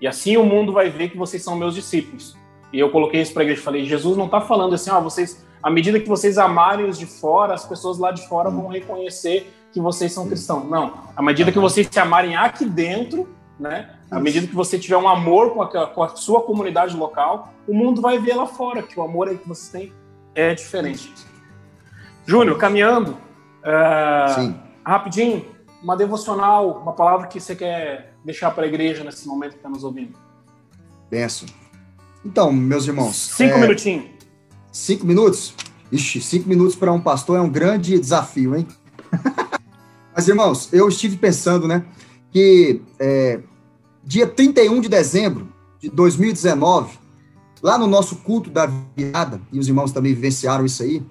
E 0.00 0.06
assim 0.06 0.36
o 0.36 0.44
mundo 0.44 0.72
vai 0.72 0.90
ver 0.90 1.10
que 1.10 1.16
vocês 1.16 1.42
são 1.42 1.56
meus 1.56 1.74
discípulos. 1.74 2.36
E 2.72 2.78
eu 2.78 2.90
coloquei 2.90 3.20
isso 3.20 3.32
para 3.32 3.42
a 3.42 3.44
igreja, 3.44 3.62
falei, 3.62 3.84
Jesus 3.84 4.16
não 4.16 4.24
está 4.24 4.40
falando 4.40 4.74
assim, 4.74 4.90
ó, 4.90 4.98
oh, 4.98 5.02
vocês, 5.02 5.44
à 5.62 5.70
medida 5.70 6.00
que 6.00 6.08
vocês 6.08 6.38
amarem 6.38 6.88
os 6.88 6.98
de 6.98 7.06
fora, 7.06 7.54
as 7.54 7.64
pessoas 7.64 7.98
lá 7.98 8.10
de 8.10 8.26
fora 8.26 8.50
vão 8.50 8.68
reconhecer 8.68 9.52
que 9.72 9.80
vocês 9.80 10.12
são 10.12 10.26
cristãos. 10.26 10.68
Não, 10.68 10.94
à 11.16 11.22
medida 11.22 11.52
que 11.52 11.58
vocês 11.58 11.88
se 11.90 11.98
amarem 11.98 12.36
aqui 12.36 12.64
dentro, 12.64 13.28
né? 13.58 13.90
À 14.10 14.20
medida 14.20 14.46
que 14.46 14.54
você 14.54 14.78
tiver 14.78 14.96
um 14.96 15.08
amor 15.08 15.52
com 15.52 15.62
a, 15.62 15.86
com 15.86 16.02
a 16.02 16.08
sua 16.10 16.42
comunidade 16.42 16.96
local, 16.96 17.52
o 17.66 17.74
mundo 17.74 18.00
vai 18.00 18.18
ver 18.18 18.34
lá 18.34 18.46
fora 18.46 18.82
que 18.82 18.98
o 18.98 19.02
amor 19.02 19.28
que 19.30 19.48
vocês 19.48 19.70
têm 19.70 19.92
é 20.34 20.54
diferente. 20.54 21.12
Júnior, 22.26 22.58
caminhando, 22.58 23.16
uh, 23.62 24.54
rapidinho, 24.84 25.44
uma 25.82 25.96
devocional, 25.96 26.80
uma 26.80 26.92
palavra 26.92 27.26
que 27.26 27.40
você 27.40 27.54
quer 27.54 28.14
deixar 28.24 28.50
para 28.52 28.64
a 28.64 28.66
igreja 28.66 29.02
nesse 29.04 29.26
momento 29.26 29.52
que 29.52 29.56
está 29.56 29.68
nos 29.68 29.84
ouvindo. 29.84 30.16
Benção. 31.10 31.48
Então, 32.24 32.52
meus 32.52 32.86
irmãos. 32.86 33.16
Cinco 33.36 33.56
é... 33.56 33.60
minutinhos. 33.60 34.06
Cinco 34.70 35.06
minutos? 35.06 35.54
Ixi, 35.90 36.20
cinco 36.20 36.48
minutos 36.48 36.76
para 36.76 36.92
um 36.92 37.00
pastor 37.00 37.38
é 37.38 37.40
um 37.40 37.50
grande 37.50 37.98
desafio, 37.98 38.56
hein? 38.56 38.66
Mas, 40.14 40.28
irmãos, 40.28 40.72
eu 40.72 40.88
estive 40.88 41.16
pensando, 41.16 41.66
né, 41.66 41.84
que 42.30 42.80
é, 42.98 43.40
dia 44.02 44.26
31 44.26 44.80
de 44.80 44.88
dezembro 44.88 45.52
de 45.78 45.90
2019, 45.90 46.98
lá 47.62 47.76
no 47.76 47.86
nosso 47.86 48.16
culto 48.16 48.50
da 48.50 48.66
virada, 48.96 49.40
e 49.52 49.58
os 49.58 49.68
irmãos 49.68 49.92
também 49.92 50.14
vivenciaram 50.14 50.64
isso 50.64 50.82
aí, 50.82 51.02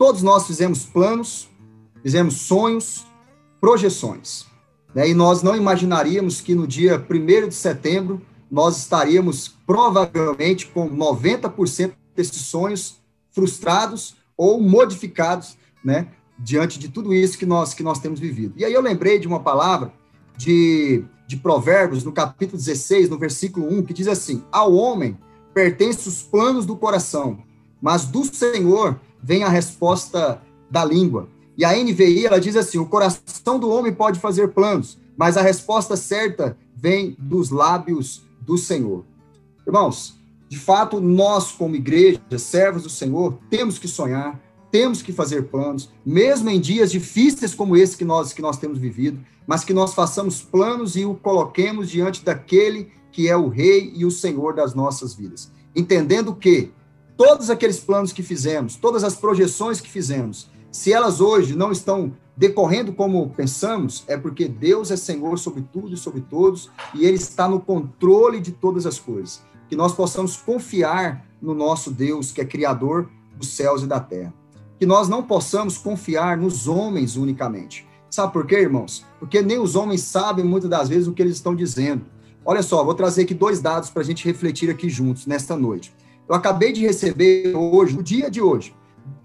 Todos 0.00 0.22
nós 0.22 0.46
fizemos 0.46 0.86
planos, 0.86 1.46
fizemos 2.02 2.36
sonhos, 2.40 3.04
projeções. 3.60 4.46
Né? 4.94 5.10
E 5.10 5.14
nós 5.14 5.42
não 5.42 5.56
imaginaríamos 5.56 6.40
que 6.40 6.54
no 6.54 6.66
dia 6.66 6.98
1 6.98 7.48
de 7.48 7.54
setembro 7.54 8.20
nós 8.50 8.78
estaríamos 8.78 9.54
provavelmente 9.66 10.66
com 10.66 10.90
90% 10.90 11.92
desses 12.16 12.42
sonhos 12.42 13.00
frustrados 13.30 14.16
ou 14.36 14.60
modificados, 14.60 15.56
né, 15.84 16.08
diante 16.38 16.78
de 16.78 16.88
tudo 16.88 17.14
isso 17.14 17.38
que 17.38 17.46
nós 17.46 17.74
que 17.74 17.82
nós 17.82 18.00
temos 18.00 18.18
vivido. 18.18 18.54
E 18.56 18.64
aí 18.64 18.72
eu 18.72 18.80
lembrei 18.80 19.18
de 19.18 19.28
uma 19.28 19.40
palavra 19.40 19.92
de, 20.36 21.04
de 21.26 21.36
Provérbios, 21.36 22.02
no 22.02 22.12
capítulo 22.12 22.58
16, 22.58 23.08
no 23.08 23.18
versículo 23.18 23.70
1, 23.70 23.82
que 23.84 23.94
diz 23.94 24.08
assim: 24.08 24.42
Ao 24.50 24.72
homem 24.72 25.16
pertencem 25.54 26.08
os 26.10 26.22
planos 26.22 26.64
do 26.66 26.76
coração, 26.76 27.38
mas 27.80 28.04
do 28.04 28.24
Senhor 28.24 28.98
vem 29.22 29.44
a 29.44 29.48
resposta 29.48 30.40
da 30.70 30.84
língua. 30.84 31.28
E 31.60 31.64
a 31.66 31.74
NVI, 31.74 32.24
ela 32.24 32.40
diz 32.40 32.56
assim: 32.56 32.78
o 32.78 32.86
coração 32.86 33.58
do 33.58 33.68
homem 33.68 33.92
pode 33.92 34.18
fazer 34.18 34.48
planos, 34.48 34.96
mas 35.14 35.36
a 35.36 35.42
resposta 35.42 35.94
certa 35.94 36.56
vem 36.74 37.14
dos 37.18 37.50
lábios 37.50 38.22
do 38.40 38.56
Senhor. 38.56 39.04
Irmãos, 39.66 40.18
de 40.48 40.58
fato, 40.58 41.02
nós, 41.02 41.52
como 41.52 41.76
igreja, 41.76 42.18
servos 42.38 42.84
do 42.84 42.88
Senhor, 42.88 43.38
temos 43.50 43.78
que 43.78 43.86
sonhar, 43.86 44.40
temos 44.70 45.02
que 45.02 45.12
fazer 45.12 45.50
planos, 45.50 45.90
mesmo 46.04 46.48
em 46.48 46.58
dias 46.58 46.90
difíceis 46.90 47.52
como 47.52 47.76
esse 47.76 47.94
que 47.94 48.06
nós, 48.06 48.32
que 48.32 48.40
nós 48.40 48.56
temos 48.56 48.78
vivido, 48.78 49.20
mas 49.46 49.62
que 49.62 49.74
nós 49.74 49.92
façamos 49.92 50.40
planos 50.40 50.96
e 50.96 51.04
o 51.04 51.14
coloquemos 51.14 51.90
diante 51.90 52.24
daquele 52.24 52.90
que 53.12 53.28
é 53.28 53.36
o 53.36 53.48
Rei 53.48 53.92
e 53.94 54.06
o 54.06 54.10
Senhor 54.10 54.54
das 54.54 54.74
nossas 54.74 55.12
vidas. 55.12 55.52
Entendendo 55.76 56.34
que 56.34 56.72
todos 57.18 57.50
aqueles 57.50 57.80
planos 57.80 58.14
que 58.14 58.22
fizemos, 58.22 58.76
todas 58.76 59.04
as 59.04 59.14
projeções 59.14 59.78
que 59.78 59.90
fizemos, 59.90 60.48
se 60.70 60.92
elas 60.92 61.20
hoje 61.20 61.56
não 61.56 61.72
estão 61.72 62.12
decorrendo 62.36 62.92
como 62.92 63.28
pensamos, 63.30 64.04
é 64.06 64.16
porque 64.16 64.48
Deus 64.48 64.90
é 64.90 64.96
Senhor 64.96 65.38
sobre 65.38 65.62
tudo 65.72 65.94
e 65.94 65.96
sobre 65.96 66.20
todos, 66.22 66.70
e 66.94 67.04
Ele 67.04 67.16
está 67.16 67.48
no 67.48 67.60
controle 67.60 68.40
de 68.40 68.52
todas 68.52 68.86
as 68.86 68.98
coisas. 68.98 69.42
Que 69.68 69.76
nós 69.76 69.92
possamos 69.92 70.36
confiar 70.36 71.26
no 71.40 71.54
nosso 71.54 71.90
Deus, 71.90 72.32
que 72.32 72.40
é 72.40 72.44
Criador 72.44 73.10
dos 73.36 73.48
céus 73.48 73.82
e 73.82 73.86
da 73.86 74.00
terra. 74.00 74.32
Que 74.78 74.86
nós 74.86 75.08
não 75.08 75.22
possamos 75.22 75.76
confiar 75.76 76.36
nos 76.36 76.66
homens 76.66 77.16
unicamente. 77.16 77.86
Sabe 78.08 78.32
por 78.32 78.46
quê, 78.46 78.56
irmãos? 78.56 79.04
Porque 79.18 79.42
nem 79.42 79.58
os 79.58 79.76
homens 79.76 80.00
sabem 80.02 80.44
muitas 80.44 80.70
das 80.70 80.88
vezes 80.88 81.06
o 81.06 81.12
que 81.12 81.22
eles 81.22 81.36
estão 81.36 81.54
dizendo. 81.54 82.06
Olha 82.44 82.62
só, 82.62 82.82
vou 82.82 82.94
trazer 82.94 83.22
aqui 83.22 83.34
dois 83.34 83.60
dados 83.60 83.90
para 83.90 84.02
a 84.02 84.04
gente 84.04 84.24
refletir 84.24 84.70
aqui 84.70 84.88
juntos 84.88 85.26
nesta 85.26 85.56
noite. 85.56 85.94
Eu 86.28 86.34
acabei 86.34 86.72
de 86.72 86.80
receber 86.80 87.54
hoje, 87.54 87.94
no 87.94 88.02
dia 88.02 88.30
de 88.30 88.40
hoje, 88.40 88.74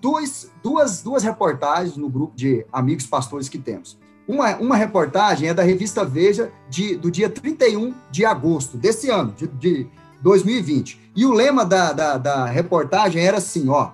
duas, 0.01 0.51
duas, 0.63 1.01
duas 1.01 1.23
reportagens 1.23 1.97
no 1.97 2.09
grupo 2.09 2.35
de 2.35 2.65
amigos 2.71 3.05
pastores 3.05 3.49
que 3.49 3.57
temos. 3.57 3.97
Uma, 4.27 4.55
uma 4.57 4.75
reportagem 4.75 5.49
é 5.49 5.53
da 5.53 5.63
revista 5.63 6.03
Veja, 6.03 6.51
de, 6.69 6.95
do 6.95 7.11
dia 7.11 7.29
31 7.29 7.93
de 8.09 8.25
agosto 8.25 8.77
desse 8.77 9.09
ano, 9.09 9.33
de, 9.37 9.47
de 9.47 9.87
2020. 10.21 11.11
E 11.15 11.25
o 11.25 11.31
lema 11.31 11.63
da, 11.63 11.93
da, 11.93 12.17
da 12.17 12.45
reportagem 12.45 13.23
era 13.23 13.37
assim: 13.37 13.69
ó, 13.69 13.91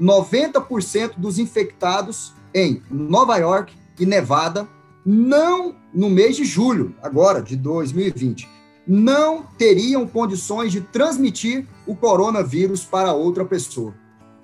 90% 0.00 1.14
dos 1.16 1.38
infectados 1.38 2.32
em 2.54 2.82
Nova 2.90 3.36
York 3.38 3.74
e 3.98 4.06
Nevada, 4.06 4.68
não 5.04 5.74
no 5.92 6.08
mês 6.08 6.36
de 6.36 6.44
julho, 6.44 6.94
agora, 7.02 7.42
de 7.42 7.56
2020, 7.56 8.48
não 8.86 9.42
teriam 9.58 10.06
condições 10.06 10.72
de 10.72 10.80
transmitir 10.80 11.66
o 11.86 11.94
coronavírus 11.94 12.84
para 12.84 13.12
outra 13.12 13.44
pessoa. 13.44 13.94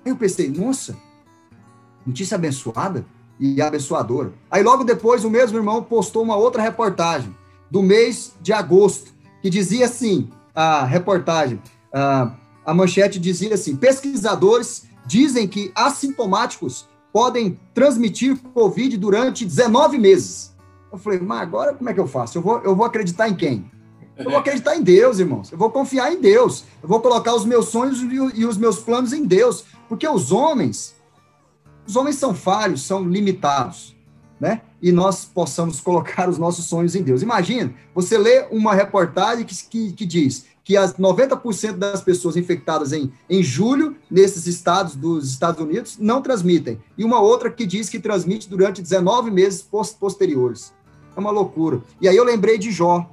Eu 0.09 0.15
pensei, 0.15 0.49
nossa, 0.49 0.97
notícia 2.05 2.35
abençoada 2.35 3.05
e 3.39 3.61
abençoadora. 3.61 4.33
Aí 4.49 4.63
logo 4.63 4.83
depois 4.83 5.23
o 5.23 5.29
mesmo 5.29 5.57
irmão 5.57 5.81
postou 5.83 6.23
uma 6.23 6.35
outra 6.35 6.61
reportagem 6.61 7.35
do 7.69 7.81
mês 7.81 8.33
de 8.41 8.51
agosto, 8.51 9.13
que 9.41 9.49
dizia 9.49 9.85
assim, 9.85 10.29
a 10.53 10.83
reportagem, 10.83 11.61
a, 11.93 12.33
a 12.65 12.73
manchete 12.73 13.19
dizia 13.19 13.53
assim, 13.53 13.75
pesquisadores 13.75 14.87
dizem 15.05 15.47
que 15.47 15.71
assintomáticos 15.75 16.87
podem 17.13 17.59
transmitir 17.73 18.37
Covid 18.53 18.97
durante 18.97 19.45
19 19.45 19.97
meses. 19.97 20.55
Eu 20.91 20.97
falei, 20.97 21.19
mas 21.19 21.41
agora 21.41 21.73
como 21.73 21.89
é 21.89 21.93
que 21.93 21.99
eu 21.99 22.07
faço? 22.07 22.37
Eu 22.37 22.41
vou, 22.41 22.59
eu 22.61 22.75
vou 22.75 22.85
acreditar 22.85 23.29
em 23.29 23.35
quem? 23.35 23.69
Eu 24.17 24.25
vou 24.25 24.37
acreditar 24.37 24.75
em 24.75 24.81
Deus, 24.81 25.17
irmãos. 25.19 25.49
Eu 25.49 25.57
vou 25.57 25.69
confiar 25.69 26.11
em 26.11 26.19
Deus. 26.19 26.65
Eu 26.83 26.89
vou 26.89 26.99
colocar 26.99 27.33
os 27.33 27.45
meus 27.45 27.69
sonhos 27.69 28.01
e 28.01 28.45
os 28.45 28.57
meus 28.57 28.79
planos 28.79 29.13
em 29.13 29.23
Deus. 29.23 29.63
Porque 29.89 30.07
os 30.07 30.31
homens, 30.31 30.95
os 31.85 31.95
homens 31.95 32.15
são 32.15 32.33
falhos, 32.33 32.83
são 32.83 33.03
limitados, 33.03 33.95
né? 34.39 34.61
E 34.81 34.91
nós 34.91 35.25
possamos 35.25 35.81
colocar 35.81 36.29
os 36.29 36.37
nossos 36.37 36.65
sonhos 36.65 36.95
em 36.95 37.01
Deus. 37.01 37.23
Imagina, 37.23 37.73
você 37.93 38.17
lê 38.17 38.47
uma 38.51 38.75
reportagem 38.75 39.43
que, 39.43 39.55
que, 39.65 39.91
que 39.91 40.05
diz 40.05 40.45
que 40.63 40.77
as 40.77 40.93
90% 40.93 41.77
das 41.77 41.99
pessoas 41.99 42.37
infectadas 42.37 42.93
em, 42.93 43.11
em 43.27 43.41
julho, 43.41 43.95
nesses 44.09 44.45
estados 44.45 44.95
dos 44.95 45.27
Estados 45.27 45.59
Unidos, 45.59 45.97
não 45.99 46.21
transmitem. 46.21 46.79
E 46.95 47.03
uma 47.03 47.19
outra 47.19 47.49
que 47.49 47.65
diz 47.65 47.89
que 47.89 47.99
transmite 47.99 48.47
durante 48.47 48.79
19 48.79 49.31
meses 49.31 49.67
posteriores. 49.99 50.71
É 51.17 51.19
uma 51.19 51.31
loucura. 51.31 51.81
E 51.99 52.07
aí 52.07 52.15
eu 52.15 52.23
lembrei 52.23 52.59
de 52.59 52.69
Jó. 52.69 53.09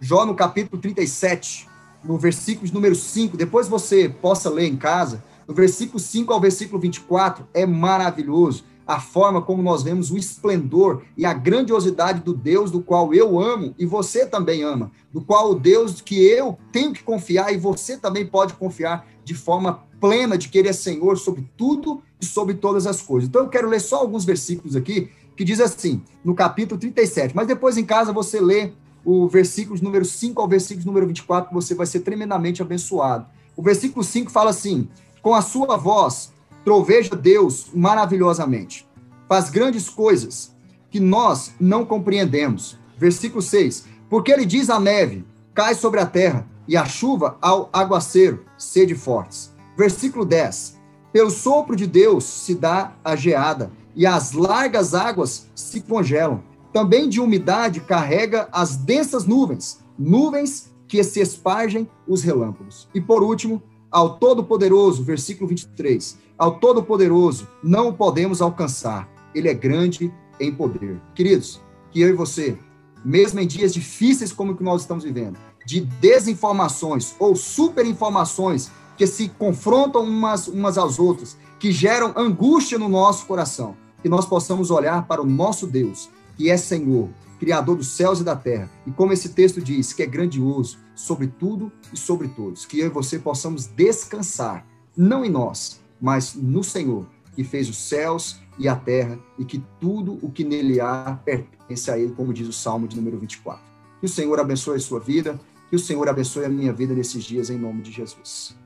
Jó, 0.00 0.24
no 0.24 0.36
capítulo 0.36 0.80
37, 0.80 1.68
no 2.04 2.16
versículo 2.16 2.68
de 2.68 2.72
número 2.72 2.94
5, 2.94 3.36
depois 3.36 3.66
você 3.66 4.08
possa 4.08 4.48
ler 4.48 4.66
em 4.66 4.76
casa, 4.76 5.20
no 5.50 5.56
versículo 5.56 5.98
5 5.98 6.32
ao 6.32 6.40
versículo 6.40 6.80
24, 6.80 7.44
é 7.52 7.66
maravilhoso 7.66 8.62
a 8.86 9.00
forma 9.00 9.42
como 9.42 9.60
nós 9.60 9.82
vemos 9.82 10.12
o 10.12 10.16
esplendor 10.16 11.02
e 11.16 11.26
a 11.26 11.32
grandiosidade 11.32 12.20
do 12.20 12.32
Deus 12.32 12.70
do 12.70 12.80
qual 12.80 13.12
eu 13.12 13.40
amo 13.40 13.74
e 13.76 13.84
você 13.84 14.24
também 14.24 14.62
ama, 14.62 14.92
do 15.12 15.20
qual 15.20 15.50
o 15.50 15.54
Deus 15.56 16.00
que 16.00 16.24
eu 16.24 16.56
tenho 16.70 16.92
que 16.92 17.02
confiar 17.02 17.52
e 17.52 17.56
você 17.56 17.96
também 17.96 18.24
pode 18.24 18.54
confiar 18.54 19.04
de 19.24 19.34
forma 19.34 19.82
plena 20.00 20.38
de 20.38 20.48
que 20.48 20.56
ele 20.56 20.68
é 20.68 20.72
Senhor 20.72 21.18
sobre 21.18 21.44
tudo 21.56 22.00
e 22.20 22.24
sobre 22.24 22.54
todas 22.54 22.86
as 22.86 23.02
coisas. 23.02 23.28
Então 23.28 23.42
eu 23.42 23.48
quero 23.48 23.68
ler 23.68 23.80
só 23.80 23.96
alguns 23.96 24.24
versículos 24.24 24.76
aqui 24.76 25.10
que 25.36 25.42
diz 25.42 25.60
assim, 25.60 26.00
no 26.24 26.32
capítulo 26.32 26.78
37, 26.78 27.34
mas 27.34 27.48
depois 27.48 27.76
em 27.76 27.84
casa 27.84 28.12
você 28.12 28.40
lê 28.40 28.70
o 29.04 29.26
versículo 29.26 29.76
número 29.82 30.04
5 30.04 30.40
ao 30.40 30.46
versículo 30.46 30.86
número 30.86 31.08
24, 31.08 31.52
você 31.52 31.74
vai 31.74 31.86
ser 31.86 32.00
tremendamente 32.00 32.62
abençoado. 32.62 33.26
O 33.56 33.62
versículo 33.62 34.04
5 34.04 34.30
fala 34.30 34.50
assim: 34.50 34.88
Com 35.22 35.34
a 35.34 35.42
sua 35.42 35.76
voz, 35.76 36.32
troveja 36.64 37.14
Deus 37.14 37.66
maravilhosamente, 37.74 38.88
faz 39.28 39.50
grandes 39.50 39.88
coisas 39.88 40.54
que 40.90 40.98
nós 40.98 41.52
não 41.60 41.84
compreendemos. 41.84 42.78
Versículo 42.96 43.42
6: 43.42 43.84
Porque 44.08 44.32
ele 44.32 44.46
diz 44.46 44.70
à 44.70 44.80
neve: 44.80 45.24
cai 45.54 45.74
sobre 45.74 46.00
a 46.00 46.06
terra, 46.06 46.46
e 46.66 46.76
a 46.76 46.84
chuva 46.84 47.36
ao 47.40 47.68
aguaceiro, 47.72 48.44
sede 48.56 48.94
fortes. 48.94 49.52
Versículo 49.76 50.24
10: 50.24 50.78
Pelo 51.12 51.30
sopro 51.30 51.76
de 51.76 51.86
Deus 51.86 52.24
se 52.24 52.54
dá 52.54 52.92
a 53.04 53.14
geada, 53.14 53.70
e 53.94 54.06
as 54.06 54.32
largas 54.32 54.94
águas 54.94 55.48
se 55.54 55.82
congelam. 55.82 56.42
Também 56.72 57.08
de 57.08 57.20
umidade 57.20 57.80
carrega 57.80 58.48
as 58.52 58.76
densas 58.76 59.26
nuvens, 59.26 59.80
nuvens 59.98 60.70
que 60.86 61.02
se 61.04 61.20
espargem 61.20 61.88
os 62.06 62.22
relâmpagos. 62.22 62.88
E 62.94 63.00
por 63.00 63.22
último, 63.22 63.62
ao 63.90 64.18
Todo-Poderoso, 64.18 65.02
versículo 65.02 65.48
23, 65.48 66.18
ao 66.38 66.58
Todo-Poderoso 66.58 67.48
não 67.62 67.88
o 67.88 67.92
podemos 67.92 68.40
alcançar, 68.40 69.08
ele 69.34 69.48
é 69.48 69.54
grande 69.54 70.12
em 70.38 70.54
poder. 70.54 71.00
Queridos, 71.14 71.60
que 71.90 72.00
eu 72.00 72.08
e 72.08 72.12
você, 72.12 72.56
mesmo 73.04 73.40
em 73.40 73.46
dias 73.46 73.74
difíceis 73.74 74.32
como 74.32 74.52
o 74.52 74.56
que 74.56 74.62
nós 74.62 74.82
estamos 74.82 75.04
vivendo, 75.04 75.38
de 75.66 75.80
desinformações 75.80 77.14
ou 77.18 77.34
superinformações 77.34 78.70
que 78.96 79.06
se 79.06 79.28
confrontam 79.28 80.02
umas, 80.02 80.46
umas 80.46 80.78
às 80.78 80.98
outras, 80.98 81.36
que 81.58 81.72
geram 81.72 82.12
angústia 82.16 82.78
no 82.78 82.88
nosso 82.88 83.26
coração, 83.26 83.76
que 84.02 84.08
nós 84.08 84.24
possamos 84.24 84.70
olhar 84.70 85.06
para 85.06 85.22
o 85.22 85.26
nosso 85.26 85.66
Deus, 85.66 86.08
que 86.36 86.50
é 86.50 86.56
Senhor, 86.56 87.08
Criador 87.38 87.76
dos 87.76 87.88
céus 87.88 88.20
e 88.20 88.24
da 88.24 88.36
terra, 88.36 88.70
e 88.86 88.90
como 88.90 89.12
esse 89.12 89.30
texto 89.30 89.60
diz, 89.60 89.92
que 89.92 90.02
é 90.02 90.06
grandioso 90.06 90.78
sobre 91.00 91.26
tudo 91.26 91.72
e 91.92 91.96
sobre 91.96 92.28
todos, 92.28 92.66
que 92.66 92.78
eu 92.78 92.86
e 92.86 92.90
você 92.90 93.18
possamos 93.18 93.66
descansar, 93.66 94.66
não 94.96 95.24
em 95.24 95.30
nós, 95.30 95.80
mas 96.00 96.34
no 96.34 96.62
Senhor, 96.62 97.06
que 97.34 97.42
fez 97.42 97.68
os 97.68 97.76
céus 97.76 98.40
e 98.58 98.68
a 98.68 98.76
terra, 98.76 99.18
e 99.38 99.44
que 99.44 99.62
tudo 99.80 100.18
o 100.22 100.30
que 100.30 100.44
nele 100.44 100.80
há 100.80 101.18
pertence 101.24 101.90
a 101.90 101.98
ele, 101.98 102.12
como 102.12 102.34
diz 102.34 102.46
o 102.46 102.52
Salmo 102.52 102.86
de 102.86 102.96
número 102.96 103.18
24. 103.18 103.62
Que 103.98 104.06
o 104.06 104.08
Senhor 104.08 104.38
abençoe 104.38 104.76
a 104.76 104.80
sua 104.80 105.00
vida, 105.00 105.40
que 105.70 105.76
o 105.76 105.78
Senhor 105.78 106.06
abençoe 106.08 106.44
a 106.44 106.48
minha 106.48 106.72
vida 106.72 106.92
nesses 106.94 107.24
dias, 107.24 107.48
em 107.48 107.58
nome 107.58 107.80
de 107.80 107.90
Jesus. 107.90 108.56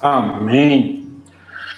Amém. 0.00 1.10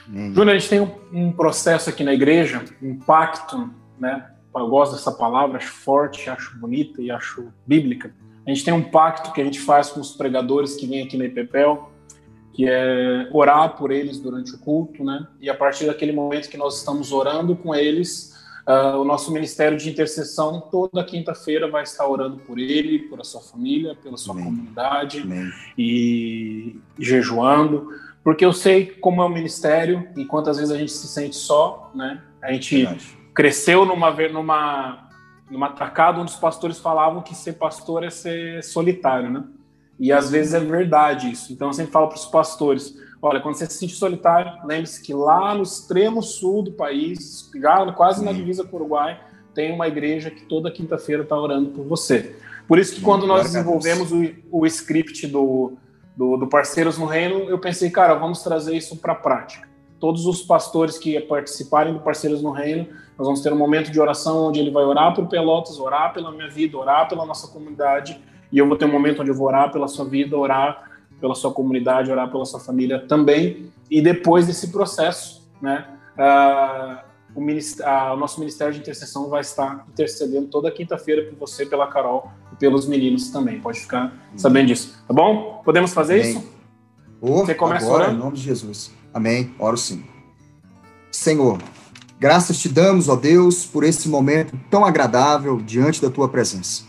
Amém. 0.07 0.35
Júnior, 0.35 0.51
a 0.55 0.59
gente 0.59 0.69
tem 0.69 0.81
um, 0.81 0.91
um, 1.13 1.33
processo 1.33 1.89
aqui 1.89 2.05
na 2.05 2.13
igreja, 2.13 2.65
um 2.83 2.99
pacto, 2.99 3.71
né? 3.99 4.31
Eu 4.55 4.69
gosto 4.69 4.93
dessa 4.93 5.13
palavra, 5.13 5.59
acho 5.59 5.73
forte, 5.73 6.31
acho 6.31 6.59
bonita 6.59 7.03
e 7.03 7.11
acho 7.11 7.49
bíblica. 7.67 8.15
A 8.47 8.51
gente 8.51 8.65
tem 8.65 8.73
um 8.73 8.83
pacto 8.83 9.33
que 9.33 9.41
a 9.41 9.45
gente 9.45 9.59
faz 9.59 9.91
com 9.91 10.01
os 10.01 10.13
pregadores 10.13 10.77
que 10.77 10.87
vêm 10.87 11.03
aqui 11.03 11.17
na 11.17 11.25
IPPEL, 11.25 11.91
que 12.53 12.67
é 12.67 13.29
orar 13.33 13.77
por 13.77 13.91
eles 13.91 14.19
durante 14.19 14.55
o 14.55 14.59
culto, 14.59 15.05
né? 15.05 15.27
E 15.41 15.51
a 15.51 15.55
partir 15.55 15.87
daquele 15.87 16.13
momento 16.13 16.49
que 16.49 16.57
nós 16.57 16.79
estamos 16.79 17.13
orando 17.13 17.57
com 17.57 17.75
eles, 17.75 18.35
uh, 18.67 18.99
o 18.99 19.05
nosso 19.05 19.33
ministério 19.33 19.77
de 19.77 19.91
intercessão 19.91 20.61
toda 20.61 21.05
quinta-feira 21.05 21.69
vai 21.69 21.83
estar 21.83 22.07
orando 22.09 22.39
por 22.39 22.59
ele, 22.59 23.01
por 23.01 23.21
a 23.21 23.25
sua 23.25 23.41
família, 23.41 23.95
pela 23.95 24.17
sua 24.17 24.33
Amém. 24.33 24.45
comunidade 24.45 25.21
Amém. 25.21 25.51
E, 25.77 26.81
jejuando, 26.99 27.89
porque 28.23 28.45
eu 28.45 28.53
sei 28.53 28.87
como 28.87 29.23
é 29.23 29.25
o 29.25 29.29
ministério 29.29 30.09
e 30.17 30.25
quantas 30.25 30.57
vezes 30.57 30.73
a 30.73 30.79
gente 30.79 30.93
se 30.93 31.09
sente 31.09 31.37
só, 31.37 31.91
né? 31.95 32.23
A 32.41 32.53
gente 32.53 32.77
Verdade. 32.77 33.19
cresceu 33.35 33.85
numa 33.85 34.11
numa 34.29 35.06
numa 35.51 35.71
tacada 35.71 36.21
onde 36.21 36.33
os 36.33 36.39
pastores 36.39 36.79
falavam 36.79 37.23
que 37.23 37.35
ser 37.35 37.55
pastor 37.55 38.03
é 38.05 38.11
ser 38.11 38.63
solitário, 38.63 39.31
né? 39.31 39.45
E 39.99 40.13
às 40.13 40.31
vezes 40.31 40.55
é 40.55 40.61
verdade 40.61 41.31
isso. 41.31 41.53
Então 41.53 41.69
eu 41.69 41.73
sempre 41.73 41.93
falo 41.93 42.09
para 42.09 42.17
os 42.17 42.27
pastores: 42.27 42.97
olha, 43.23 43.41
quando 43.41 43.55
você 43.55 43.67
se 43.67 43.79
sentir 43.79 43.95
solitário, 43.95 44.53
lembre-se 44.65 45.03
que 45.03 45.15
lá 45.15 45.55
no 45.55 45.63
extremo 45.63 46.23
sul 46.23 46.63
do 46.63 46.73
país, 46.73 47.51
já 47.61 47.93
quase 47.93 48.25
na 48.25 48.33
divisa 48.33 48.65
com 48.65 48.77
o 48.77 48.81
Uruguai, 48.81 49.21
tem 49.55 49.73
uma 49.73 49.89
igreja 49.89 50.31
que 50.31 50.43
toda 50.43 50.71
quinta-feira 50.71 51.23
está 51.23 51.39
orando 51.39 51.71
por 51.71 51.85
você. 51.87 52.37
Por 52.69 52.79
isso 52.79 52.97
que 52.97 53.01
quando 53.01 53.27
nós 53.27 53.45
desenvolvemos 53.45 54.13
o, 54.13 54.25
o 54.51 54.67
script 54.67 55.27
do, 55.29 55.75
do, 56.17 56.37
do 56.37 56.47
Parceiros 56.47 56.99
no 56.99 57.07
Reino, 57.07 57.49
eu 57.49 57.59
pensei, 57.59 57.91
cara, 57.91 58.15
vamos 58.15 58.43
trazer 58.43 58.77
isso 58.77 58.97
para 58.97 59.13
a 59.13 59.17
prática. 59.17 59.69
Todos 60.01 60.27
os 60.27 60.43
pastores 60.43 60.99
que 60.99 61.19
participarem 61.21 61.95
do 61.95 62.01
Parceiros 62.01 62.43
no 62.43 62.51
Reino, 62.51 62.89
nós 63.19 63.27
vamos 63.27 63.41
ter 63.41 63.53
um 63.53 63.57
momento 63.57 63.91
de 63.91 64.01
oração 64.01 64.49
onde 64.49 64.61
ele 64.61 64.71
vai 64.71 64.85
orar 64.85 65.15
por 65.15 65.27
Pelotas, 65.27 65.79
orar 65.79 66.13
pela 66.13 66.31
minha 66.31 66.49
vida, 66.49 66.77
orar 66.77 67.09
pela 67.09 67.25
nossa 67.25 67.49
comunidade 67.49 68.21
e 68.53 68.59
eu 68.59 68.67
vou 68.67 68.77
ter 68.77 68.85
um 68.85 68.93
momento 68.93 69.21
onde 69.21 69.31
eu 69.31 69.35
vou 69.35 69.47
orar 69.47 69.73
pela 69.73 69.89
sua 69.89 70.05
vida, 70.05 70.37
orar 70.37 70.91
pela 71.21 71.35
sua 71.35 71.53
comunidade, 71.53 72.11
orar 72.11 72.31
pela 72.31 72.45
sua 72.45 72.61
família 72.61 72.99
também. 72.99 73.71
E 73.91 74.01
depois 74.01 74.47
desse 74.47 74.71
processo, 74.71 75.49
né, 75.61 75.87
uh, 76.19 77.07
o, 77.35 77.41
o, 77.41 78.17
nosso 78.17 78.41
Ministério 78.41 78.73
de 78.73 78.81
Intercessão 78.81 79.29
vai 79.29 79.41
estar 79.41 79.87
intercedendo 79.89 80.47
toda 80.49 80.71
quinta-feira 80.71 81.25
por 81.25 81.39
você, 81.39 81.67
pela 81.67 81.87
Carol 81.87 82.31
e 82.53 82.57
pelos 82.57 82.87
meninos 82.87 83.31
também. 83.31 83.61
Pode 83.61 83.81
ficar 83.81 84.13
sabendo 84.37 84.69
disso. 84.69 85.03
Tá 85.07 85.15
bom? 85.15 85.63
Podemos 85.65 85.93
fazer 85.93 86.21
Amém. 86.21 86.31
isso? 86.31 86.57
Oh, 87.21 87.45
você 87.45 87.55
começa 87.55 87.87
agora, 87.87 88.05
orando? 88.05 88.17
Em 88.17 88.21
nome 88.25 88.37
de 88.37 88.43
Jesus. 88.43 88.93
Amém. 89.13 89.55
Oro 89.59 89.77
sim. 89.77 90.05
Senhor, 91.11 91.59
graças 92.19 92.59
te 92.59 92.69
damos, 92.69 93.09
ó 93.09 93.17
Deus, 93.17 93.65
por 93.65 93.85
esse 93.85 94.09
momento 94.09 94.59
tão 94.71 94.85
agradável 94.85 95.59
diante 95.59 96.01
da 96.01 96.11
tua 96.11 96.29
presença. 96.29 96.85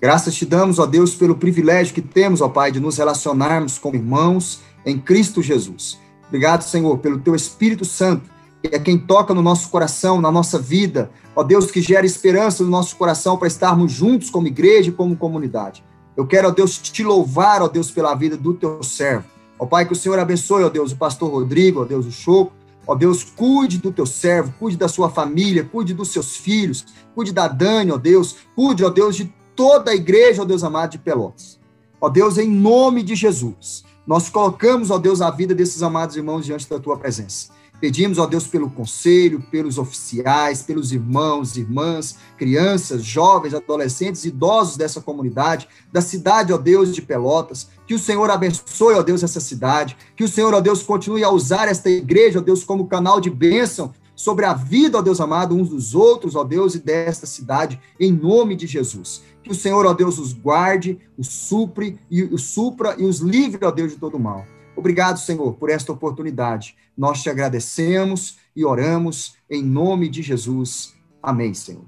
Graças 0.00 0.34
te 0.34 0.44
damos, 0.44 0.78
ó 0.78 0.86
Deus, 0.86 1.14
pelo 1.14 1.36
privilégio 1.36 1.94
que 1.94 2.02
temos, 2.02 2.40
ó 2.40 2.48
Pai, 2.48 2.72
de 2.72 2.80
nos 2.80 2.98
relacionarmos 2.98 3.78
com 3.78 3.94
irmãos 3.94 4.60
em 4.84 4.98
Cristo 4.98 5.40
Jesus. 5.40 5.98
Obrigado, 6.26 6.62
Senhor, 6.62 6.98
pelo 6.98 7.20
teu 7.20 7.34
Espírito 7.34 7.84
Santo, 7.84 8.28
que 8.62 8.74
é 8.74 8.78
quem 8.78 8.98
toca 8.98 9.34
no 9.34 9.42
nosso 9.42 9.68
coração, 9.68 10.20
na 10.20 10.32
nossa 10.32 10.58
vida. 10.58 11.10
Ó 11.36 11.42
Deus, 11.42 11.70
que 11.70 11.80
gera 11.80 12.06
esperança 12.06 12.64
no 12.64 12.70
nosso 12.70 12.96
coração 12.96 13.36
para 13.36 13.48
estarmos 13.48 13.92
juntos 13.92 14.30
como 14.30 14.46
igreja 14.46 14.90
e 14.90 14.92
como 14.92 15.16
comunidade. 15.16 15.84
Eu 16.16 16.26
quero, 16.26 16.48
ó 16.48 16.50
Deus, 16.50 16.78
te 16.78 17.02
louvar, 17.02 17.62
ó 17.62 17.68
Deus, 17.68 17.90
pela 17.90 18.14
vida 18.14 18.36
do 18.36 18.54
teu 18.54 18.82
servo. 18.82 19.24
Ó 19.58 19.66
Pai, 19.66 19.86
que 19.86 19.92
o 19.92 19.96
Senhor 19.96 20.18
abençoe, 20.18 20.64
ó 20.64 20.68
Deus, 20.68 20.92
o 20.92 20.96
pastor 20.96 21.30
Rodrigo, 21.30 21.82
ó 21.82 21.84
Deus, 21.84 22.06
o 22.06 22.10
Choco. 22.10 22.52
Ó 22.86 22.94
Deus, 22.94 23.22
cuide 23.22 23.78
do 23.78 23.92
teu 23.92 24.06
servo, 24.06 24.52
cuide 24.58 24.76
da 24.76 24.88
sua 24.88 25.08
família, 25.08 25.64
cuide 25.64 25.94
dos 25.94 26.08
seus 26.08 26.36
filhos, 26.36 26.84
cuide 27.14 27.32
da 27.32 27.46
Dani, 27.46 27.92
ó 27.92 27.96
Deus, 27.96 28.36
cuide, 28.56 28.84
ó 28.84 28.90
Deus, 28.90 29.16
de 29.16 29.32
toda 29.54 29.92
a 29.92 29.94
igreja, 29.94 30.42
ó 30.42 30.44
Deus 30.44 30.64
amado, 30.64 30.92
de 30.92 30.98
Pelotas. 30.98 31.60
Ó 32.00 32.08
Deus, 32.08 32.38
em 32.38 32.50
nome 32.50 33.02
de 33.02 33.14
Jesus, 33.14 33.84
nós 34.06 34.28
colocamos, 34.28 34.90
ó 34.90 34.98
Deus, 34.98 35.20
a 35.20 35.30
vida 35.30 35.54
desses 35.54 35.82
amados 35.82 36.16
irmãos 36.16 36.44
diante 36.44 36.68
da 36.68 36.80
tua 36.80 36.96
presença. 36.96 37.52
Pedimos, 37.82 38.16
ó 38.16 38.26
Deus, 38.26 38.46
pelo 38.46 38.70
conselho, 38.70 39.42
pelos 39.50 39.76
oficiais, 39.76 40.62
pelos 40.62 40.92
irmãos, 40.92 41.56
irmãs, 41.56 42.16
crianças, 42.38 43.02
jovens, 43.02 43.54
adolescentes, 43.54 44.24
idosos 44.24 44.76
dessa 44.76 45.00
comunidade, 45.00 45.66
da 45.92 46.00
cidade, 46.00 46.52
ó 46.52 46.58
Deus, 46.58 46.94
de 46.94 47.02
Pelotas. 47.02 47.70
Que 47.84 47.92
o 47.92 47.98
Senhor 47.98 48.30
abençoe, 48.30 48.94
ó 48.94 49.02
Deus, 49.02 49.24
essa 49.24 49.40
cidade. 49.40 49.96
Que 50.14 50.22
o 50.22 50.28
Senhor, 50.28 50.54
ó 50.54 50.60
Deus, 50.60 50.84
continue 50.84 51.24
a 51.24 51.30
usar 51.30 51.66
esta 51.66 51.90
igreja, 51.90 52.38
ó 52.38 52.42
Deus, 52.42 52.62
como 52.62 52.86
canal 52.86 53.20
de 53.20 53.28
bênção 53.28 53.92
sobre 54.14 54.44
a 54.44 54.54
vida, 54.54 54.98
ó 54.98 55.02
Deus 55.02 55.20
amado, 55.20 55.56
uns 55.56 55.70
dos 55.70 55.92
outros, 55.92 56.36
ó 56.36 56.44
Deus, 56.44 56.76
e 56.76 56.78
desta 56.78 57.26
cidade, 57.26 57.80
em 57.98 58.12
nome 58.12 58.54
de 58.54 58.68
Jesus. 58.68 59.24
Que 59.42 59.50
o 59.50 59.56
Senhor, 59.56 59.84
ó 59.86 59.92
Deus, 59.92 60.20
os 60.20 60.32
guarde, 60.32 61.00
os 61.18 61.26
supre 61.26 61.98
e 62.08 62.22
os 62.22 62.44
supra 62.44 62.94
e 62.96 63.04
os 63.04 63.18
livre, 63.18 63.66
ó 63.66 63.72
Deus, 63.72 63.90
de 63.90 63.98
todo 63.98 64.20
mal. 64.20 64.46
Obrigado, 64.82 65.16
Senhor, 65.20 65.54
por 65.54 65.70
esta 65.70 65.92
oportunidade. 65.92 66.74
Nós 66.98 67.22
te 67.22 67.30
agradecemos 67.30 68.36
e 68.54 68.64
oramos 68.64 69.36
em 69.48 69.62
nome 69.62 70.08
de 70.08 70.22
Jesus. 70.22 70.92
Amém, 71.22 71.54
Senhor. 71.54 71.84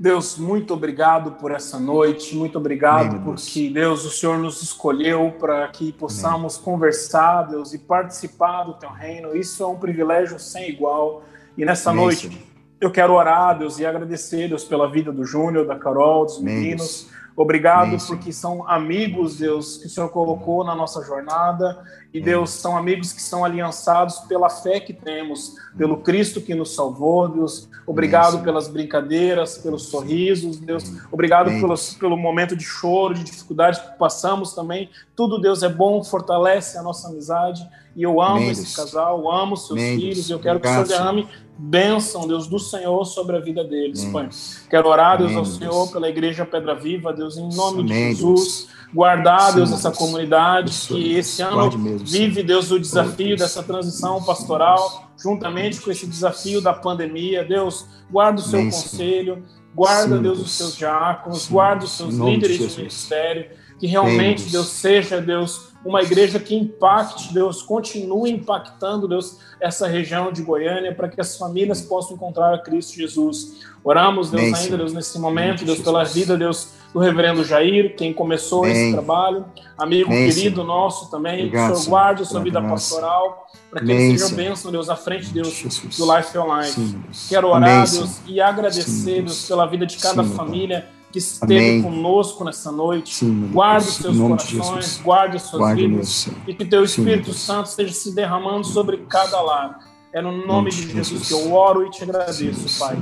Deus, 0.00 0.38
muito 0.38 0.72
obrigado 0.72 1.32
por 1.32 1.50
essa 1.50 1.78
noite, 1.78 2.34
muito 2.34 2.56
obrigado 2.56 3.16
Amém, 3.16 3.20
porque, 3.22 3.68
Deus, 3.68 4.06
o 4.06 4.10
Senhor 4.10 4.38
nos 4.38 4.62
escolheu 4.62 5.36
para 5.38 5.68
que 5.68 5.92
possamos 5.92 6.54
Amém. 6.54 6.64
conversar, 6.64 7.42
Deus, 7.42 7.74
e 7.74 7.78
participar 7.78 8.64
do 8.64 8.72
teu 8.72 8.88
reino. 8.88 9.36
Isso 9.36 9.62
é 9.62 9.66
um 9.66 9.76
privilégio 9.76 10.38
sem 10.38 10.70
igual. 10.70 11.22
E 11.54 11.66
nessa 11.66 11.90
Amém, 11.90 12.02
noite, 12.02 12.28
Senhor. 12.28 12.42
eu 12.80 12.90
quero 12.90 13.12
orar, 13.12 13.58
Deus, 13.58 13.78
e 13.78 13.84
agradecer, 13.84 14.48
Deus, 14.48 14.64
pela 14.64 14.90
vida 14.90 15.12
do 15.12 15.22
Júnior, 15.22 15.66
da 15.66 15.78
Carol, 15.78 16.24
dos 16.24 16.40
meninos. 16.40 17.10
Obrigado 17.38 17.96
porque 18.04 18.32
são 18.32 18.68
amigos, 18.68 19.36
Deus, 19.36 19.76
que 19.76 19.86
o 19.86 19.88
Senhor 19.88 20.08
colocou 20.08 20.64
na 20.64 20.74
nossa 20.74 21.04
jornada. 21.04 21.80
E, 22.12 22.20
Deus, 22.20 22.50
são 22.50 22.76
amigos 22.76 23.12
que 23.12 23.20
são 23.20 23.44
aliançados 23.44 24.18
pela 24.20 24.48
fé 24.48 24.80
que 24.80 24.94
temos, 24.94 25.56
pelo 25.76 25.98
Cristo 25.98 26.40
que 26.40 26.54
nos 26.54 26.74
salvou, 26.74 27.28
Deus. 27.28 27.68
Obrigado 27.86 28.42
pelas 28.42 28.66
brincadeiras, 28.66 29.58
pelos 29.58 29.84
sorrisos, 29.84 30.58
Deus. 30.58 30.84
Obrigado 31.12 31.50
pelos, 31.50 31.94
pelo 31.94 32.16
momento 32.16 32.56
de 32.56 32.64
choro, 32.64 33.12
de 33.12 33.24
dificuldade 33.24 33.80
que 33.80 33.98
passamos 33.98 34.54
também. 34.54 34.88
Tudo, 35.14 35.38
Deus, 35.38 35.62
é 35.62 35.68
bom, 35.68 36.02
fortalece 36.02 36.78
a 36.78 36.82
nossa 36.82 37.08
amizade. 37.08 37.68
E 37.94 38.02
eu 38.02 38.22
amo 38.22 38.50
esse 38.50 38.74
casal, 38.74 39.18
eu 39.18 39.30
amo 39.30 39.56
seus 39.56 39.78
filhos. 39.78 40.30
E 40.30 40.32
eu 40.32 40.38
quero 40.38 40.60
que 40.60 40.66
o 40.66 40.70
Senhor 40.70 40.86
derrame 40.86 41.28
bênção, 41.58 42.26
Deus, 42.26 42.46
do 42.46 42.58
Senhor 42.58 43.04
sobre 43.04 43.36
a 43.36 43.40
vida 43.40 43.64
deles, 43.64 44.04
Pai. 44.06 44.28
Quero 44.70 44.88
orar, 44.88 45.18
Deus, 45.18 45.34
ao 45.34 45.44
Senhor 45.44 45.90
pela 45.90 46.08
Igreja 46.08 46.46
Pedra 46.46 46.74
Viva, 46.74 47.12
Deus, 47.12 47.36
em 47.36 47.48
nome 47.54 47.82
de 47.82 47.92
Jesus. 47.92 48.68
Deus. 48.88 48.94
Guardar, 48.94 49.54
Deus, 49.54 49.72
essa 49.72 49.90
comunidade 49.90 50.72
que 50.88 51.14
esse 51.14 51.42
ano 51.42 51.70
vive, 52.00 52.42
Deus, 52.42 52.70
o 52.70 52.78
desafio 52.78 53.36
dessa 53.36 53.62
transição 53.62 54.22
pastoral, 54.22 55.10
juntamente 55.16 55.80
com 55.80 55.90
esse 55.90 56.06
desafio 56.06 56.60
da 56.60 56.72
pandemia. 56.72 57.44
Deus, 57.44 57.86
guarda 58.10 58.40
o 58.40 58.42
seu 58.42 58.60
Amém, 58.60 58.70
conselho, 58.70 59.44
guarda, 59.74 60.16
Sim, 60.16 60.22
Deus, 60.22 60.40
os 60.40 60.52
seus 60.52 60.76
diáconos, 60.76 61.46
guarda 61.48 61.84
os 61.84 61.92
seus 61.92 62.14
líderes 62.14 62.58
de, 62.58 62.66
de 62.66 62.76
ministério, 62.78 63.50
que 63.78 63.86
realmente, 63.86 64.50
Deus, 64.50 64.66
seja, 64.68 65.20
Deus, 65.20 65.68
uma 65.84 66.02
igreja 66.02 66.40
que 66.40 66.54
impacte, 66.54 67.32
Deus, 67.32 67.62
continue 67.62 68.30
impactando, 68.30 69.06
Deus, 69.06 69.38
essa 69.60 69.86
região 69.86 70.32
de 70.32 70.42
Goiânia, 70.42 70.94
para 70.94 71.08
que 71.08 71.20
as 71.20 71.36
famílias 71.36 71.80
possam 71.80 72.16
encontrar 72.16 72.54
a 72.54 72.58
Cristo 72.58 72.96
Jesus. 72.96 73.60
Oramos, 73.84 74.30
Deus, 74.30 74.52
ainda, 74.58 74.76
Deus, 74.76 74.92
nesse 74.92 75.18
momento, 75.18 75.64
Deus, 75.64 75.80
pela 75.80 76.04
vida, 76.04 76.36
Deus, 76.36 76.72
do 76.92 77.00
reverendo 77.00 77.44
Jair, 77.44 77.94
quem 77.96 78.12
começou 78.12 78.66
esse 78.66 78.92
trabalho, 78.92 79.44
amigo 79.76 80.10
querido 80.10 80.64
nosso 80.64 81.10
também, 81.10 81.46
Obrigado, 81.46 81.66
que 81.66 81.72
o 81.72 81.76
Senhor 81.76 81.90
guarde 81.90 82.22
a 82.22 82.24
sua 82.24 82.40
vida 82.40 82.62
pastoral, 82.62 83.46
para 83.70 83.80
que 83.80 83.90
ele 83.90 84.18
seja 84.18 84.34
bênção, 84.34 84.72
Deus, 84.72 84.88
à 84.88 84.96
frente, 84.96 85.30
Deus, 85.30 85.62
do 85.98 86.16
Life 86.16 86.36
Online. 86.38 86.70
Sim, 86.70 87.02
Quero 87.28 87.48
orar, 87.48 87.90
Deus, 87.90 88.20
e 88.26 88.40
agradecer, 88.40 88.84
Sim, 88.84 89.22
Deus, 89.22 89.46
pela 89.46 89.66
vida 89.66 89.84
de 89.84 89.98
cada 89.98 90.24
Sim, 90.24 90.30
família 90.34 90.86
que 91.12 91.18
esteve 91.18 91.58
Amém. 91.58 91.82
conosco 91.82 92.44
nessa 92.44 92.70
noite. 92.70 93.14
Sim, 93.14 93.50
guarde 93.52 93.88
os 93.88 93.94
seus 93.96 94.18
corações, 94.18 95.00
guarde 95.02 95.36
as 95.36 95.42
suas 95.42 95.60
guarde 95.60 95.86
vidas 95.86 96.28
e 96.46 96.54
que 96.54 96.64
teu 96.64 96.84
Espírito 96.84 97.32
Sim, 97.32 97.38
Santo 97.38 97.66
esteja 97.66 97.92
se 97.92 98.14
derramando 98.14 98.66
sobre 98.66 98.98
cada 99.08 99.40
lar. 99.40 99.78
É 100.12 100.22
no 100.22 100.46
nome 100.46 100.70
de 100.70 100.82
Jesus, 100.82 101.08
Jesus 101.08 101.28
que 101.28 101.34
eu 101.34 101.52
oro 101.52 101.86
e 101.86 101.90
te 101.90 102.02
agradeço, 102.02 102.78
Pai. 102.78 102.96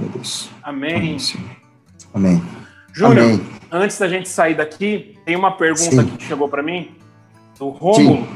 Amém. 0.63 1.17
Amém. 2.13 2.43
Júnior, 2.97 3.41
antes 3.71 3.99
da 3.99 4.09
gente 4.09 4.27
sair 4.27 4.55
daqui, 4.55 5.19
tem 5.27 5.37
uma 5.37 5.53
pergunta 5.53 6.03
que 6.03 6.25
chegou 6.25 6.49
para 6.49 6.63
mim, 6.63 6.97
do 7.59 7.69
Rômulo. 7.69 8.27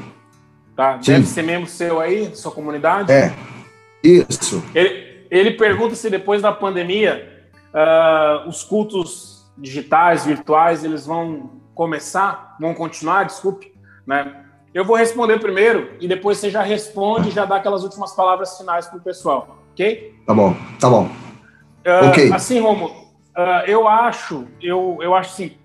Tá? 0.77 0.99
Deve 0.99 1.27
ser 1.27 1.43
membro 1.43 1.67
seu 1.67 1.99
aí, 1.99 2.37
sua 2.37 2.53
comunidade? 2.53 3.11
É. 3.11 3.35
Isso. 4.05 4.63
Ele, 4.75 5.27
ele 5.31 5.53
pergunta 5.53 5.95
se 5.95 6.11
depois 6.11 6.43
da 6.43 6.53
pandemia 6.53 7.49
uh, 7.73 8.47
os 8.47 8.63
cultos 8.63 9.51
digitais, 9.57 10.27
virtuais, 10.27 10.85
eles 10.85 11.07
vão 11.07 11.53
começar, 11.75 12.57
vão 12.61 12.75
continuar, 12.75 13.25
desculpe, 13.25 13.73
né? 14.07 14.45
Eu 14.75 14.85
vou 14.85 14.95
responder 14.95 15.41
primeiro 15.41 15.91
e 16.01 16.07
depois 16.07 16.37
você 16.37 16.51
já 16.51 16.63
responde 16.63 17.31
e 17.31 17.33
já 17.33 17.47
dá 17.47 17.57
aquelas 17.57 17.83
últimas 17.83 18.13
palavras 18.13 18.59
finais 18.59 18.87
para 18.87 18.99
o 18.99 19.01
pessoal, 19.01 19.59
ok? 19.73 20.15
Tá 20.27 20.35
bom, 20.35 20.55
tá 20.79 20.91
bom. 20.91 21.05
Uh, 21.07 22.09
ok. 22.11 22.33
Assim, 22.33 22.61
Romo, 22.61 23.10
uh, 23.49 23.65
eu 23.67 23.87
acho, 23.89 24.47
eu, 24.61 24.99
eu 25.01 25.15
acho 25.15 25.31
assim, 25.33 25.57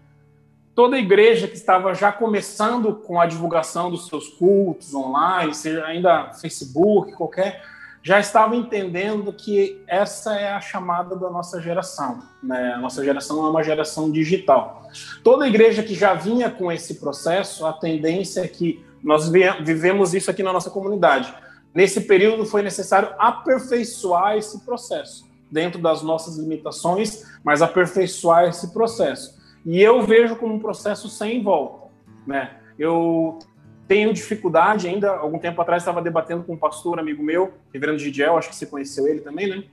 toda 0.74 0.98
igreja 0.98 1.48
que 1.48 1.56
estava 1.56 1.94
já 1.94 2.12
começando 2.12 2.96
com 2.96 3.20
a 3.20 3.26
divulgação 3.26 3.90
dos 3.90 4.08
seus 4.08 4.28
cultos 4.28 4.94
online, 4.94 5.54
seja 5.54 5.86
ainda 5.86 6.32
Facebook, 6.34 7.14
qualquer 7.14 7.62
já 8.06 8.20
estava 8.20 8.56
entendendo 8.56 9.34
que 9.34 9.82
essa 9.88 10.36
é 10.36 10.52
a 10.52 10.62
chamada 10.62 11.16
da 11.16 11.28
nossa 11.28 11.60
geração. 11.60 12.22
Né? 12.44 12.74
A 12.76 12.78
nossa 12.78 13.04
geração 13.04 13.44
é 13.44 13.50
uma 13.50 13.64
geração 13.64 14.12
digital. 14.12 14.88
Toda 15.24 15.48
igreja 15.48 15.82
que 15.82 15.96
já 15.96 16.14
vinha 16.14 16.52
com 16.52 16.72
esse 16.72 17.00
processo, 17.00 17.66
a 17.66 17.74
tendência 17.74 18.42
é 18.42 18.48
que 18.48 18.86
nós 19.04 19.28
vivemos 19.64 20.14
isso 20.14 20.30
aqui 20.30 20.44
na 20.44 20.54
nossa 20.54 20.70
comunidade. 20.70 21.34
Nesse 21.74 22.02
período 22.02 22.46
foi 22.46 22.62
necessário 22.62 23.10
aperfeiçoar 23.18 24.38
esse 24.38 24.64
processo, 24.64 25.26
dentro 25.56 25.82
das 25.82 26.04
nossas 26.04 26.38
limitações, 26.38 27.24
mas 27.42 27.62
aperfeiçoar 27.62 28.50
esse 28.50 28.74
processo. 28.74 29.40
E 29.66 29.82
eu 29.82 30.04
vejo 30.04 30.36
como 30.36 30.54
um 30.54 30.60
processo 30.60 31.08
sem 31.08 31.42
volta. 31.42 31.88
Né? 32.28 32.52
Eu 32.78 33.40
tenho 33.88 34.14
dificuldade 34.14 34.86
ainda, 34.88 35.12
algum 35.12 35.40
tempo 35.40 35.62
atrás 35.62 35.82
estava 35.82 36.02
debatendo 36.02 36.44
com 36.44 36.54
um 36.54 36.58
pastor 36.58 37.00
amigo 37.00 37.24
meu, 37.24 37.54
Reverendo 37.74 38.00
Gidiel, 38.00 38.38
acho 38.38 38.50
que 38.50 38.56
você 38.56 38.66
conheceu 38.66 39.08
ele 39.08 39.22
também, 39.22 39.48
né? 39.48 39.64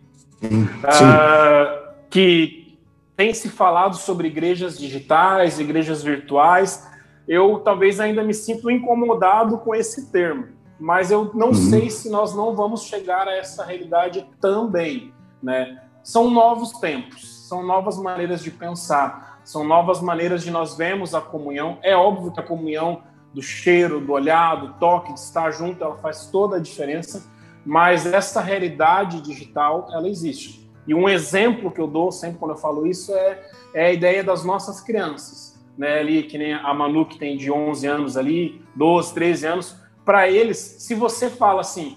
Sim. 0.41 0.63
Uh, 0.63 1.93
que 2.09 2.79
tem 3.17 3.35
se 3.35 3.49
falado 3.49 3.97
sobre 3.97 4.29
igrejas 4.29 4.79
digitais, 4.79 5.59
igrejas 5.59 6.03
virtuais. 6.03 6.89
Eu 7.27 7.59
talvez 7.59 7.99
ainda 7.99 8.23
me 8.23 8.35
sinto 8.35 8.71
incomodado 8.71 9.59
com 9.59 9.75
esse 9.75 10.13
termo, 10.13 10.49
mas 10.79 11.11
eu 11.11 11.33
não 11.35 11.49
uhum. 11.49 11.55
sei 11.55 11.91
se 11.91 12.09
nós 12.09 12.37
não 12.37 12.55
vamos 12.55 12.85
chegar 12.85 13.27
a 13.27 13.35
essa 13.35 13.65
realidade 13.65 14.27
também, 14.41 15.13
né? 15.43 15.83
São 16.03 16.31
novos 16.31 16.73
tempos, 16.73 17.47
são 17.49 17.65
novas 17.65 17.99
maneiras 17.99 18.43
de 18.43 18.51
pensar, 18.51 19.41
são 19.45 19.65
novas 19.65 20.01
maneiras 20.01 20.43
de 20.43 20.51
nós 20.51 20.77
vermos 20.77 21.15
a 21.15 21.21
comunhão. 21.21 21.79
É 21.83 21.97
óbvio 21.97 22.33
que 22.33 22.41
a 22.41 22.43
comunhão 22.43 23.03
do 23.33 23.43
cheiro, 23.43 24.01
do 24.01 24.13
olhar, 24.13 24.57
do 24.57 24.75
toque, 24.75 25.13
de 25.13 25.21
estar 25.21 25.51
junto, 25.51 25.83
ela 25.83 25.97
faz 25.97 26.27
toda 26.27 26.57
a 26.57 26.61
diferença. 26.61 27.31
Mas 27.65 28.07
essa 28.07 28.41
realidade 28.41 29.21
digital, 29.21 29.89
ela 29.93 30.09
existe. 30.09 30.71
E 30.87 30.95
um 30.95 31.09
exemplo 31.09 31.71
que 31.71 31.81
eu 31.81 31.87
dou 31.87 32.11
sempre 32.11 32.39
quando 32.39 32.53
eu 32.53 32.57
falo 32.57 32.87
isso 32.87 33.15
é, 33.15 33.41
é 33.75 33.87
a 33.87 33.93
ideia 33.93 34.25
das 34.25 34.45
nossas 34.45 34.81
crianças. 34.81 35.61
Né? 35.79 36.01
Ali, 36.01 36.25
que 36.25 36.37
nem 36.37 36.55
a 36.55 36.75
Manu, 36.75 37.07
que 37.07 37.19
tem 37.19 37.37
de 37.37 37.51
11 37.51 37.87
anos 37.87 38.17
ali, 38.17 38.63
12, 38.75 39.15
13 39.15 39.47
anos. 39.47 39.77
Para 40.05 40.29
eles, 40.29 40.59
se 40.59 40.95
você 40.95 41.31
fala 41.31 41.61
assim, 41.61 41.97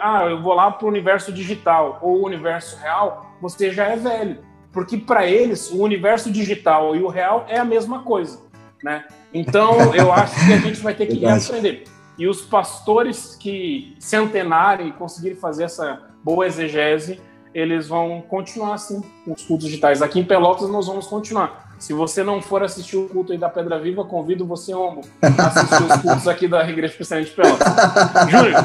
ah, 0.00 0.24
eu 0.24 0.40
vou 0.40 0.54
lá 0.54 0.70
para 0.70 0.86
o 0.86 0.88
universo 0.88 1.32
digital 1.32 1.98
ou 2.02 2.20
o 2.20 2.26
universo 2.26 2.78
real, 2.78 3.34
você 3.40 3.72
já 3.72 3.86
é 3.86 3.96
velho. 3.96 4.38
Porque 4.72 4.96
para 4.96 5.26
eles, 5.26 5.70
o 5.70 5.82
universo 5.82 6.30
digital 6.30 6.94
e 6.94 7.02
o 7.02 7.08
real 7.08 7.46
é 7.48 7.58
a 7.58 7.64
mesma 7.64 8.02
coisa. 8.02 8.40
Né? 8.82 9.04
Então, 9.32 9.92
eu 9.94 10.12
acho 10.12 10.34
que 10.46 10.52
a 10.52 10.58
gente 10.58 10.80
vai 10.80 10.94
ter 10.94 11.06
que 11.06 11.24
aprender. 11.24 11.84
E 12.18 12.26
os 12.26 12.42
pastores 12.42 13.36
que 13.36 13.94
se 13.98 14.16
antenarem 14.16 14.88
e 14.88 14.92
conseguirem 14.92 15.36
fazer 15.36 15.64
essa 15.64 16.00
boa 16.22 16.46
exegese, 16.46 17.20
eles 17.54 17.88
vão 17.88 18.22
continuar 18.22 18.74
assim 18.74 19.02
com 19.24 19.32
os 19.32 19.42
cultos 19.42 19.66
digitais. 19.66 20.02
Aqui 20.02 20.20
em 20.20 20.24
Pelotas 20.24 20.68
nós 20.68 20.86
vamos 20.86 21.06
continuar. 21.06 21.74
Se 21.78 21.92
você 21.92 22.22
não 22.22 22.40
for 22.40 22.62
assistir 22.62 22.96
o 22.96 23.08
culto 23.08 23.32
aí 23.32 23.38
da 23.38 23.48
Pedra 23.48 23.78
Viva, 23.78 24.04
convido 24.04 24.46
você, 24.46 24.74
Homo, 24.74 25.02
a 25.22 25.46
assistir 25.46 25.82
os 25.82 26.02
cultos 26.02 26.28
aqui 26.28 26.48
da 26.48 26.68
Igreja 26.68 26.94
Cristiana 26.94 27.22
de 27.22 27.30
Pelotas. 27.30 27.68
Júlio, 28.30 28.56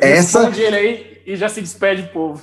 essa... 0.00 0.40
responde 0.40 0.60
ele 0.60 0.76
aí 0.76 1.20
e 1.26 1.36
já 1.36 1.48
se 1.48 1.60
despede 1.60 2.02
do 2.02 2.08
povo. 2.08 2.42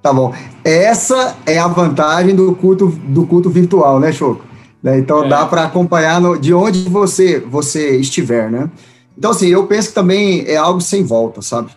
Tá 0.00 0.12
bom. 0.12 0.34
Essa 0.64 1.36
é 1.46 1.58
a 1.58 1.68
vantagem 1.68 2.34
do 2.34 2.54
culto, 2.56 2.88
do 2.88 3.26
culto 3.26 3.48
virtual, 3.48 4.00
né, 4.00 4.10
Choco? 4.12 4.44
Né? 4.82 4.98
Então 4.98 5.24
é. 5.24 5.28
dá 5.28 5.46
para 5.46 5.64
acompanhar 5.64 6.20
no, 6.20 6.36
de 6.36 6.52
onde 6.52 6.88
você, 6.88 7.38
você 7.38 7.96
estiver, 7.96 8.50
né? 8.50 8.68
Então, 9.16 9.30
assim, 9.30 9.46
eu 9.48 9.66
penso 9.66 9.88
que 9.88 9.94
também 9.94 10.44
é 10.46 10.56
algo 10.56 10.80
sem 10.80 11.04
volta, 11.04 11.40
sabe? 11.40 11.70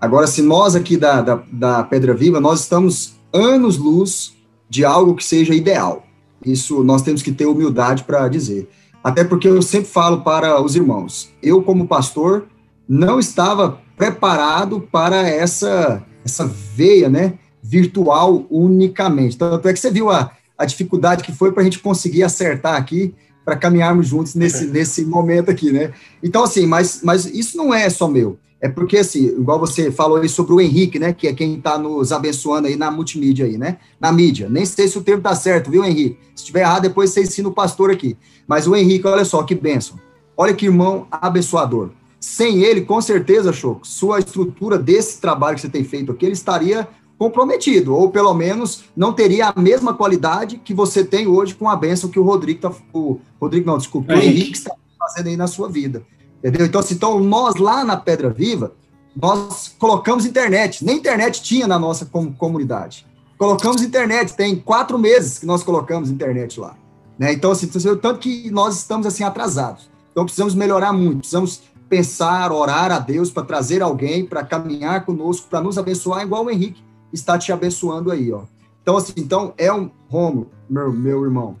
Agora, 0.00 0.26
se 0.26 0.40
nós 0.40 0.74
aqui 0.74 0.96
da, 0.96 1.20
da, 1.20 1.42
da 1.52 1.82
Pedra 1.82 2.14
Viva, 2.14 2.40
nós 2.40 2.60
estamos 2.60 3.14
anos-luz 3.32 4.32
de 4.70 4.84
algo 4.84 5.14
que 5.14 5.24
seja 5.24 5.54
ideal. 5.54 6.04
Isso 6.44 6.84
nós 6.84 7.02
temos 7.02 7.20
que 7.20 7.32
ter 7.32 7.46
humildade 7.46 8.04
para 8.04 8.28
dizer. 8.28 8.68
Até 9.02 9.24
porque 9.24 9.48
eu 9.48 9.60
sempre 9.60 9.88
falo 9.88 10.20
para 10.20 10.60
os 10.62 10.76
irmãos, 10.76 11.30
eu 11.42 11.62
como 11.62 11.86
pastor 11.86 12.46
não 12.88 13.18
estava 13.18 13.80
preparado 13.98 14.80
para 14.80 15.28
essa 15.28 16.02
essa 16.24 16.46
veia, 16.46 17.08
né, 17.08 17.34
virtual 17.62 18.46
unicamente. 18.50 19.36
Tanto 19.36 19.66
é 19.68 19.72
que 19.72 19.78
você 19.78 19.90
viu 19.90 20.10
a, 20.10 20.30
a 20.56 20.64
dificuldade 20.64 21.24
que 21.24 21.32
foi 21.32 21.52
para 21.52 21.62
a 21.62 21.64
gente 21.64 21.78
conseguir 21.78 22.22
acertar 22.22 22.76
aqui, 22.76 23.14
para 23.44 23.56
caminharmos 23.56 24.06
juntos 24.06 24.34
nesse, 24.34 24.66
nesse 24.70 25.04
momento 25.04 25.50
aqui, 25.50 25.72
né? 25.72 25.92
Então, 26.22 26.44
assim, 26.44 26.66
mas, 26.66 27.00
mas 27.02 27.24
isso 27.24 27.56
não 27.56 27.72
é 27.72 27.88
só 27.88 28.06
meu. 28.06 28.38
É 28.60 28.68
porque, 28.68 28.98
assim, 28.98 29.26
igual 29.26 29.58
você 29.58 29.90
falou 29.90 30.18
aí 30.18 30.28
sobre 30.28 30.52
o 30.52 30.60
Henrique, 30.60 30.98
né? 30.98 31.12
Que 31.12 31.28
é 31.28 31.32
quem 31.32 31.54
está 31.54 31.78
nos 31.78 32.10
abençoando 32.10 32.66
aí 32.66 32.76
na 32.76 32.90
multimídia 32.90 33.46
aí, 33.46 33.56
né? 33.56 33.78
Na 34.00 34.10
mídia. 34.10 34.48
Nem 34.48 34.66
sei 34.66 34.88
se 34.88 34.98
o 34.98 35.02
termo 35.02 35.22
tá 35.22 35.34
certo, 35.34 35.70
viu, 35.70 35.84
Henrique? 35.84 36.18
Se 36.34 36.42
estiver 36.42 36.60
errado, 36.60 36.82
depois 36.82 37.10
você 37.10 37.22
ensina 37.22 37.48
o 37.48 37.52
pastor 37.52 37.90
aqui. 37.90 38.16
Mas 38.48 38.66
o 38.66 38.74
Henrique, 38.74 39.06
olha 39.06 39.24
só, 39.24 39.44
que 39.44 39.54
bênção. 39.54 39.96
Olha 40.36 40.52
que 40.52 40.66
irmão 40.66 41.06
abençoador. 41.10 41.90
Sem 42.20 42.62
ele, 42.62 42.82
com 42.82 43.00
certeza, 43.00 43.52
Choco, 43.52 43.86
sua 43.86 44.18
estrutura 44.18 44.78
desse 44.78 45.20
trabalho 45.20 45.54
que 45.54 45.60
você 45.60 45.68
tem 45.68 45.84
feito 45.84 46.10
aqui, 46.10 46.26
ele 46.26 46.32
estaria 46.32 46.88
comprometido, 47.18 47.94
ou 47.96 48.10
pelo 48.10 48.32
menos 48.32 48.84
não 48.96 49.12
teria 49.12 49.48
a 49.48 49.60
mesma 49.60 49.92
qualidade 49.92 50.58
que 50.58 50.72
você 50.72 51.04
tem 51.04 51.26
hoje 51.26 51.54
com 51.54 51.68
a 51.68 51.74
benção 51.74 52.08
que 52.08 52.18
o 52.18 52.22
Rodrigo 52.22 52.60
tá, 52.60 52.72
o 52.92 53.20
Rodrigo 53.40 53.66
não, 53.66 53.76
desculpa, 53.76 54.14
o 54.14 54.16
Henrique 54.16 54.56
está 54.56 54.74
fazendo 54.98 55.26
aí 55.26 55.36
na 55.36 55.48
sua 55.48 55.68
vida. 55.68 56.04
Entendeu? 56.38 56.66
Então, 56.66 56.80
assim, 56.80 56.94
então, 56.94 57.18
nós 57.18 57.56
lá 57.56 57.84
na 57.84 57.96
Pedra 57.96 58.30
Viva, 58.30 58.72
nós 59.20 59.74
colocamos 59.78 60.24
internet, 60.24 60.84
nem 60.84 60.96
internet 60.98 61.42
tinha 61.42 61.66
na 61.66 61.78
nossa 61.78 62.06
com, 62.06 62.32
comunidade. 62.32 63.04
Colocamos 63.36 63.82
internet, 63.82 64.34
tem 64.34 64.54
quatro 64.54 64.98
meses 64.98 65.38
que 65.38 65.46
nós 65.46 65.64
colocamos 65.64 66.10
internet 66.10 66.60
lá. 66.60 66.76
Né? 67.18 67.32
Então, 67.32 67.50
assim, 67.50 67.66
tanto 67.66 68.20
que 68.20 68.48
nós 68.50 68.76
estamos 68.76 69.06
assim 69.06 69.24
atrasados. 69.24 69.90
Então, 70.12 70.24
precisamos 70.24 70.54
melhorar 70.54 70.92
muito, 70.92 71.18
precisamos 71.18 71.62
pensar, 71.88 72.52
orar 72.52 72.92
a 72.92 72.98
Deus 72.98 73.30
para 73.30 73.44
trazer 73.44 73.82
alguém 73.82 74.26
para 74.26 74.44
caminhar 74.44 75.04
conosco, 75.04 75.48
para 75.48 75.60
nos 75.60 75.78
abençoar, 75.78 76.22
igual 76.22 76.44
o 76.44 76.50
Henrique 76.50 76.82
está 77.12 77.38
te 77.38 77.52
abençoando 77.52 78.10
aí, 78.10 78.32
ó. 78.32 78.42
Então, 78.82 78.96
assim, 78.96 79.12
então 79.16 79.52
é 79.56 79.72
um 79.72 79.90
Romo, 80.08 80.48
meu, 80.68 80.92
meu 80.92 81.24
irmão, 81.24 81.56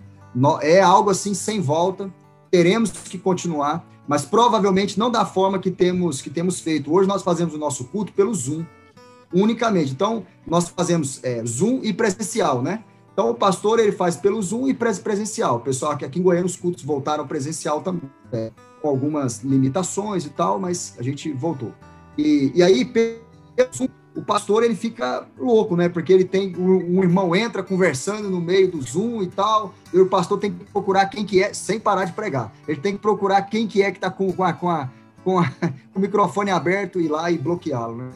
é 0.62 0.80
algo 0.80 1.10
assim 1.10 1.34
sem 1.34 1.60
volta, 1.60 2.12
teremos 2.50 2.90
que 2.90 3.18
continuar, 3.18 3.86
mas 4.06 4.24
provavelmente 4.24 4.98
não 4.98 5.10
da 5.10 5.26
forma 5.26 5.58
que 5.58 5.70
temos 5.70 6.22
que 6.22 6.30
temos 6.30 6.60
feito. 6.60 6.92
Hoje 6.92 7.06
nós 7.06 7.22
fazemos 7.22 7.54
o 7.54 7.58
nosso 7.58 7.84
culto 7.84 8.12
pelo 8.12 8.34
Zoom, 8.34 8.64
unicamente. 9.32 9.92
Então, 9.92 10.24
nós 10.46 10.68
fazemos 10.68 11.22
é, 11.22 11.44
Zoom 11.44 11.80
e 11.82 11.92
presencial, 11.92 12.62
né? 12.62 12.82
Então, 13.12 13.30
o 13.30 13.34
pastor 13.34 13.78
ele 13.78 13.92
faz 13.92 14.16
pelo 14.16 14.40
Zoom 14.40 14.68
e 14.68 14.74
presencial. 14.74 15.60
Pessoal 15.60 15.92
aqui, 15.92 16.04
aqui 16.04 16.18
em 16.20 16.22
Goiânia, 16.22 16.46
os 16.46 16.56
cultos 16.56 16.84
voltaram 16.84 17.26
presencial 17.26 17.82
também? 17.82 18.08
Com 18.80 18.88
algumas 18.88 19.42
limitações 19.42 20.24
e 20.24 20.30
tal, 20.30 20.58
mas 20.58 20.94
a 20.98 21.02
gente 21.02 21.32
voltou. 21.32 21.72
E, 22.16 22.52
e 22.54 22.62
aí, 22.62 22.90
o 24.14 24.22
pastor 24.22 24.64
ele 24.64 24.74
fica 24.74 25.26
louco, 25.38 25.76
né? 25.76 25.88
Porque 25.88 26.12
ele 26.12 26.24
tem 26.24 26.54
um 26.56 27.02
irmão 27.02 27.34
entra 27.36 27.62
conversando 27.62 28.28
no 28.28 28.40
meio 28.40 28.70
do 28.70 28.82
Zoom 28.82 29.22
e 29.22 29.28
tal, 29.28 29.74
e 29.92 30.00
o 30.00 30.06
pastor 30.06 30.38
tem 30.38 30.52
que 30.52 30.64
procurar 30.64 31.06
quem 31.06 31.24
que 31.24 31.42
é, 31.42 31.54
sem 31.54 31.78
parar 31.78 32.04
de 32.04 32.12
pregar. 32.12 32.52
Ele 32.66 32.80
tem 32.80 32.94
que 32.94 32.98
procurar 32.98 33.42
quem 33.42 33.66
que 33.66 33.82
é 33.82 33.90
que 33.90 33.98
está 33.98 34.10
com, 34.10 34.32
com, 34.32 34.42
a, 34.42 34.52
com, 34.52 34.68
a, 34.68 34.90
com, 35.22 35.38
a, 35.38 35.48
com, 35.92 35.98
o 35.98 36.00
microfone 36.00 36.50
aberto 36.50 37.00
e 37.00 37.04
ir 37.04 37.08
lá 37.08 37.30
e 37.30 37.38
bloqueá-lo, 37.38 37.96
né? 37.96 38.10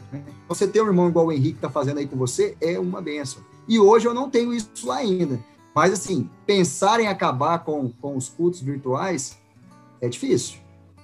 Você 0.48 0.66
ter 0.66 0.82
um 0.82 0.86
irmão 0.86 1.08
igual 1.08 1.26
o 1.26 1.32
Henrique 1.32 1.58
está 1.58 1.70
fazendo 1.70 1.98
aí 1.98 2.06
com 2.06 2.16
você 2.16 2.56
é 2.60 2.78
uma 2.78 3.00
benção. 3.00 3.42
E 3.68 3.78
hoje 3.78 4.06
eu 4.06 4.14
não 4.14 4.28
tenho 4.28 4.52
isso 4.52 4.90
ainda. 4.90 5.38
Mas, 5.74 5.92
assim, 5.92 6.28
pensar 6.44 7.00
em 7.00 7.06
acabar 7.06 7.60
com, 7.60 7.90
com 8.00 8.16
os 8.16 8.28
cultos 8.28 8.60
virtuais 8.60 9.38
é 10.02 10.08
difícil. 10.08 10.58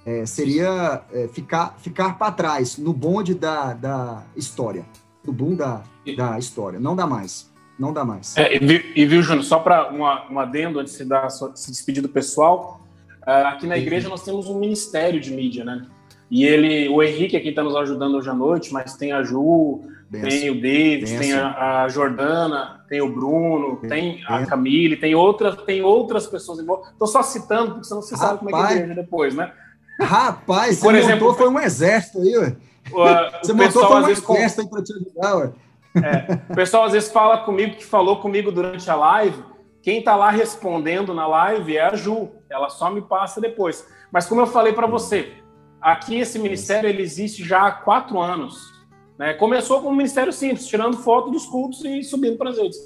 É, 0.05 0.25
seria 0.25 1.01
é, 1.11 1.27
ficar, 1.27 1.75
ficar 1.79 2.17
para 2.17 2.31
trás 2.31 2.77
no 2.77 2.93
bonde 2.93 3.33
da, 3.33 3.73
da 3.73 4.23
história. 4.35 4.85
No 5.25 5.33
boom 5.33 5.55
da, 5.55 5.83
da 6.15 6.37
história. 6.37 6.79
Não 6.79 6.95
dá 6.95 7.07
mais. 7.07 7.49
Não 7.77 7.93
dá 7.93 8.03
mais. 8.03 8.35
É, 8.37 8.55
e, 8.55 9.05
viu, 9.05 9.21
Júnior, 9.21 9.43
só 9.43 9.59
para 9.59 9.91
um 9.93 10.39
adendo 10.39 10.79
antes 10.79 10.93
de 10.93 10.99
se, 10.99 11.05
dar, 11.05 11.29
se 11.29 11.71
despedir 11.71 12.01
do 12.01 12.09
pessoal, 12.09 12.81
uh, 13.25 13.47
aqui 13.47 13.65
na 13.65 13.77
igreja 13.77 14.09
nós 14.09 14.23
temos 14.23 14.47
um 14.47 14.59
ministério 14.59 15.19
de 15.19 15.31
mídia, 15.31 15.63
né? 15.63 15.85
E 16.29 16.43
ele, 16.43 16.89
o 16.89 17.01
Henrique 17.01 17.37
aqui 17.37 17.49
está 17.49 17.63
nos 17.63 17.75
ajudando 17.75 18.15
hoje 18.15 18.29
à 18.29 18.33
noite, 18.33 18.73
mas 18.73 18.95
tem 18.95 19.13
a 19.13 19.23
Ju, 19.23 19.81
Benção. 20.09 20.29
tem 20.29 20.49
o 20.49 20.61
David, 20.61 21.17
tem 21.17 21.33
a, 21.33 21.83
a, 21.83 21.87
Jordana, 21.87 22.78
tem 22.89 23.01
o 23.01 23.13
Bruno, 23.13 23.77
tem 23.77 24.23
a 24.27 24.45
Camille, 24.45 24.97
tem 24.97 25.15
outras, 25.15 25.55
tem 25.63 25.81
outras 25.81 26.27
pessoas 26.27 26.59
envolvidas. 26.59 26.91
Estou 26.93 27.07
só 27.07 27.21
citando, 27.21 27.71
porque 27.71 27.87
senão 27.87 28.01
você 28.01 28.15
Rapaz. 28.15 28.29
sabe 28.29 28.39
como 28.39 28.49
é 28.49 28.53
que 28.53 28.59
é 28.59 28.67
a 28.67 28.75
igreja 28.77 29.01
depois, 29.01 29.35
né? 29.35 29.51
Rapaz, 30.01 30.79
por 30.79 30.93
você 30.93 30.99
exemplo, 30.99 31.27
montou, 31.27 31.37
foi 31.37 31.49
um 31.49 31.59
exército 31.59 32.19
aí, 32.19 32.37
ué. 32.37 32.55
Você 33.43 33.53
montou 33.53 33.87
foi 33.87 34.01
um 34.01 34.09
exército 34.09 34.61
aí 34.61 34.69
para 34.69 34.83
te 34.83 34.93
ajudar, 34.93 35.35
ué. 35.35 35.51
É, 35.95 36.39
o 36.51 36.55
pessoal 36.55 36.85
às 36.85 36.93
vezes 36.93 37.11
fala 37.11 37.39
comigo, 37.39 37.75
que 37.75 37.85
falou 37.85 38.21
comigo 38.21 38.51
durante 38.51 38.89
a 38.89 38.95
live, 38.95 39.43
quem 39.81 39.99
está 39.99 40.15
lá 40.15 40.29
respondendo 40.29 41.13
na 41.13 41.27
live 41.27 41.77
é 41.77 41.85
a 41.85 41.95
Ju, 41.95 42.29
ela 42.49 42.69
só 42.69 42.89
me 42.89 43.01
passa 43.01 43.41
depois. 43.41 43.85
Mas 44.11 44.25
como 44.25 44.41
eu 44.41 44.47
falei 44.47 44.73
para 44.73 44.87
você, 44.87 45.39
Aqui 45.81 46.19
esse 46.19 46.37
ministério 46.37 46.89
ele 46.89 47.01
existe 47.01 47.43
já 47.43 47.67
há 47.67 47.71
quatro 47.71 48.19
anos. 48.19 48.78
Né? 49.19 49.33
Começou 49.33 49.81
com 49.81 49.89
um 49.89 49.95
ministério 49.95 50.31
simples, 50.31 50.65
tirando 50.65 50.95
foto 50.95 51.29
dos 51.29 51.45
cultos 51.45 51.83
e 51.83 52.01
subindo 52.01 52.37
para 52.37 52.51
as 52.51 52.57
redes. 52.57 52.79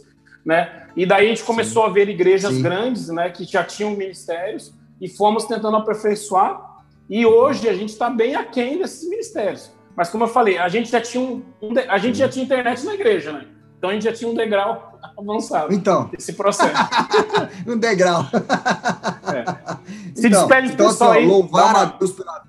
Né? 0.43 0.87
E 0.95 1.05
daí 1.05 1.27
a 1.27 1.29
gente 1.29 1.43
começou 1.43 1.83
Sim. 1.83 1.89
a 1.89 1.93
ver 1.93 2.09
igrejas 2.09 2.55
Sim. 2.55 2.63
grandes 2.63 3.07
né, 3.09 3.29
que 3.29 3.45
já 3.45 3.63
tinham 3.63 3.91
ministérios 3.91 4.73
e 4.99 5.07
fomos 5.07 5.45
tentando 5.45 5.77
aperfeiçoar. 5.77 6.81
E 7.07 7.23
hoje 7.23 7.69
a 7.69 7.73
gente 7.73 7.89
está 7.89 8.09
bem 8.09 8.35
aquém 8.35 8.79
desses 8.79 9.07
ministérios. 9.07 9.71
Mas 9.95 10.09
como 10.09 10.23
eu 10.23 10.27
falei, 10.27 10.57
a 10.57 10.67
gente 10.67 10.89
já 10.89 10.99
tinha 10.99 11.23
um, 11.23 11.43
a 11.87 11.97
gente 11.99 12.17
já 12.17 12.27
tinha 12.27 12.43
internet 12.43 12.83
na 12.83 12.95
igreja, 12.95 13.31
né? 13.31 13.45
Então 13.77 13.91
a 13.91 13.93
gente 13.93 14.03
já 14.03 14.13
tinha 14.13 14.31
um 14.31 14.33
degrau 14.33 14.99
avançado. 15.15 15.71
Então. 15.71 16.09
Esse 16.17 16.33
processo. 16.33 16.73
um 17.67 17.77
degrau. 17.77 18.25
É. 19.31 19.75
Se 20.19 20.27
então, 20.27 20.47
despede 20.47 20.69
do 20.69 20.73
então, 20.73 20.87
pessoal 20.87 21.11
assim, 21.11 21.19
aí. 21.19 21.27
Louvar 21.27 21.75
uma... 21.75 21.81
a 21.81 21.85
Deus 21.85 22.11
pela 22.11 22.43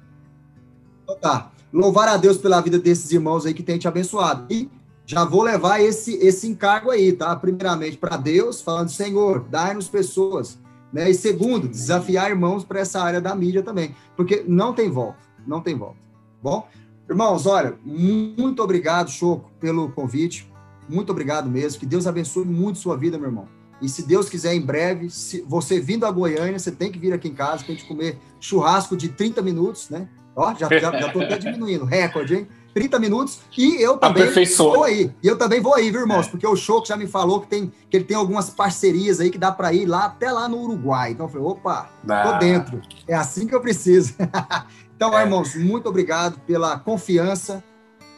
então 1.02 1.18
tá. 1.18 1.50
Louvar 1.74 2.06
a 2.06 2.16
Deus 2.16 2.38
pela 2.38 2.60
vida 2.60 2.78
desses 2.78 3.10
irmãos 3.10 3.44
aí 3.44 3.52
que 3.52 3.62
tem 3.62 3.76
te 3.76 3.88
abençoado. 3.88 4.46
E 4.48 4.70
já 5.04 5.24
vou 5.24 5.42
levar 5.42 5.80
esse, 5.80 6.14
esse 6.24 6.46
encargo 6.46 6.88
aí, 6.88 7.12
tá? 7.12 7.34
Primeiramente 7.34 7.96
para 7.96 8.16
Deus, 8.16 8.60
falando, 8.60 8.90
Senhor, 8.90 9.44
dai-nos 9.50 9.88
pessoas. 9.88 10.56
Né? 10.92 11.10
E 11.10 11.14
segundo, 11.14 11.66
desafiar 11.66 12.30
irmãos 12.30 12.62
para 12.62 12.78
essa 12.78 13.02
área 13.02 13.20
da 13.20 13.34
mídia 13.34 13.60
também. 13.60 13.92
Porque 14.16 14.44
não 14.46 14.72
tem 14.72 14.88
volta, 14.88 15.18
não 15.44 15.60
tem 15.60 15.76
volta. 15.76 15.98
Bom, 16.40 16.68
irmãos, 17.10 17.44
olha, 17.44 17.76
muito 17.84 18.62
obrigado, 18.62 19.10
Choco, 19.10 19.50
pelo 19.58 19.90
convite. 19.90 20.48
Muito 20.88 21.10
obrigado 21.10 21.50
mesmo. 21.50 21.80
Que 21.80 21.86
Deus 21.86 22.06
abençoe 22.06 22.44
muito 22.44 22.78
sua 22.78 22.96
vida, 22.96 23.18
meu 23.18 23.30
irmão. 23.30 23.48
E 23.82 23.88
se 23.88 24.06
Deus 24.06 24.28
quiser, 24.28 24.54
em 24.54 24.60
breve, 24.60 25.10
se 25.10 25.42
você 25.42 25.80
vindo 25.80 26.06
a 26.06 26.10
Goiânia, 26.12 26.56
você 26.56 26.70
tem 26.70 26.92
que 26.92 27.00
vir 27.00 27.12
aqui 27.12 27.26
em 27.26 27.34
casa 27.34 27.64
para 27.64 27.72
a 27.72 27.76
gente 27.76 27.88
comer 27.88 28.16
churrasco 28.38 28.96
de 28.96 29.08
30 29.08 29.42
minutos, 29.42 29.90
né? 29.90 30.08
Ó, 30.36 30.54
já, 30.54 30.68
já, 30.68 31.00
já 31.00 31.12
tô 31.12 31.20
até 31.20 31.38
diminuindo. 31.38 31.84
Recorde, 31.84 32.34
hein? 32.34 32.48
30 32.74 32.98
minutos. 32.98 33.40
E 33.56 33.80
eu 33.80 33.96
também 33.96 34.26
vou 34.56 34.84
aí. 34.84 35.10
E 35.22 35.26
eu 35.28 35.38
também 35.38 35.60
vou 35.60 35.74
aí, 35.74 35.90
viu, 35.90 36.00
irmãos? 36.00 36.26
É. 36.26 36.30
Porque 36.30 36.46
o 36.46 36.56
Choco 36.56 36.86
já 36.86 36.96
me 36.96 37.06
falou 37.06 37.40
que, 37.40 37.46
tem, 37.46 37.72
que 37.88 37.96
ele 37.96 38.04
tem 38.04 38.16
algumas 38.16 38.50
parcerias 38.50 39.20
aí 39.20 39.30
que 39.30 39.38
dá 39.38 39.52
para 39.52 39.72
ir 39.72 39.86
lá 39.86 40.06
até 40.06 40.30
lá 40.32 40.48
no 40.48 40.60
Uruguai. 40.60 41.12
Então 41.12 41.26
eu 41.26 41.30
falei, 41.30 41.46
opa, 41.46 41.88
dá. 42.02 42.32
tô 42.32 42.38
dentro. 42.38 42.82
É 43.06 43.14
assim 43.14 43.46
que 43.46 43.54
eu 43.54 43.60
preciso. 43.60 44.14
então, 44.94 45.16
é. 45.16 45.22
irmãos, 45.22 45.54
muito 45.54 45.88
obrigado 45.88 46.40
pela 46.40 46.78
confiança, 46.78 47.62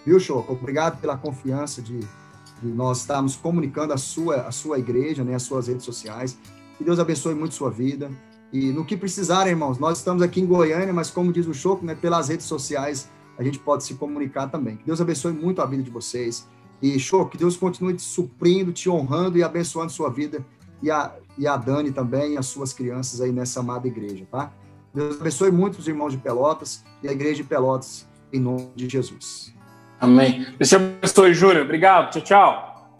viu, 0.05 0.19
Choco? 0.19 0.55
Obrigado 0.55 0.99
pela 1.01 1.19
confiança 1.19 1.83
de, 1.83 2.01
de 2.01 2.69
nós 2.73 3.01
estarmos 3.01 3.37
comunicando 3.37 3.93
a 3.93 3.99
sua, 3.99 4.37
a 4.37 4.51
sua 4.51 4.79
igreja, 4.79 5.23
né, 5.23 5.35
as 5.35 5.43
suas 5.43 5.69
redes 5.69 5.85
sociais. 5.85 6.39
Que 6.79 6.85
Deus 6.85 6.99
abençoe 6.99 7.35
muito 7.35 7.55
sua 7.55 7.71
vida. 7.71 8.11
E 8.57 8.73
no 8.73 8.87
que 8.87 8.97
precisarem, 8.97 9.53
irmãos, 9.53 9.79
nós 9.79 9.99
estamos 9.99 10.23
aqui 10.23 10.41
em 10.41 10.47
Goiânia, 10.47 10.91
mas 10.91 11.11
como 11.11 11.31
diz 11.31 11.47
o 11.47 11.53
Choco, 11.53 11.85
né, 11.85 11.95
pelas 11.95 12.29
redes 12.29 12.47
sociais 12.47 13.11
a 13.39 13.43
gente 13.43 13.59
pode 13.59 13.85
se 13.85 13.93
comunicar 13.93 14.47
também. 14.47 14.77
Que 14.77 14.87
Deus 14.87 14.99
abençoe 14.99 15.35
muito 15.35 15.61
a 15.61 15.67
vida 15.67 15.83
de 15.83 15.91
vocês. 15.91 16.49
E, 16.81 16.99
Choco, 16.99 17.33
que 17.33 17.37
Deus 17.37 17.55
continue 17.55 17.93
te 17.93 18.01
suprindo, 18.01 18.73
te 18.73 18.89
honrando 18.89 19.37
e 19.37 19.43
abençoando 19.43 19.93
sua 19.93 20.09
vida 20.09 20.43
e 20.83 20.91
a, 20.91 21.15
e 21.37 21.47
a 21.47 21.55
Dani 21.55 21.93
também, 21.93 22.33
e 22.33 22.39
as 22.39 22.47
suas 22.47 22.73
crianças 22.73 23.21
aí 23.21 23.31
nessa 23.31 23.61
amada 23.61 23.87
igreja, 23.87 24.27
tá? 24.31 24.51
Deus 24.95 25.21
abençoe 25.21 25.51
muito 25.51 25.79
os 25.79 25.87
irmãos 25.87 26.13
de 26.13 26.19
Pelotas 26.19 26.83
e 27.03 27.09
a 27.09 27.13
igreja 27.13 27.43
de 27.43 27.45
Pelotas, 27.45 28.09
em 28.33 28.41
nome 28.41 28.71
de 28.75 28.89
Jesus. 28.89 29.55
Amém. 30.01 30.47
Deus 30.59 30.71
te 30.71 30.77
abençoe, 30.77 31.35
Júlio. 31.35 31.63
Obrigado. 31.63 32.11
Tchau, 32.11 32.23
tchau. 32.23 32.97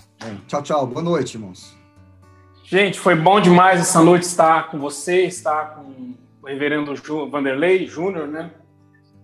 tchau, 0.47 0.63
tchau. 0.63 0.87
Boa 0.87 1.03
noite, 1.03 1.37
irmãos. 1.37 1.76
Gente, 2.69 2.99
foi 2.99 3.15
bom 3.15 3.41
demais 3.41 3.81
essa 3.81 4.03
noite 4.03 4.25
estar 4.25 4.73
com 4.73 4.79
você, 4.81 5.23
estar 5.23 5.77
com 5.77 6.15
o 6.43 6.47
reverendo 6.49 6.93
Vanderlei 7.31 7.87
Júnior, 7.87 8.27
né? 8.27 8.51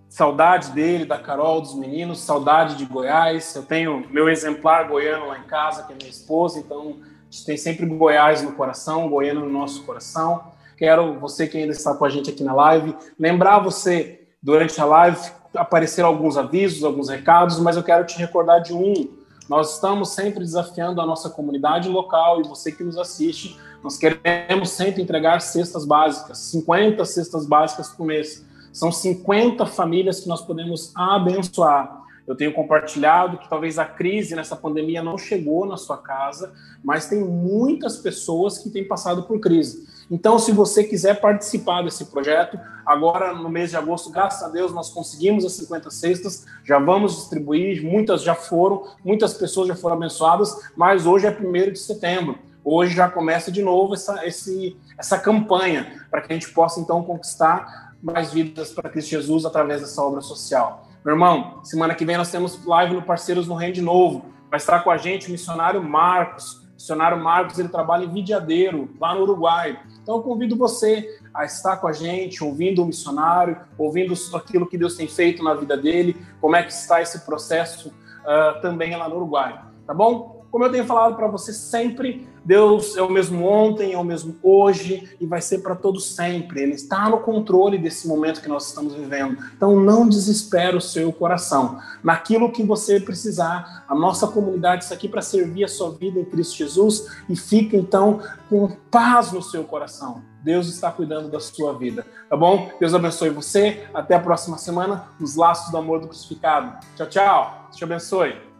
Saudade 0.08 0.70
dele, 0.70 1.04
da 1.04 1.18
Carol, 1.18 1.60
dos 1.60 1.74
meninos, 1.74 2.20
saudade 2.20 2.76
de 2.76 2.84
Goiás. 2.84 3.52
Eu 3.56 3.64
tenho 3.64 4.06
meu 4.10 4.28
exemplar 4.28 4.86
goiano 4.86 5.26
lá 5.26 5.40
em 5.40 5.42
casa, 5.42 5.82
que 5.82 5.92
é 5.92 5.96
minha 5.96 6.08
esposa, 6.08 6.60
então 6.60 6.98
a 7.00 7.24
gente 7.32 7.44
tem 7.44 7.56
sempre 7.56 7.84
Goiás 7.84 8.42
no 8.42 8.52
coração, 8.52 9.08
Goiano 9.08 9.40
no 9.40 9.50
nosso 9.50 9.82
coração. 9.82 10.44
Quero 10.76 11.18
você 11.18 11.48
que 11.48 11.58
ainda 11.58 11.72
está 11.72 11.94
com 11.94 12.04
a 12.04 12.08
gente 12.08 12.30
aqui 12.30 12.44
na 12.44 12.54
live, 12.54 12.94
lembrar 13.18 13.58
você, 13.58 14.20
durante 14.40 14.80
a 14.80 14.84
live, 14.84 15.18
apareceram 15.52 16.08
alguns 16.08 16.36
avisos, 16.36 16.84
alguns 16.84 17.08
recados, 17.08 17.58
mas 17.58 17.76
eu 17.76 17.82
quero 17.82 18.06
te 18.06 18.16
recordar 18.18 18.62
de 18.62 18.72
um 18.72 19.20
nós 19.48 19.74
estamos 19.74 20.10
sempre 20.10 20.40
desafiando 20.40 21.00
a 21.00 21.06
nossa 21.06 21.28
comunidade 21.28 21.88
local 21.88 22.40
e 22.40 22.48
você 22.48 22.70
que 22.70 22.84
nos 22.84 22.96
assiste. 22.96 23.58
Nós 23.82 23.98
queremos 23.98 24.70
sempre 24.70 25.02
entregar 25.02 25.40
cestas 25.40 25.84
básicas, 25.84 26.38
50 26.38 27.04
cestas 27.04 27.46
básicas 27.46 27.88
por 27.88 28.06
mês. 28.06 28.46
São 28.72 28.90
50 28.90 29.66
famílias 29.66 30.20
que 30.20 30.28
nós 30.28 30.40
podemos 30.40 30.92
abençoar. 30.94 32.02
Eu 32.26 32.36
tenho 32.36 32.52
compartilhado 32.52 33.38
que 33.38 33.48
talvez 33.48 33.78
a 33.78 33.84
crise 33.84 34.36
nessa 34.36 34.54
pandemia 34.54 35.02
não 35.02 35.18
chegou 35.18 35.66
na 35.66 35.76
sua 35.76 35.98
casa, 35.98 36.52
mas 36.82 37.08
tem 37.08 37.22
muitas 37.22 37.96
pessoas 37.96 38.58
que 38.58 38.70
têm 38.70 38.86
passado 38.86 39.24
por 39.24 39.40
crise. 39.40 39.86
Então, 40.12 40.38
se 40.38 40.52
você 40.52 40.84
quiser 40.84 41.22
participar 41.22 41.80
desse 41.80 42.04
projeto, 42.04 42.60
agora 42.84 43.32
no 43.32 43.48
mês 43.48 43.70
de 43.70 43.78
agosto, 43.78 44.10
graças 44.10 44.42
a 44.42 44.50
Deus, 44.50 44.70
nós 44.70 44.90
conseguimos 44.90 45.42
as 45.42 45.54
50 45.54 45.90
cestas, 45.90 46.44
já 46.62 46.78
vamos 46.78 47.16
distribuir, 47.16 47.82
muitas 47.82 48.22
já 48.22 48.34
foram, 48.34 48.88
muitas 49.02 49.32
pessoas 49.32 49.68
já 49.68 49.74
foram 49.74 49.96
abençoadas, 49.96 50.54
mas 50.76 51.06
hoje 51.06 51.26
é 51.26 51.30
1 51.30 51.72
de 51.72 51.78
setembro. 51.78 52.38
Hoje 52.62 52.94
já 52.94 53.08
começa 53.08 53.50
de 53.50 53.62
novo 53.62 53.94
essa, 53.94 54.26
esse, 54.26 54.76
essa 54.98 55.18
campanha, 55.18 56.04
para 56.10 56.20
que 56.20 56.30
a 56.30 56.34
gente 56.36 56.52
possa 56.52 56.78
então 56.78 57.02
conquistar 57.02 57.94
mais 58.02 58.34
vidas 58.34 58.70
para 58.70 58.90
Cristo 58.90 59.12
Jesus 59.12 59.46
através 59.46 59.80
dessa 59.80 60.02
obra 60.02 60.20
social. 60.20 60.88
Meu 61.02 61.14
irmão, 61.14 61.60
semana 61.64 61.94
que 61.94 62.04
vem 62.04 62.18
nós 62.18 62.30
temos 62.30 62.62
live 62.66 62.92
no 62.92 63.00
Parceiros 63.00 63.48
no 63.48 63.54
Reino 63.54 63.76
de 63.76 63.82
Novo. 63.82 64.26
Vai 64.50 64.58
estar 64.58 64.80
com 64.80 64.90
a 64.90 64.98
gente 64.98 65.28
o 65.28 65.32
missionário 65.32 65.82
Marcos. 65.82 66.58
O 66.58 66.74
missionário 66.74 67.16
Marcos, 67.16 67.58
ele 67.58 67.70
trabalha 67.70 68.04
em 68.04 68.12
Vidiadeiro, 68.12 68.90
lá 69.00 69.14
no 69.14 69.22
Uruguai. 69.22 69.80
Então 70.02 70.16
eu 70.16 70.22
convido 70.22 70.56
você 70.56 71.18
a 71.32 71.44
estar 71.44 71.76
com 71.76 71.86
a 71.86 71.92
gente, 71.92 72.42
ouvindo 72.42 72.82
o 72.82 72.86
missionário, 72.86 73.56
ouvindo 73.78 74.14
aquilo 74.34 74.66
que 74.66 74.76
Deus 74.76 74.96
tem 74.96 75.06
feito 75.06 75.42
na 75.42 75.54
vida 75.54 75.76
dele, 75.76 76.16
como 76.40 76.56
é 76.56 76.62
que 76.62 76.72
está 76.72 77.00
esse 77.00 77.20
processo 77.20 77.88
uh, 77.88 78.60
também 78.60 78.96
lá 78.96 79.08
no 79.08 79.16
Uruguai. 79.16 79.62
Tá 79.86 79.94
bom? 79.94 80.44
Como 80.50 80.64
eu 80.64 80.70
tenho 80.70 80.84
falado 80.84 81.16
para 81.16 81.28
você 81.28 81.52
sempre, 81.52 82.28
Deus 82.44 82.96
é 82.96 83.02
o 83.02 83.10
mesmo 83.10 83.46
ontem, 83.46 83.92
é 83.92 83.98
o 83.98 84.04
mesmo 84.04 84.36
hoje 84.42 85.16
e 85.20 85.26
vai 85.26 85.40
ser 85.40 85.58
para 85.58 85.74
todos 85.74 86.14
sempre. 86.14 86.62
Ele 86.62 86.74
está 86.74 87.08
no 87.08 87.18
controle 87.18 87.78
desse 87.78 88.08
momento 88.08 88.40
que 88.40 88.48
nós 88.48 88.68
estamos 88.68 88.94
vivendo. 88.94 89.38
Então 89.56 89.78
não 89.78 90.08
desespere 90.08 90.76
o 90.76 90.80
seu 90.80 91.12
coração. 91.12 91.78
Naquilo 92.02 92.50
que 92.50 92.62
você 92.62 92.98
precisar, 92.98 93.84
a 93.88 93.94
nossa 93.94 94.26
comunidade 94.26 94.84
está 94.84 94.94
aqui 94.94 95.08
para 95.08 95.22
servir 95.22 95.64
a 95.64 95.68
sua 95.68 95.90
vida 95.90 96.18
em 96.18 96.24
Cristo 96.24 96.56
Jesus 96.56 97.06
e 97.28 97.36
fica 97.36 97.76
então 97.76 98.20
com 98.48 98.68
paz 98.90 99.32
no 99.32 99.42
seu 99.42 99.64
coração. 99.64 100.22
Deus 100.42 100.66
está 100.66 100.90
cuidando 100.90 101.30
da 101.30 101.38
sua 101.38 101.72
vida, 101.72 102.04
tá 102.28 102.36
bom? 102.36 102.68
Deus 102.80 102.92
abençoe 102.92 103.30
você. 103.30 103.84
Até 103.94 104.16
a 104.16 104.20
próxima 104.20 104.58
semana 104.58 105.04
nos 105.18 105.36
laços 105.36 105.70
do 105.70 105.76
amor 105.76 106.00
do 106.00 106.08
crucificado. 106.08 106.84
Tchau, 106.96 107.06
tchau. 107.06 107.68
Te 107.70 107.84
abençoe. 107.84 108.51